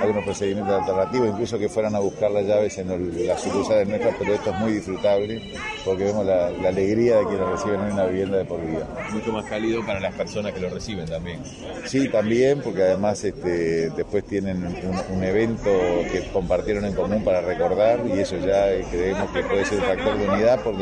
algunos 0.00 0.24
procedimientos 0.24 0.80
alternativos, 0.80 1.28
incluso 1.30 1.58
que 1.58 1.68
fueran 1.68 1.94
a 1.96 1.98
buscar 1.98 2.30
las 2.30 2.44
llaves 2.44 2.78
en 2.78 2.90
el, 2.90 3.26
las 3.26 3.40
sucursales 3.40 3.88
nuestras, 3.88 4.14
pero 4.18 4.34
esto 4.34 4.50
es 4.50 4.58
muy 4.58 4.72
disfrutable 4.72 5.42
porque 5.84 6.04
vemos 6.04 6.24
la, 6.24 6.50
la 6.50 6.68
alegría 6.68 7.16
de 7.16 7.26
quienes 7.26 7.48
reciben 7.48 7.80
una 7.80 8.04
vivienda 8.04 8.38
de 8.38 8.44
por 8.44 8.64
vida. 8.64 8.86
Mucho 9.12 9.32
más 9.32 9.44
cálido 9.46 9.84
para 9.84 9.98
las 9.98 10.14
personas 10.14 10.52
que 10.52 10.60
lo 10.60 10.70
reciben 10.70 11.06
también. 11.06 11.40
Sí, 11.84 12.08
también, 12.08 12.60
porque 12.60 12.82
además 12.82 13.24
este, 13.24 13.55
después 13.96 14.24
tienen 14.24 14.64
un, 14.64 15.24
evento 15.24 15.70
que 16.12 16.28
compartieron 16.32 16.84
en 16.84 16.94
común 16.94 17.24
para 17.24 17.40
recordar 17.40 18.00
y 18.06 18.20
eso 18.20 18.36
ya 18.38 18.66
creemos 18.90 19.30
que 19.30 19.42
puede 19.42 19.64
ser 19.64 19.78
un 19.78 19.84
factor 19.84 20.18
de 20.18 20.28
unidad 20.28 20.62
por 20.62 20.74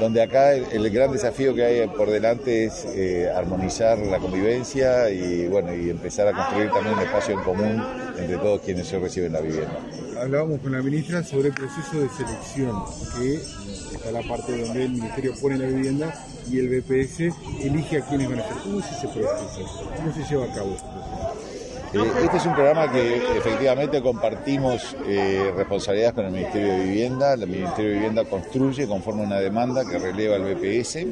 donde, 0.00 0.22
acá 0.22 0.54
el, 0.54 0.90
gran 0.90 1.12
desafío 1.12 1.54
que 1.54 1.64
hay 1.64 1.88
por 1.88 2.10
delante 2.10 2.64
es 2.64 2.84
eh, 2.94 3.30
armonizar 3.34 3.98
la 3.98 4.18
convivencia 4.18 5.10
y 5.10 5.46
bueno 5.46 5.74
y 5.74 5.90
empezar 5.90 6.28
a 6.28 6.32
construir 6.32 6.70
también 6.70 6.94
un 6.96 7.02
espacio 7.02 7.34
en 7.34 7.40
común 7.42 7.82
entre 8.18 8.36
todos 8.36 8.60
quienes 8.60 8.88
se 8.88 8.98
reciben 8.98 9.32
la 9.32 9.40
vivienda. 9.40 9.78
Hablábamos 10.20 10.60
con 10.60 10.72
la 10.72 10.82
ministra 10.82 11.22
sobre 11.24 11.48
el 11.48 11.54
proceso 11.54 12.00
de 12.00 12.08
selección, 12.08 12.82
que 13.18 13.34
está 13.96 14.12
la 14.12 14.22
parte 14.22 14.56
donde 14.56 14.84
el 14.84 14.92
ministerio 14.92 15.34
pone 15.40 15.56
la 15.58 15.66
vivienda 15.66 16.14
y 16.50 16.58
el 16.58 16.68
BPS 16.68 17.20
elige 17.60 17.98
a 17.98 18.06
quienes 18.06 18.28
van 18.28 18.40
a 18.40 18.42
hacer. 18.42 18.56
¿Cómo 18.62 18.80
es 18.80 18.86
ese 18.86 19.08
proceso? 19.08 19.90
¿Cómo 19.96 20.14
se 20.14 20.22
lleva 20.30 20.44
a 20.44 20.54
cabo 20.54 20.74
este 20.74 20.88
proceso? 20.88 21.21
Eh, 21.94 22.12
este 22.24 22.38
es 22.38 22.46
un 22.46 22.54
programa 22.54 22.90
que 22.90 23.16
efectivamente 23.36 24.00
compartimos 24.00 24.96
eh, 25.06 25.52
responsabilidades 25.54 26.14
con 26.14 26.24
el 26.24 26.32
Ministerio 26.32 26.72
de 26.72 26.84
Vivienda. 26.84 27.34
El 27.34 27.46
Ministerio 27.46 27.90
de 27.90 27.94
Vivienda 27.96 28.24
construye 28.24 28.86
conforme 28.86 29.22
una 29.24 29.38
demanda 29.38 29.84
que 29.84 29.98
releva 29.98 30.36
el 30.36 30.54
BPS. 30.54 31.06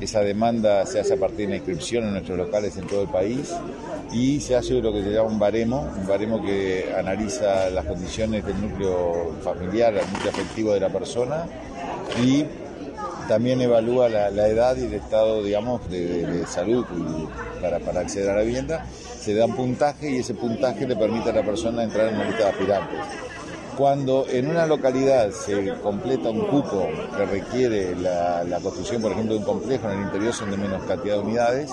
Esa 0.00 0.20
demanda 0.20 0.86
se 0.86 1.00
hace 1.00 1.14
a 1.14 1.16
partir 1.16 1.38
de 1.38 1.46
una 1.46 1.56
inscripción 1.56 2.04
en 2.04 2.12
nuestros 2.12 2.38
locales 2.38 2.76
en 2.76 2.86
todo 2.86 3.02
el 3.02 3.08
país 3.08 3.52
y 4.12 4.40
se 4.40 4.54
hace 4.54 4.74
lo 4.74 4.92
que 4.92 5.02
se 5.02 5.10
llama 5.10 5.30
un 5.30 5.38
baremo, 5.40 5.92
un 5.96 6.06
baremo 6.06 6.40
que 6.44 6.94
analiza 6.96 7.68
las 7.70 7.84
condiciones 7.84 8.46
del 8.46 8.60
núcleo 8.60 9.32
familiar, 9.42 9.94
el 9.94 10.12
núcleo 10.12 10.30
afectivo 10.30 10.74
de 10.74 10.80
la 10.80 10.90
persona 10.90 11.46
y 12.22 12.44
también 13.26 13.60
evalúa 13.60 14.08
la, 14.08 14.30
la, 14.30 14.48
edad 14.48 14.76
y 14.76 14.84
el 14.84 14.94
estado, 14.94 15.42
digamos, 15.42 15.88
de, 15.90 16.44
salud 16.46 16.84
para, 17.60 18.00
acceder 18.00 18.30
a 18.30 18.36
la 18.36 18.42
vivienda. 18.42 18.86
Se 19.24 19.32
da 19.32 19.46
un 19.46 19.56
puntaje 19.56 20.10
y 20.10 20.16
ese 20.18 20.34
puntaje 20.34 20.86
le 20.86 20.96
permite 20.96 21.30
a 21.30 21.32
la 21.32 21.42
persona 21.42 21.82
entrar 21.82 22.08
en 22.08 22.16
una 22.16 22.24
lista 22.26 22.42
de 22.42 22.50
aspirantes. 22.50 22.98
Cuando 23.74 24.26
en 24.28 24.50
una 24.50 24.66
localidad 24.66 25.30
se 25.30 25.72
completa 25.82 26.28
un 26.28 26.46
cupo 26.46 26.90
que 27.16 27.24
requiere 27.24 27.96
la, 27.96 28.44
la, 28.44 28.60
construcción, 28.60 29.00
por 29.00 29.12
ejemplo, 29.12 29.32
de 29.32 29.38
un 29.38 29.46
complejo, 29.46 29.88
en 29.88 29.96
el 29.96 30.04
interior 30.04 30.34
son 30.34 30.50
de 30.50 30.58
menos 30.58 30.82
cantidad 30.84 31.14
de 31.14 31.20
unidades, 31.22 31.70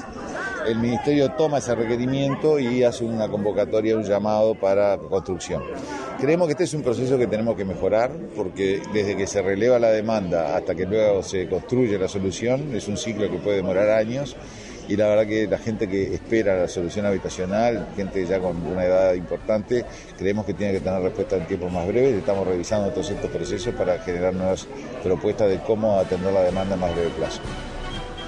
el 0.66 0.80
Ministerio 0.80 1.30
toma 1.32 1.58
ese 1.58 1.76
requerimiento 1.76 2.58
y 2.58 2.86
hace 2.86 3.04
una 3.04 3.28
convocatoria, 3.28 3.98
un 3.98 4.04
llamado 4.04 4.56
para 4.56 4.98
construcción. 4.98 5.62
Creemos 6.22 6.48
que 6.48 6.54
este 6.54 6.64
es 6.64 6.74
un 6.74 6.84
proceso 6.84 7.18
que 7.18 7.28
tenemos 7.28 7.58
que 7.58 7.66
mejorar 7.66 8.12
porque 8.34 8.82
desde 8.94 9.18
que 9.18 9.28
se 9.28 9.42
releva 9.42 9.78
la 9.78 9.90
demanda 9.90 10.56
hasta 10.56 10.74
que 10.74 10.86
luego 10.86 11.22
se 11.22 11.50
construye 11.50 11.98
la 11.98 12.08
solución 12.08 12.74
es 12.74 12.88
un 12.88 12.96
ciclo 12.96 13.30
que 13.30 13.40
puede 13.40 13.58
demorar 13.58 13.90
años 13.90 14.38
y 14.92 14.98
la 14.98 15.08
verdad 15.08 15.26
que 15.26 15.48
la 15.48 15.58
gente 15.58 15.88
que 15.88 16.14
espera 16.14 16.60
la 16.60 16.68
solución 16.68 17.06
habitacional, 17.06 17.88
gente 17.96 18.26
ya 18.26 18.42
con 18.42 18.58
una 18.66 18.84
edad 18.84 19.14
importante, 19.14 19.86
creemos 20.18 20.46
que 20.46 20.54
tiene 20.54 20.74
que 20.74 20.82
tener 20.82 21.02
respuesta 21.02 21.38
en 21.38 21.46
tiempos 21.46 21.72
más 21.72 21.88
breves. 21.88 22.16
Estamos 22.16 22.46
revisando 22.46 22.90
todos 22.90 23.10
estos 23.10 23.32
procesos 23.32 23.74
para 23.74 24.00
generar 24.00 24.34
nuevas 24.34 24.68
propuestas 25.02 25.48
de 25.48 25.60
cómo 25.60 25.98
atender 25.98 26.34
la 26.34 26.42
demanda 26.42 26.74
en 26.74 26.82
más 26.82 26.94
breve 26.94 27.10
plazo. 27.12 27.40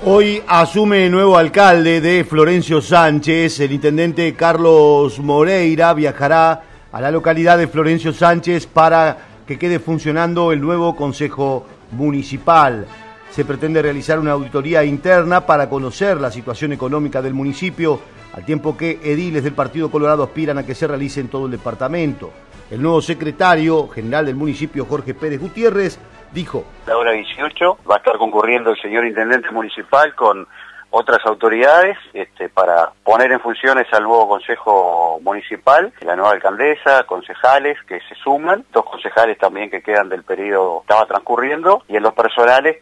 Hoy 0.05 0.41
asume 0.47 1.09
nuevo 1.09 1.37
alcalde 1.37 1.99
de 1.99 2.23
Florencio 2.23 2.81
Sánchez. 2.81 3.59
El 3.59 3.73
intendente 3.73 4.33
Carlos 4.33 5.19
Moreira 5.19 5.93
viajará 5.93 6.63
a 6.93 7.01
la 7.01 7.11
localidad 7.11 7.57
de 7.57 7.67
Florencio 7.67 8.13
Sánchez 8.13 8.67
para 8.67 9.17
que 9.45 9.59
quede 9.59 9.79
funcionando 9.79 10.53
el 10.53 10.61
nuevo 10.61 10.95
Consejo 10.95 11.65
Municipal 11.91 12.85
se 13.33 13.45
pretende 13.45 13.81
realizar 13.81 14.19
una 14.19 14.33
auditoría 14.33 14.83
interna 14.83 15.41
para 15.47 15.67
conocer 15.67 16.21
la 16.21 16.29
situación 16.29 16.71
económica 16.71 17.19
del 17.19 17.33
municipio, 17.33 17.99
al 18.31 18.45
tiempo 18.45 18.77
que 18.77 18.99
ediles 19.03 19.43
del 19.43 19.55
Partido 19.55 19.89
Colorado 19.89 20.21
aspiran 20.21 20.59
a 20.59 20.65
que 20.67 20.75
se 20.75 20.85
realice 20.85 21.19
en 21.19 21.29
todo 21.29 21.47
el 21.47 21.51
departamento. 21.51 22.31
El 22.69 22.83
nuevo 22.83 23.01
secretario 23.01 23.87
general 23.87 24.27
del 24.27 24.35
municipio, 24.35 24.85
Jorge 24.85 25.15
Pérez 25.15 25.41
Gutiérrez, 25.41 25.99
dijo. 26.31 26.63
La 26.85 26.95
hora 26.95 27.13
18 27.13 27.79
va 27.89 27.95
a 27.95 27.97
estar 27.97 28.19
concurriendo 28.19 28.69
el 28.69 28.79
señor 28.79 29.03
intendente 29.03 29.49
municipal 29.49 30.13
con 30.13 30.47
otras 30.95 31.25
autoridades 31.25 31.97
este, 32.13 32.49
para 32.49 32.91
poner 33.03 33.31
en 33.31 33.39
funciones 33.39 33.87
al 33.91 34.03
nuevo 34.03 34.27
Consejo 34.27 35.19
Municipal, 35.23 35.91
la 36.01 36.15
nueva 36.15 36.33
alcaldesa, 36.33 37.03
concejales 37.05 37.79
que 37.87 37.99
se 38.01 38.13
suman, 38.23 38.63
dos 38.71 38.85
concejales 38.85 39.39
también 39.39 39.71
que 39.71 39.81
quedan 39.81 40.07
del 40.07 40.23
periodo 40.23 40.81
que 40.81 40.93
estaba 40.93 41.07
transcurriendo, 41.07 41.81
y 41.87 41.95
en 41.95 42.03
los 42.03 42.13
personales 42.13 42.77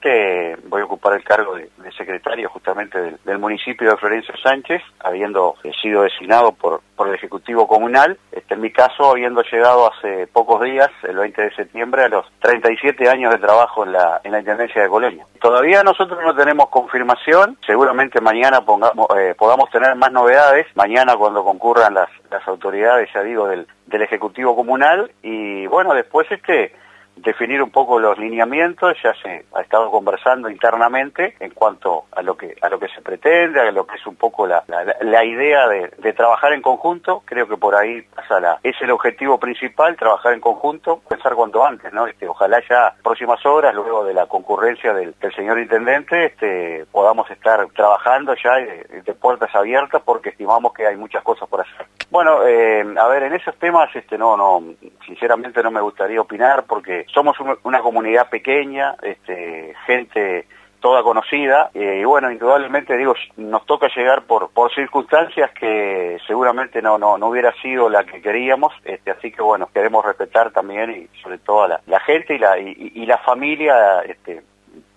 voy 0.66 0.82
a 0.82 0.86
ocupar 0.86 1.14
el 1.14 1.24
cargo 1.24 1.56
de, 1.56 1.70
secretario 1.98 2.50
justamente 2.50 3.18
del, 3.24 3.40
municipio 3.40 3.90
de 3.90 3.98
Florencio 3.98 4.34
Sánchez, 4.44 4.82
habiendo 5.00 5.56
sido 5.82 6.04
designado 6.04 6.52
por, 6.52 6.82
por 6.96 7.08
el 7.08 7.16
Ejecutivo 7.16 7.66
Comunal, 7.68 8.18
este, 8.32 8.56
en 8.56 8.62
mi 8.62 8.72
caso 8.72 9.12
habiendo 9.12 9.42
llegado 9.44 9.90
hace 9.92 10.28
pocos 10.28 10.62
días, 10.62 10.90
el 11.04 11.16
20 11.16 11.42
de 11.44 11.56
septiembre, 11.56 12.04
a 12.04 12.10
los 12.10 12.26
37 12.42 13.10
años 13.10 13.32
de 13.32 13.40
trabajo 13.40 13.86
en 13.86 13.94
la, 13.94 14.20
en 14.24 14.34
la 14.34 14.40
Intendencia 14.40 14.82
de 14.82 14.90
Colonia. 14.90 15.26
Todavía 15.40 15.82
nosotros 15.84 16.20
no 16.24 16.36
tenemos 16.36 16.70
confirmación, 16.70 17.58
seguramente 17.66 18.01
mañana 18.22 18.62
pongamos, 18.62 19.08
eh, 19.18 19.36
podamos 19.38 19.70
tener 19.70 19.96
más 19.96 20.12
novedades, 20.12 20.68
mañana 20.76 21.16
cuando 21.16 21.44
concurran 21.44 21.94
las, 21.94 22.10
las 22.30 22.48
autoridades, 22.48 23.10
ya 23.14 23.22
digo, 23.24 23.48
del, 23.48 23.68
del 23.86 24.02
Ejecutivo 24.02 24.56
Comunal, 24.56 25.12
y 25.22 25.68
bueno, 25.68 25.94
después 25.94 26.32
este 26.32 26.74
definir 27.16 27.62
un 27.62 27.70
poco 27.70 28.00
los 28.00 28.18
lineamientos, 28.18 28.98
ya 29.04 29.14
se 29.22 29.46
ha 29.54 29.62
estado 29.62 29.92
conversando 29.92 30.50
internamente 30.50 31.36
en 31.40 31.52
cuanto 31.52 32.06
a 32.12 32.22
lo 32.22 32.36
que 32.36 32.56
a 32.62 32.70
lo 32.70 32.80
que 32.80 32.88
se 32.88 33.02
pretende, 33.02 33.60
a 33.60 33.72
lo 33.72 33.86
que 33.86 33.96
es 33.96 34.08
un 34.08 34.16
poco 34.16 34.48
la, 34.48 34.64
la, 34.68 35.26
idea 35.26 35.68
de, 35.68 36.14
trabajar 36.14 36.54
en 36.54 36.62
conjunto, 36.62 37.24
creo 37.26 37.48
que 37.48 37.58
por 37.58 37.76
ahí 37.76 38.02
pasa 38.02 38.32
es 38.64 38.76
el 38.82 38.92
objetivo 38.92 39.40
principal, 39.40 39.96
trabajar 39.96 40.34
en 40.34 40.40
conjunto, 40.40 41.02
pensar 41.08 41.36
cuanto 41.36 41.66
antes, 41.66 41.92
¿no? 41.94 42.08
Este, 42.08 42.28
ojalá 42.28 42.62
ya 42.68 42.94
próximas 43.04 43.46
horas, 43.46 43.76
luego 43.76 44.04
de 44.06 44.14
la 44.14 44.26
concurrencia 44.26 44.94
del, 44.94 45.14
del 45.20 45.36
señor 45.36 45.60
intendente, 45.60 46.26
este, 46.26 46.86
podamos 46.92 47.30
estar 47.30 47.66
trabajando 47.76 48.34
ya 48.42 48.56
de, 48.56 49.02
de, 49.06 49.14
puertas 49.14 49.54
abiertas 49.54 50.02
porque 50.04 50.30
estimamos 50.30 50.74
que 50.74 50.88
hay 50.88 50.96
muchas 50.96 51.24
cosas 51.24 51.48
por 51.50 51.62
hacer. 51.62 51.86
Bueno, 52.10 52.46
eh, 52.46 52.84
a 52.98 53.08
ver, 53.08 53.24
en 53.24 53.34
esos 53.34 53.56
temas, 53.58 53.94
este, 53.96 54.18
no, 54.18 54.36
no, 54.38 54.64
sinceramente 55.06 55.62
no 55.62 55.72
me 55.72 55.82
gustaría 55.82 56.22
opinar 56.22 56.64
porque 56.64 57.01
somos 57.14 57.38
una 57.64 57.80
comunidad 57.80 58.30
pequeña, 58.30 58.96
este, 59.02 59.74
gente 59.86 60.48
toda 60.82 61.04
conocida 61.04 61.70
eh, 61.74 62.00
y 62.02 62.04
bueno, 62.04 62.32
indudablemente 62.32 62.98
digo, 62.98 63.14
nos 63.38 63.66
toca 63.66 63.88
llegar 63.96 64.24
por 64.24 64.50
circunstancias 64.74 65.52
que 65.52 66.18
seguramente 66.28 66.82
no 66.82 66.98
no 66.98 67.18
no 67.18 67.28
hubiera 67.28 67.54
sido 67.62 67.88
la 67.88 68.04
que 68.04 68.22
queríamos, 68.22 68.74
este, 68.84 69.12
así 69.12 69.32
que 69.32 69.42
bueno, 69.42 69.70
queremos 69.74 70.04
respetar 70.04 70.52
también 70.52 70.92
y 70.92 71.22
sobre 71.22 71.38
todo 71.38 71.64
a 71.64 71.82
la, 71.86 72.00
gente 72.02 72.36
y 72.36 72.40
la 72.40 72.60
y, 72.60 73.06
la 73.06 73.20
familia 73.20 74.02
este, 74.02 74.42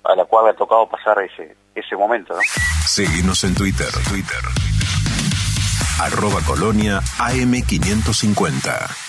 a 0.02 0.16
la 0.16 0.24
cual 0.24 0.48
ha 0.48 0.54
tocado 0.54 0.88
pasar 0.88 1.22
ese 1.22 1.54
ese 1.74 1.96
momento, 1.96 2.34
¿no? 2.34 2.40
Seguimos 2.86 3.44
en 3.44 3.54
Twitter, 3.54 3.88
Twitter. 4.08 4.40
Arroba 6.00 6.40
Colonia 6.46 7.00
AM550. 7.18 9.03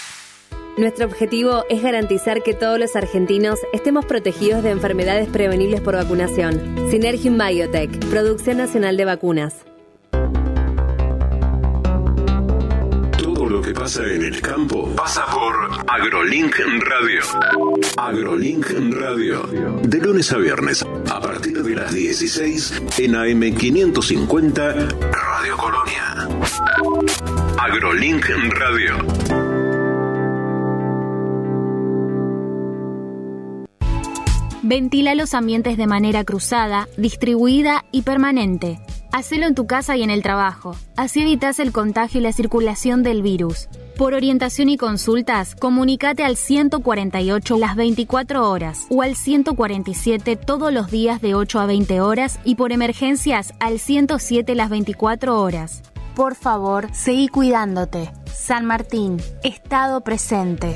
Nuestro 0.78 1.06
objetivo 1.06 1.64
es 1.70 1.82
garantizar 1.82 2.44
que 2.44 2.54
todos 2.54 2.78
los 2.78 2.98
argentinos 2.98 3.60
estemos 3.72 4.06
protegidos 4.06 4.62
de 4.62 4.72
enfermedades 4.72 5.30
prevenibles 5.30 5.80
por 5.80 5.96
vacunación. 5.96 6.76
Synergium 6.92 7.38
Biotech, 7.38 7.98
Producción 8.10 8.58
Nacional 8.58 8.98
de 8.98 9.06
Vacunas. 9.06 9.56
Todo 13.18 13.50
lo 13.50 13.62
que 13.62 13.72
pasa 13.72 14.04
en 14.04 14.26
el 14.26 14.42
campo 14.42 14.94
pasa 14.98 15.26
por 15.28 15.56
AgroLink 15.88 16.54
Radio. 16.58 17.22
AgroLink 17.96 18.70
Radio. 19.00 19.44
De 19.82 20.00
lunes 20.00 20.30
a 20.34 20.38
viernes, 20.40 20.86
a 21.10 21.22
partir 21.22 21.64
de 21.64 21.74
las 21.74 21.94
16 21.94 22.82
en 22.98 23.14
AM550 23.14 25.00
Radio 25.10 25.56
Colonia. 25.56 26.28
AgroLink 27.60 28.26
Radio. 28.60 29.45
Ventila 34.68 35.14
los 35.14 35.36
ambientes 35.36 35.78
de 35.78 35.86
manera 35.86 36.24
cruzada, 36.24 36.88
distribuida 36.98 37.86
y 37.92 38.02
permanente. 38.02 38.80
Hacelo 39.12 39.46
en 39.46 39.54
tu 39.54 39.68
casa 39.68 39.96
y 39.96 40.02
en 40.02 40.10
el 40.10 40.24
trabajo. 40.24 40.76
Así 40.98 41.22
evitas 41.22 41.60
el 41.60 41.72
contagio 41.72 42.20
y 42.20 42.24
la 42.24 42.32
circulación 42.32 43.04
del 43.04 43.22
virus. 43.22 43.70
Por 43.96 44.16
orientación 44.16 44.70
y 44.70 44.78
consultas, 44.78 45.54
comunícate 45.54 46.24
al 46.24 46.36
148 46.36 47.58
las 47.60 47.76
24 47.76 48.50
horas 48.50 48.88
o 48.90 49.04
al 49.04 49.16
147 49.16 50.36
todos 50.36 50.74
los 50.74 50.90
días 50.90 51.22
de 51.22 51.36
8 51.36 51.60
a 51.60 51.68
20 51.68 52.02
horas 52.02 52.40
y 52.44 52.56
por 52.56 52.72
emergencias 52.72 53.54
al 53.60 53.78
107 53.78 54.56
las 54.56 54.72
24 54.72 55.40
horas. 55.40 55.84
Por 56.16 56.34
favor, 56.34 56.90
seguí 56.92 57.28
cuidándote. 57.28 58.12
San 58.34 58.66
Martín, 58.66 59.22
Estado 59.44 60.02
presente. 60.02 60.76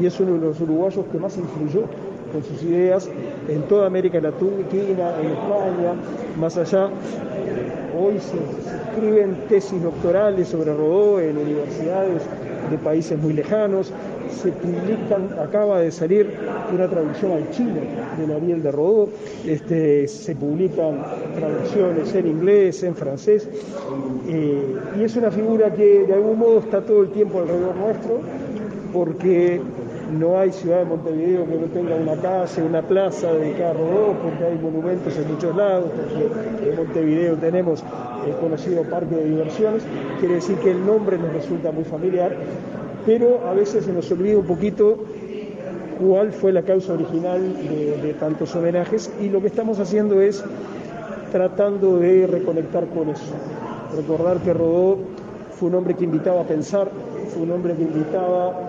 y 0.00 0.06
es 0.06 0.18
uno 0.20 0.34
de 0.34 0.40
los 0.40 0.60
uruguayos 0.60 1.04
que 1.12 1.18
más 1.18 1.36
influyó 1.36 1.82
con 2.32 2.44
sus 2.44 2.62
ideas 2.62 3.08
en 3.48 3.62
toda 3.62 3.86
América 3.86 4.20
Latina, 4.20 5.14
en 5.20 5.30
España, 5.30 5.94
más 6.38 6.56
allá. 6.56 6.88
Hoy 7.98 8.18
se, 8.20 8.36
escriben 8.90 9.36
tesis 9.48 9.82
doctorales 9.82 10.48
sobre 10.48 10.74
Rodó 10.74 11.20
en 11.20 11.36
universidades 11.36 12.22
de 12.70 12.78
países 12.78 13.18
muy 13.18 13.32
lejanos, 13.32 13.92
se 14.30 14.52
publican, 14.52 15.38
acaba 15.38 15.80
de 15.80 15.90
salir 15.90 16.34
una 16.72 16.88
traducción 16.88 17.32
al 17.32 17.50
chino 17.50 17.80
de 18.18 18.34
Ariel 18.34 18.62
de 18.62 18.70
Rodó, 18.70 19.08
este, 19.46 20.08
se 20.08 20.34
publican 20.34 21.02
traducciones 21.34 22.14
en 22.14 22.26
inglés, 22.26 22.82
en 22.82 22.94
francés, 22.94 23.48
eh, 24.28 24.76
y 24.98 25.02
es 25.02 25.16
una 25.16 25.30
figura 25.30 25.72
que 25.74 26.04
de 26.06 26.14
algún 26.14 26.38
modo 26.38 26.60
está 26.60 26.80
todo 26.80 27.02
el 27.02 27.10
tiempo 27.10 27.40
alrededor 27.40 27.76
nuestro, 27.76 28.20
porque 28.92 29.60
no 30.10 30.38
hay 30.38 30.52
ciudad 30.52 30.78
de 30.78 30.84
Montevideo 30.86 31.46
que 31.46 31.54
no 31.54 31.66
tenga 31.66 31.94
una 31.94 32.16
calle, 32.16 32.62
una 32.62 32.82
plaza 32.82 33.32
dedicada 33.32 33.70
a 33.70 33.74
Rodó, 33.74 34.16
porque 34.22 34.44
hay 34.44 34.58
monumentos 34.58 35.16
en 35.16 35.32
muchos 35.32 35.54
lados, 35.54 35.90
porque 35.90 36.70
en 36.70 36.76
Montevideo 36.76 37.36
tenemos 37.36 37.84
el 38.26 38.34
conocido 38.36 38.82
parque 38.84 39.14
de 39.14 39.24
diversiones, 39.24 39.82
quiere 40.18 40.34
decir 40.36 40.56
que 40.58 40.72
el 40.72 40.84
nombre 40.84 41.16
nos 41.18 41.32
resulta 41.32 41.70
muy 41.70 41.84
familiar, 41.84 42.36
pero 43.06 43.46
a 43.46 43.54
veces 43.54 43.84
se 43.84 43.92
nos 43.92 44.10
olvida 44.10 44.38
un 44.38 44.46
poquito 44.46 45.04
cuál 46.00 46.32
fue 46.32 46.52
la 46.52 46.62
causa 46.62 46.94
original 46.94 47.40
de, 48.02 48.14
tantos 48.14 48.54
homenajes 48.54 49.12
y 49.20 49.28
lo 49.28 49.40
que 49.40 49.48
estamos 49.48 49.78
haciendo 49.78 50.20
es 50.20 50.42
tratando 51.30 51.98
de 51.98 52.26
reconectar 52.26 52.86
con 52.86 53.08
eso, 53.10 53.32
recordar 53.96 54.38
que 54.38 54.52
Rodó 54.52 54.98
fue 55.52 55.68
un 55.68 55.76
hombre 55.76 55.94
que 55.94 56.04
invitaba 56.04 56.40
a 56.40 56.44
pensar, 56.44 56.90
fue 57.28 57.42
un 57.42 57.52
hombre 57.52 57.74
que 57.74 57.82
invitaba 57.82 58.68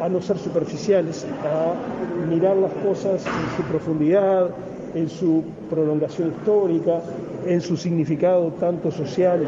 a 0.00 0.08
no 0.08 0.22
ser 0.22 0.38
superficiales, 0.38 1.26
a 1.44 2.26
mirar 2.26 2.56
las 2.56 2.72
cosas 2.84 3.24
en 3.26 3.56
su 3.56 3.62
profundidad, 3.70 4.50
en 4.94 5.08
su 5.08 5.44
prolongación 5.68 6.28
histórica, 6.28 7.00
en 7.46 7.60
su 7.60 7.76
significado 7.76 8.52
tanto 8.58 8.90
social 8.90 9.46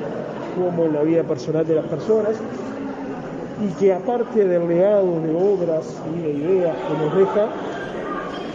como 0.55 0.85
en 0.85 0.93
la 0.93 1.03
vida 1.03 1.23
personal 1.23 1.66
de 1.66 1.77
las 1.77 1.87
personas, 1.87 2.37
y 3.62 3.68
que 3.78 3.92
aparte 3.92 4.46
del 4.46 4.66
legado 4.66 5.20
de 5.20 5.34
obras 5.34 5.96
y 6.16 6.22
de 6.22 6.30
ideas 6.32 6.76
que 6.76 7.04
nos 7.04 7.16
deja, 7.16 7.48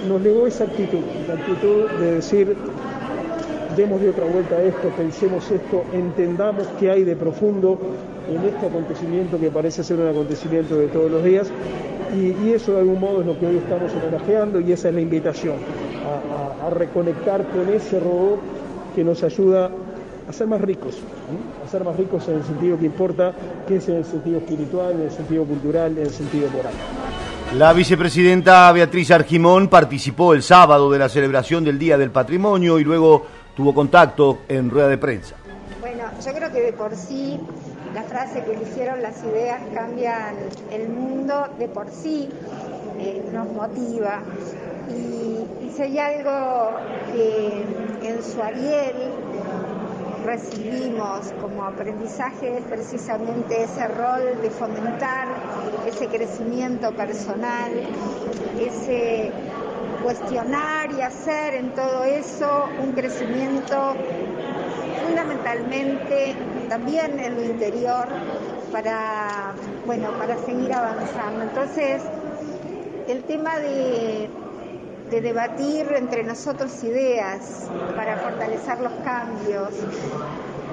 nos 0.07 0.21
legó 0.21 0.47
esa 0.47 0.65
actitud, 0.65 0.99
la 1.27 1.33
actitud 1.35 1.89
de 1.99 2.15
decir, 2.15 2.55
demos 3.75 4.01
de 4.01 4.09
otra 4.09 4.25
vuelta 4.25 4.55
a 4.55 4.63
esto, 4.63 4.89
pensemos 4.97 5.49
esto, 5.51 5.83
entendamos 5.93 6.67
qué 6.79 6.91
hay 6.91 7.03
de 7.03 7.15
profundo 7.15 7.77
en 8.29 8.43
este 8.43 8.65
acontecimiento 8.65 9.39
que 9.39 9.49
parece 9.49 9.83
ser 9.83 9.99
un 9.99 10.07
acontecimiento 10.07 10.77
de 10.77 10.87
todos 10.87 11.09
los 11.09 11.23
días. 11.23 11.49
Y, 12.15 12.51
eso 12.51 12.73
de 12.73 12.79
algún 12.79 12.99
modo 12.99 13.21
es 13.21 13.27
lo 13.27 13.37
que 13.37 13.45
hoy 13.45 13.57
estamos 13.57 13.91
homenajeando 13.91 14.61
y 14.61 14.71
esa 14.71 14.89
es 14.89 14.95
la 14.95 15.01
invitación, 15.01 15.55
a, 16.63 16.69
reconectar 16.69 17.45
con 17.49 17.69
ese 17.73 17.99
robot 17.99 18.39
que 18.95 19.03
nos 19.03 19.23
ayuda 19.23 19.69
a 20.28 20.34
ser 20.34 20.47
más 20.47 20.61
ricos, 20.61 20.95
a 21.65 21.69
ser 21.69 21.84
más 21.84 21.95
ricos 21.95 22.28
en 22.28 22.36
el 22.36 22.43
sentido 22.43 22.78
que 22.78 22.86
importa, 22.86 23.34
que 23.67 23.78
es 23.78 23.88
en 23.88 23.95
el 23.95 24.05
sentido 24.05 24.39
espiritual, 24.39 24.93
en 24.93 25.01
el 25.03 25.11
sentido 25.11 25.45
cultural, 25.45 25.97
en 25.97 26.03
el 26.05 26.09
sentido 26.09 26.49
moral. 26.49 26.73
La 27.55 27.71
vicepresidenta 27.71 28.69
Beatriz 28.73 29.09
Argimón 29.11 29.69
participó 29.69 30.34
el 30.34 30.43
sábado 30.43 30.91
de 30.91 30.99
la 30.99 31.07
celebración 31.07 31.63
del 31.63 31.80
Día 31.80 31.97
del 31.97 32.11
Patrimonio 32.11 32.78
y 32.78 32.84
luego 32.84 33.25
tuvo 33.55 33.73
contacto 33.73 34.39
en 34.49 34.69
rueda 34.69 34.89
de 34.89 34.97
prensa. 34.97 35.36
Bueno, 35.80 36.03
yo 36.23 36.34
creo 36.34 36.51
que 36.51 36.61
de 36.61 36.73
por 36.73 36.93
sí 36.95 37.39
la 37.93 38.03
frase 38.03 38.43
que 38.43 38.61
hicieron 38.61 39.01
las 39.01 39.23
ideas 39.23 39.61
cambian 39.73 40.36
el 40.71 40.89
mundo 40.89 41.47
de 41.57 41.69
por 41.69 41.89
sí 41.89 42.30
eh, 42.99 43.23
nos 43.32 43.47
motiva. 43.51 44.21
Y, 44.89 45.71
si 45.75 45.84
hay 45.84 45.99
algo 45.99 46.71
que 47.13 47.63
en 48.01 48.23
su 48.23 48.41
Ariel 48.41 48.95
recibimos 50.28 51.32
como 51.39 51.63
aprendizaje 51.63 52.61
precisamente 52.69 53.63
ese 53.63 53.88
rol 53.88 54.41
de 54.41 54.49
fomentar 54.49 55.25
ese 55.88 56.07
crecimiento 56.07 56.91
personal, 56.91 57.71
ese 58.59 59.32
cuestionar 60.03 60.91
y 60.91 61.01
hacer 61.01 61.55
en 61.55 61.73
todo 61.73 62.03
eso 62.03 62.65
un 62.84 62.91
crecimiento 62.91 63.95
fundamentalmente 65.05 66.36
también 66.67 67.19
en 67.19 67.36
lo 67.36 67.43
interior 67.45 68.07
para, 68.73 69.53
bueno, 69.86 70.09
para 70.19 70.38
seguir 70.39 70.73
avanzando. 70.73 71.43
Entonces, 71.43 72.03
el 73.07 73.23
tema 73.23 73.57
de, 73.59 74.30
de 75.09 75.21
debatir 75.21 75.87
entre 75.95 76.23
nosotros 76.23 76.83
ideas 76.83 77.69
para 77.95 78.17
fortalecer 78.17 78.79
los 78.79 78.93
cambios 79.03 79.69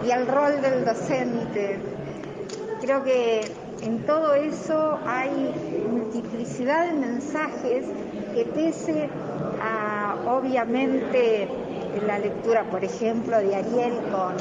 y 0.05 0.11
el 0.11 0.26
rol 0.26 0.61
del 0.61 0.85
docente, 0.85 1.78
creo 2.80 3.05
que 3.05 3.43
en 3.82 4.05
todo 4.07 4.35
eso 4.35 4.99
hay 5.07 5.55
multiplicidad 5.91 6.87
de 6.87 6.93
mensajes 6.95 7.85
que 8.35 8.45
pese 8.45 9.09
a 9.62 10.16
obviamente 10.26 11.49
la 12.07 12.18
lectura, 12.18 12.64
por 12.64 12.82
ejemplo, 12.82 13.39
de 13.39 13.55
Ariel 13.55 13.95
con, 14.11 14.35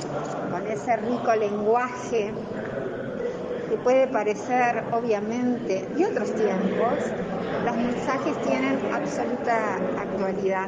con 0.52 0.68
ese 0.68 0.98
rico 0.98 1.36
lenguaje 1.36 2.32
puede 3.78 4.08
parecer 4.08 4.84
obviamente 4.92 5.88
de 5.96 6.06
otros 6.06 6.34
tiempos, 6.36 7.00
los 7.66 7.76
mensajes 7.76 8.38
tienen 8.48 8.80
absoluta 8.94 9.76
actualidad. 10.00 10.68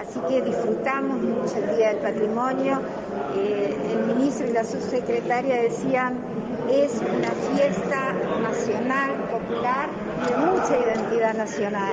Así 0.00 0.20
que 0.28 0.42
disfrutamos 0.42 1.22
mucho 1.22 1.56
el 1.56 1.76
Día 1.76 1.88
del 1.90 1.98
Patrimonio. 1.98 2.80
Eh, 3.36 3.76
el 3.92 4.14
ministro 4.14 4.46
y 4.46 4.52
la 4.52 4.64
subsecretaria 4.64 5.62
decían 5.62 6.18
es 6.70 6.92
una 7.00 7.30
fiesta 7.56 8.12
nacional, 8.40 9.12
popular 9.30 9.88
de 10.26 10.36
mucha 10.36 10.78
identidad 10.78 11.34
nacional. 11.34 11.92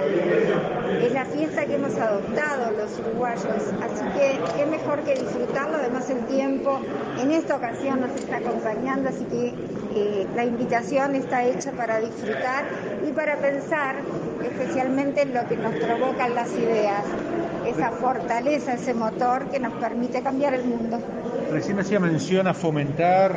Es 1.02 1.14
la 1.14 1.26
fiesta 1.26 1.66
que 1.66 1.76
hemos 1.76 1.96
adoptado 1.98 2.72
los 2.72 3.00
uruguayos, 3.00 3.46
así 3.82 4.04
que 4.18 4.40
qué 4.56 4.66
mejor 4.66 5.00
que 5.02 5.16
disfrutarlo, 5.16 5.78
además 5.78 6.10
el 6.10 6.26
tiempo 6.26 6.80
en 7.20 7.32
esta 7.32 7.56
ocasión 7.56 8.02
nos 8.02 8.12
está 8.12 8.38
acompañando, 8.38 9.10
así 9.10 9.26
que 9.26 9.54
eh, 9.96 10.28
la 10.36 10.46
invitación 10.46 11.16
está 11.16 11.44
hecha 11.44 11.72
para 11.72 12.00
disfrutar 12.00 12.66
y 13.08 13.12
para 13.12 13.38
pensar 13.38 13.96
especialmente 14.44 15.22
en 15.22 15.34
lo 15.34 15.48
que 15.48 15.58
nos 15.58 15.74
provocan 15.76 16.36
las 16.36 16.52
ideas, 16.54 17.04
esa 17.68 17.92
fortaleza, 17.92 18.74
ese 18.74 18.94
motor 18.94 19.50
que 19.50 19.60
nos 19.60 19.74
permite 19.74 20.22
cambiar 20.22 20.54
el 20.54 20.66
mundo. 20.66 21.00
Recién 21.52 21.80
hacía 21.80 22.00
mención 22.00 22.48
a 22.48 22.54
fomentar 22.54 23.36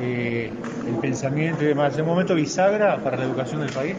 eh, 0.00 0.52
el 0.86 0.94
pensamiento 0.96 1.64
y 1.64 1.68
demás. 1.68 1.94
¿Es 1.94 2.00
un 2.00 2.06
momento 2.06 2.34
bisagra 2.34 2.98
para 2.98 3.16
la 3.16 3.24
educación 3.24 3.60
del 3.60 3.72
país? 3.72 3.96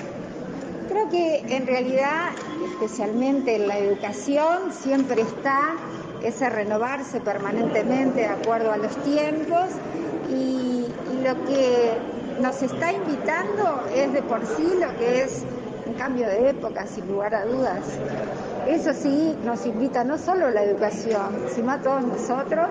Que 1.12 1.40
en 1.56 1.66
realidad, 1.66 2.32
especialmente 2.66 3.56
en 3.56 3.68
la 3.68 3.78
educación, 3.78 4.74
siempre 4.74 5.22
está 5.22 5.78
ese 6.22 6.50
renovarse 6.50 7.22
permanentemente 7.22 8.22
de 8.22 8.26
acuerdo 8.26 8.72
a 8.74 8.78
los 8.78 8.96
tiempos 9.04 9.70
y, 10.30 10.86
lo 11.24 11.34
que 11.46 11.98
nos 12.42 12.62
está 12.62 12.94
invitando 12.94 13.84
es 13.94 14.14
de 14.14 14.22
por 14.22 14.46
sí 14.46 14.68
lo 14.80 14.96
que 14.98 15.24
es 15.24 15.44
un 15.86 15.94
cambio 15.96 16.28
de 16.28 16.50
época, 16.52 16.86
sin 16.86 17.08
lugar 17.08 17.34
a 17.36 17.46
dudas. 17.46 17.86
Eso 18.68 18.94
sí 18.94 19.36
nos 19.44 19.66
invita 19.66 20.04
no 20.04 20.18
solo 20.18 20.48
a 20.48 20.52
la 20.52 20.64
educación, 20.64 21.48
sino 21.54 21.72
a 21.72 21.80
todos 21.80 22.04
nosotros 22.04 22.68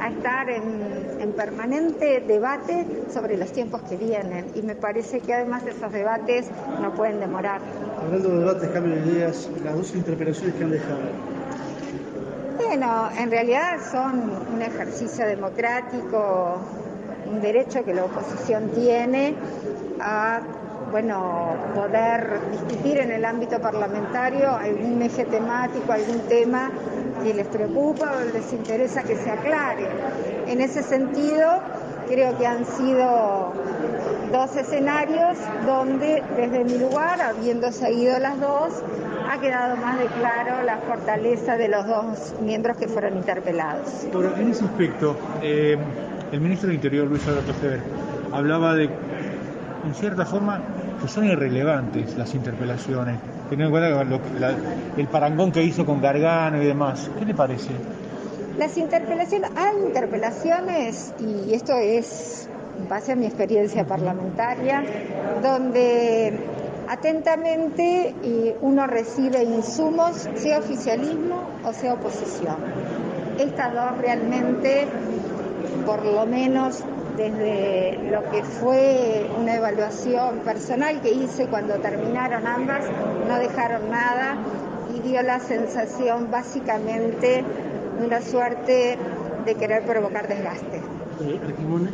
a 0.00 0.08
estar 0.08 0.48
en, 0.50 1.32
permanente 1.36 2.22
debate 2.26 2.86
sobre 3.12 3.36
los 3.36 3.50
tiempos 3.52 3.80
que 3.82 3.96
vienen 3.96 4.46
y 4.54 4.62
me 4.62 4.74
parece 4.74 5.20
que 5.20 5.32
además 5.32 5.64
de 5.64 5.70
esos 5.70 5.92
debates 5.92 6.46
no 6.82 6.92
pueden 6.92 7.20
demorar. 7.20 7.60
Hablando 7.98 8.30
de 8.30 8.38
debates, 8.40 8.70
cambio 8.70 8.96
de 8.96 9.12
ideas, 9.12 9.48
las 9.64 9.74
dos 9.74 9.94
interpelaciones 9.94 10.54
que 10.54 10.64
han 10.64 10.70
dejado. 10.70 11.00
Bueno, 12.58 13.08
en 13.16 13.30
realidad 13.30 13.78
son 13.90 14.32
un 14.52 14.60
ejercicio 14.60 15.26
democrático, 15.26 16.58
un 17.30 17.40
derecho 17.40 17.84
que 17.84 17.94
la 17.94 18.04
oposición 18.04 18.70
tiene 18.70 19.34
a 20.00 20.40
bueno, 20.90 21.54
poder 21.74 22.40
discutir 22.50 22.98
en 22.98 23.12
el 23.12 23.24
ámbito 23.24 23.60
parlamentario 23.60 24.50
algún 24.50 25.00
eje 25.02 25.24
temático, 25.24 25.92
algún 25.92 26.20
tema 26.28 26.70
que 27.22 27.34
les 27.34 27.46
preocupa 27.46 28.12
o 28.16 28.32
les 28.32 28.52
interesa 28.52 29.02
que 29.02 29.16
se 29.16 29.30
aclare. 29.30 29.86
En 30.46 30.60
ese 30.60 30.82
sentido, 30.82 31.60
creo 32.08 32.36
que 32.36 32.46
han 32.46 32.64
sido 32.64 33.52
dos 34.32 34.56
escenarios 34.56 35.38
donde 35.66 36.22
desde 36.36 36.64
mi 36.64 36.78
lugar, 36.78 37.20
habiendo 37.20 37.70
seguido 37.72 38.18
las 38.18 38.38
dos, 38.40 38.82
ha 39.30 39.40
quedado 39.40 39.76
más 39.76 39.98
de 39.98 40.06
claro 40.06 40.62
la 40.64 40.78
fortaleza 40.78 41.56
de 41.56 41.68
los 41.68 41.86
dos 41.86 42.34
miembros 42.42 42.76
que 42.76 42.88
fueron 42.88 43.16
interpelados. 43.16 44.06
Pero 44.12 44.36
en 44.36 44.50
ese 44.50 44.64
aspecto, 44.64 45.16
eh, 45.42 45.76
el 46.32 46.40
ministro 46.40 46.68
del 46.68 46.76
Interior, 46.76 47.06
Luis 47.06 47.26
Alberto 47.28 47.54
Feber, 47.54 47.80
hablaba 48.32 48.74
de, 48.74 48.84
en 48.84 49.94
cierta 49.94 50.24
forma, 50.24 50.60
que 51.00 51.08
son 51.08 51.26
irrelevantes 51.26 52.16
las 52.16 52.34
interpelaciones, 52.34 53.18
teniendo 53.50 53.78
en 53.78 53.90
cuenta 53.98 54.54
el 54.96 55.06
parangón 55.08 55.52
que 55.52 55.62
hizo 55.62 55.84
con 55.84 56.00
Gargano 56.00 56.62
y 56.62 56.66
demás. 56.66 57.10
¿Qué 57.18 57.24
le 57.26 57.34
parece? 57.34 57.70
Las 58.56 58.76
interpelaciones, 58.76 59.50
hay 59.56 59.86
interpelaciones, 59.86 61.14
y 61.18 61.54
esto 61.54 61.76
es 61.76 62.48
base 62.88 63.12
a 63.12 63.16
mi 63.16 63.26
experiencia 63.26 63.84
parlamentaria, 63.84 64.82
donde 65.42 66.38
atentamente 66.88 68.14
eh, 68.22 68.56
uno 68.60 68.86
recibe 68.86 69.42
insumos, 69.42 70.28
sea 70.34 70.58
oficialismo 70.58 71.42
o 71.64 71.72
sea 71.72 71.94
oposición. 71.94 72.56
Estas 73.38 73.72
dos 73.72 73.98
realmente, 73.98 74.86
por 75.86 76.04
lo 76.04 76.26
menos 76.26 76.84
desde 77.16 77.98
lo 78.10 78.30
que 78.30 78.42
fue 78.42 79.26
una 79.38 79.56
evaluación 79.56 80.38
personal 80.38 81.00
que 81.00 81.10
hice 81.10 81.46
cuando 81.46 81.74
terminaron 81.74 82.46
ambas, 82.46 82.84
no 83.30 83.38
dejaron 83.38 83.90
nada 83.90 84.36
y 84.92 85.00
dio 85.00 85.22
la 85.22 85.38
sensación 85.38 86.30
básicamente 86.30 87.44
de 87.98 88.06
una 88.06 88.20
suerte 88.20 88.98
de 89.44 89.54
querer 89.54 89.84
provocar 89.84 90.26
desgaste. 90.26 90.78
Eh, 91.22 91.38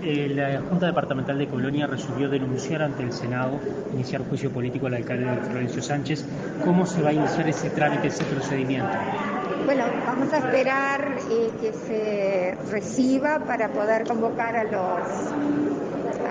eh, 0.02 0.32
la 0.34 0.60
Junta 0.62 0.86
Departamental 0.86 1.36
de 1.36 1.46
Colonia 1.48 1.86
resolvió 1.86 2.30
denunciar 2.30 2.82
ante 2.82 3.02
el 3.02 3.12
Senado, 3.12 3.58
iniciar 3.92 4.22
juicio 4.26 4.50
político 4.50 4.86
al 4.86 4.94
alcalde 4.94 5.26
Florencio 5.50 5.82
Sánchez. 5.82 6.24
¿Cómo 6.64 6.86
se 6.86 7.02
va 7.02 7.10
a 7.10 7.12
iniciar 7.12 7.48
ese 7.48 7.68
trámite, 7.70 8.08
ese 8.08 8.24
procedimiento? 8.24 8.96
Bueno, 9.66 9.84
vamos 10.06 10.32
a 10.32 10.38
esperar 10.38 11.16
eh, 11.30 11.50
que 11.60 11.72
se 11.72 12.56
reciba 12.70 13.40
para 13.40 13.68
poder 13.68 14.04
convocar 14.06 14.56
a 14.56 14.64
los 14.64 15.75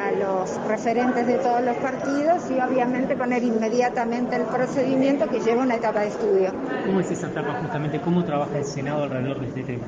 a 0.05 0.11
los 0.11 0.67
referentes 0.67 1.25
de 1.25 1.37
todos 1.39 1.63
los 1.63 1.75
partidos 1.77 2.43
y 2.51 2.59
obviamente 2.59 3.15
poner 3.15 3.43
inmediatamente 3.43 4.35
el 4.35 4.43
procedimiento 4.43 5.27
que 5.29 5.39
lleva 5.39 5.63
una 5.63 5.75
etapa 5.75 6.01
de 6.01 6.07
estudio. 6.07 6.51
¿Cómo 6.85 6.99
es 6.99 7.09
esa 7.11 7.27
etapa 7.27 7.53
justamente? 7.61 7.99
¿Cómo 8.01 8.23
trabaja 8.23 8.57
el 8.57 8.65
Senado 8.65 9.03
alrededor 9.03 9.39
de 9.39 9.47
este 9.47 9.63
tema? 9.63 9.85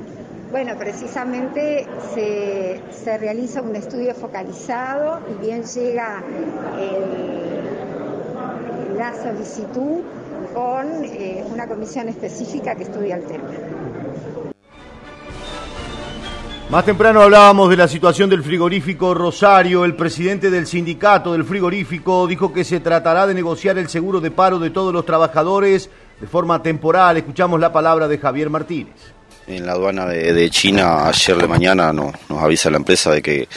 Bueno, 0.52 0.76
precisamente 0.78 1.88
se, 2.14 2.82
se 2.92 3.18
realiza 3.18 3.62
un 3.62 3.76
estudio 3.76 4.14
focalizado 4.16 5.20
y 5.30 5.46
bien 5.46 5.64
llega 5.64 6.24
el- 6.80 8.98
la 8.98 9.14
solicitud 9.14 10.02
con 10.54 10.88
eh, 11.04 11.44
una 11.52 11.68
comisión 11.68 12.08
específica 12.10 12.76
que 12.76 12.84
estudia 12.84 13.16
el 13.18 13.24
tema. 13.26 13.44
Más 16.70 16.84
temprano 16.84 17.22
hablábamos 17.22 17.70
de 17.70 17.78
la 17.78 17.88
situación 17.88 18.30
del 18.30 18.44
frigorífico 18.44 19.14
Rosario. 19.14 19.86
El 19.86 19.96
presidente 19.96 20.50
del 20.50 20.68
sindicato 20.68 21.32
del 21.32 21.46
frigorífico 21.46 22.28
dijo 22.28 22.52
que 22.52 22.66
se 22.66 22.82
tratará 22.82 23.26
de 23.26 23.34
negociar 23.34 23.78
el 23.78 23.88
seguro 23.88 24.20
de 24.20 24.32
paro 24.32 24.60
de 24.60 24.70
todos 24.70 24.94
los 24.94 25.06
trabajadores 25.06 25.90
de 26.20 26.28
forma 26.28 26.62
temporal. 26.62 27.16
Escuchamos 27.16 27.60
la 27.62 27.72
palabra 27.72 28.10
de 28.10 28.18
Javier 28.18 28.50
Martínez. 28.50 28.94
En 29.48 29.66
la 29.66 29.72
aduana 29.72 30.06
de, 30.08 30.50
China, 30.50 31.08
ayer 31.08 31.38
de 31.38 31.48
mañana, 31.48 31.94
no- 31.94 32.12
nos 32.28 32.44
avisa 32.44 32.70
la 32.70 32.76
empresa 32.78 33.12
de 33.12 33.22
que 33.22 33.48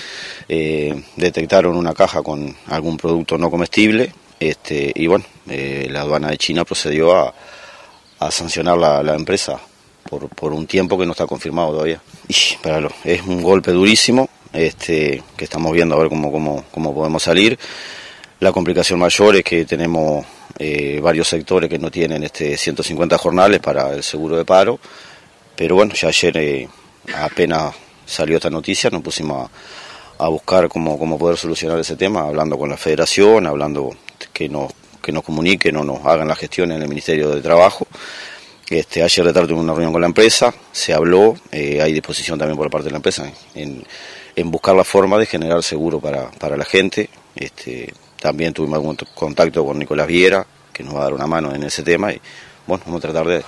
eh, 0.48 1.02
detectaron 1.16 1.76
una 1.76 1.92
caja 1.92 2.22
con 2.22 2.54
algún 2.68 2.96
producto 2.96 3.36
no 3.36 3.50
comestible. 3.50 4.12
Este, 4.38 4.92
y 4.94 5.08
bueno, 5.08 5.24
eh, 5.48 5.88
la 5.90 6.02
aduana 6.02 6.28
de 6.28 6.38
China 6.38 6.64
procedió 6.64 7.16
a, 7.16 7.34
sancionar 8.30 8.76
la 8.78 9.14
empresa 9.14 9.58
por, 10.10 10.28
por 10.28 10.52
un 10.52 10.66
tiempo 10.66 10.98
que 10.98 11.06
no 11.06 11.12
está 11.12 11.26
confirmado 11.26 11.70
todavía. 11.70 12.02
Es 12.28 13.22
un 13.22 13.42
golpe 13.42 13.70
durísimo 13.70 14.28
este, 14.52 15.22
que 15.36 15.44
estamos 15.44 15.72
viendo 15.72 15.94
a 15.94 15.98
ver 15.98 16.08
cómo, 16.08 16.64
podemos 16.72 17.22
salir. 17.22 17.58
La 18.40 18.52
complicación 18.52 18.98
mayor 18.98 19.36
es 19.36 19.44
que 19.44 19.64
tenemos 19.64 20.26
eh, 20.58 20.98
varios 21.02 21.28
sectores 21.28 21.70
que 21.70 21.78
no 21.78 21.90
tienen 21.90 22.24
este 22.24 22.56
150 22.56 23.16
jornales 23.18 23.60
para 23.60 23.94
el 23.94 24.02
seguro 24.02 24.36
de 24.36 24.44
paro. 24.44 24.80
Pero 25.54 25.76
bueno, 25.76 25.94
ya 25.94 26.08
ayer 26.08 26.36
eh, 26.38 26.68
apenas 27.14 27.74
salió 28.06 28.36
esta 28.36 28.50
noticia, 28.50 28.90
nos 28.90 29.02
pusimos 29.02 29.48
a, 30.18 30.28
buscar 30.28 30.68
cómo, 30.68 30.98
cómo 30.98 31.18
poder 31.18 31.36
solucionar 31.36 31.78
ese 31.78 31.96
tema, 31.96 32.22
hablando 32.22 32.58
con 32.58 32.68
la 32.68 32.76
federación, 32.76 33.46
hablando 33.46 33.90
que 34.32 34.48
nos, 34.48 34.72
que 35.02 35.12
nos 35.12 35.22
comuniquen 35.22 35.76
o 35.76 35.84
nos 35.84 36.04
hagan 36.04 36.28
la 36.28 36.34
gestión 36.34 36.72
en 36.72 36.82
el 36.82 36.88
Ministerio 36.88 37.30
de 37.30 37.40
Trabajo. 37.40 37.86
Este, 38.70 39.02
ayer 39.02 39.26
de 39.26 39.32
tarde 39.32 39.48
tuve 39.48 39.58
una 39.58 39.72
reunión 39.72 39.90
con 39.90 40.00
la 40.00 40.06
empresa, 40.06 40.54
se 40.70 40.94
habló, 40.94 41.34
eh, 41.50 41.82
hay 41.82 41.92
disposición 41.92 42.38
también 42.38 42.56
por 42.56 42.70
parte 42.70 42.84
de 42.84 42.92
la 42.92 42.98
empresa 42.98 43.28
en, 43.52 43.84
buscar 44.44 44.76
la 44.76 44.84
forma 44.84 45.18
de 45.18 45.26
generar 45.26 45.60
seguro 45.64 45.98
para, 46.00 46.30
para 46.30 46.56
la 46.56 46.64
gente. 46.64 47.10
Este, 47.34 47.92
también 48.20 48.54
tuvimos 48.54 48.76
algún 48.76 48.96
contacto 49.12 49.66
con 49.66 49.76
Nicolás 49.76 50.06
Viera, 50.06 50.46
que 50.72 50.84
nos 50.84 50.94
va 50.94 51.00
a 51.00 51.04
dar 51.04 51.14
una 51.14 51.26
mano 51.26 51.52
en 51.52 51.64
ese 51.64 51.82
tema 51.82 52.12
y 52.12 52.20
bueno, 52.64 52.84
vamos 52.86 53.04
a 53.04 53.08
tratar 53.08 53.26
de, 53.26 53.42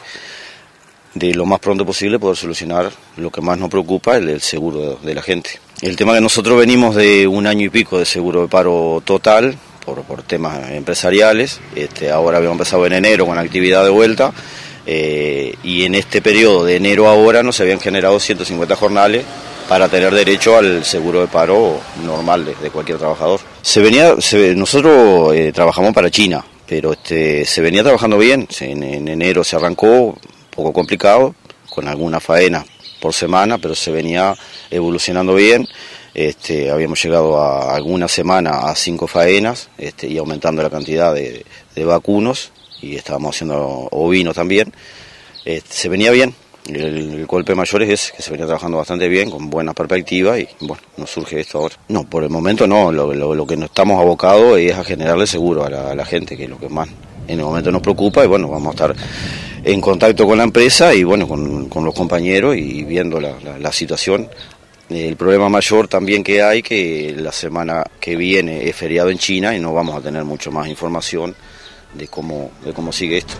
de 1.14 1.34
lo 1.34 1.46
más 1.46 1.60
pronto 1.60 1.86
posible 1.86 2.18
poder 2.18 2.36
solucionar 2.36 2.90
lo 3.16 3.30
que 3.30 3.40
más 3.40 3.56
nos 3.56 3.70
preocupa, 3.70 4.16
el, 4.16 4.40
seguro 4.40 4.96
de, 4.96 5.06
de 5.06 5.14
la 5.14 5.22
gente. 5.22 5.60
El 5.82 5.94
tema 5.94 6.14
que 6.14 6.20
nosotros 6.20 6.58
venimos 6.58 6.96
de 6.96 7.28
un 7.28 7.46
año 7.46 7.64
y 7.64 7.70
pico 7.70 7.96
de 7.96 8.06
seguro 8.06 8.42
de 8.42 8.48
paro 8.48 9.00
total 9.04 9.56
por, 9.86 10.02
por 10.02 10.24
temas 10.24 10.68
empresariales, 10.72 11.60
este, 11.76 12.10
ahora 12.10 12.38
habíamos 12.38 12.56
empezado 12.56 12.84
en 12.86 12.94
enero 12.94 13.24
con 13.24 13.38
actividad 13.38 13.84
de 13.84 13.90
vuelta 13.90 14.32
eh, 14.86 15.54
y 15.62 15.84
en 15.84 15.94
este 15.94 16.20
periodo 16.22 16.64
de 16.64 16.76
enero 16.76 17.08
a 17.08 17.12
ahora 17.12 17.42
nos 17.42 17.60
habían 17.60 17.80
generado 17.80 18.18
150 18.18 18.74
jornales 18.76 19.24
para 19.68 19.88
tener 19.88 20.12
derecho 20.12 20.56
al 20.56 20.84
seguro 20.84 21.20
de 21.20 21.28
paro 21.28 21.80
normal 22.04 22.44
de, 22.60 22.70
cualquier 22.70 22.98
trabajador. 22.98 23.40
Se 23.62 23.80
venía, 23.80 24.20
se- 24.20 24.54
nosotros 24.54 25.34
eh, 25.34 25.52
trabajamos 25.54 25.92
para 25.94 26.10
China, 26.10 26.44
pero 26.66 26.92
este, 26.92 27.44
se 27.44 27.60
venía 27.60 27.82
trabajando 27.82 28.18
bien. 28.18 28.46
Se- 28.50 28.70
En, 28.70 28.82
en 28.82 29.08
enero 29.08 29.44
se 29.44 29.56
arrancó, 29.56 30.16
poco 30.50 30.72
complicado, 30.72 31.34
con 31.70 31.86
alguna 31.88 32.18
faena 32.20 32.64
por 33.00 33.14
semana, 33.14 33.58
pero 33.58 33.74
se 33.74 33.90
venía 33.92 34.34
evolucionando 34.70 35.34
bien. 35.34 35.66
Este, 36.14 36.70
habíamos 36.70 37.02
llegado 37.02 37.40
a 37.40 37.74
alguna 37.74 38.06
semana 38.08 38.68
a 38.68 38.74
cinco 38.74 39.06
faenas 39.06 39.68
este, 39.78 40.08
y 40.08 40.18
aumentando 40.18 40.62
la 40.62 40.68
cantidad 40.68 41.14
de, 41.14 41.46
de 41.74 41.84
vacunos 41.84 42.50
y 42.82 42.96
estábamos 42.96 43.34
haciendo 43.36 43.88
ovinos 43.92 44.34
también. 44.34 44.72
Este, 45.44 45.72
se 45.74 45.88
venía 45.88 46.10
bien. 46.10 46.34
El, 46.68 47.26
golpe 47.26 47.54
mayor 47.56 47.82
es 47.82 48.12
que 48.16 48.22
se 48.22 48.30
venía 48.30 48.46
trabajando 48.46 48.76
bastante 48.78 49.08
bien, 49.08 49.30
con 49.30 49.50
buena 49.50 49.72
perspectiva 49.74 50.38
y 50.38 50.46
bueno, 50.60 50.82
nos 50.96 51.10
surge 51.10 51.40
esto 51.40 51.58
ahora. 51.58 51.74
No, 51.88 52.04
por 52.08 52.22
el 52.22 52.30
momento 52.30 52.66
no, 52.68 52.92
lo, 52.92 53.12
lo- 53.14 53.34
lo 53.34 53.46
que 53.46 53.56
nos 53.56 53.70
estamos 53.70 54.00
abocados 54.00 54.58
es 54.58 54.72
a 54.74 54.84
generarle 54.84 55.26
seguro 55.26 55.64
a 55.64 55.70
la, 55.70 55.90
a 55.90 55.94
la 55.94 56.04
gente, 56.04 56.36
que 56.36 56.44
es 56.44 56.50
lo 56.50 56.58
que 56.58 56.68
más 56.68 56.88
en 57.26 57.38
el 57.38 57.44
momento 57.44 57.70
nos 57.72 57.82
preocupa 57.82 58.24
y 58.24 58.26
bueno, 58.28 58.48
vamos 58.48 58.68
a 58.68 58.70
estar 58.72 58.96
en 59.64 59.80
contacto 59.80 60.26
con 60.26 60.38
la 60.38 60.44
empresa 60.44 60.92
y 60.94 61.02
bueno, 61.04 61.26
con, 61.26 61.68
con 61.68 61.84
los 61.84 61.94
compañeros 61.94 62.56
y 62.56 62.84
viendo 62.84 63.20
la, 63.20 63.34
la- 63.42 63.58
la 63.58 63.72
situación. 63.72 64.28
El 64.88 65.16
problema 65.16 65.48
mayor 65.48 65.88
también 65.88 66.22
que 66.22 66.42
hay, 66.42 66.62
que 66.62 67.14
la 67.16 67.32
semana 67.32 67.82
que 67.98 68.14
viene 68.14 68.68
es 68.68 68.76
feriado 68.76 69.08
en 69.10 69.18
China 69.18 69.56
y 69.56 69.58
no 69.58 69.72
vamos 69.72 69.96
a 69.96 70.00
tener 70.00 70.22
mucho 70.24 70.50
más 70.52 70.68
información 70.68 71.34
de 71.94 72.08
cómo, 72.08 72.50
de 72.64 72.72
cómo 72.72 72.92
sigue 72.92 73.18
esto. 73.18 73.34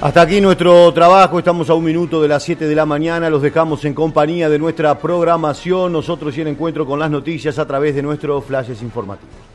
Hasta 0.00 0.22
aquí 0.22 0.40
nuestro 0.40 0.90
trabajo, 0.94 1.38
estamos 1.38 1.68
a 1.68 1.74
un 1.74 1.84
minuto 1.84 2.22
de 2.22 2.28
las 2.28 2.42
7 2.42 2.66
de 2.66 2.74
la 2.74 2.86
mañana, 2.86 3.28
los 3.28 3.42
dejamos 3.42 3.84
en 3.84 3.92
compañía 3.92 4.48
de 4.48 4.58
nuestra 4.58 4.98
programación, 4.98 5.92
nosotros 5.92 6.36
y 6.38 6.40
el 6.40 6.48
encuentro 6.48 6.86
con 6.86 6.98
las 6.98 7.10
noticias 7.10 7.58
a 7.58 7.66
través 7.66 7.94
de 7.94 8.02
nuestros 8.02 8.42
flashes 8.44 8.80
informativos. 8.80 9.49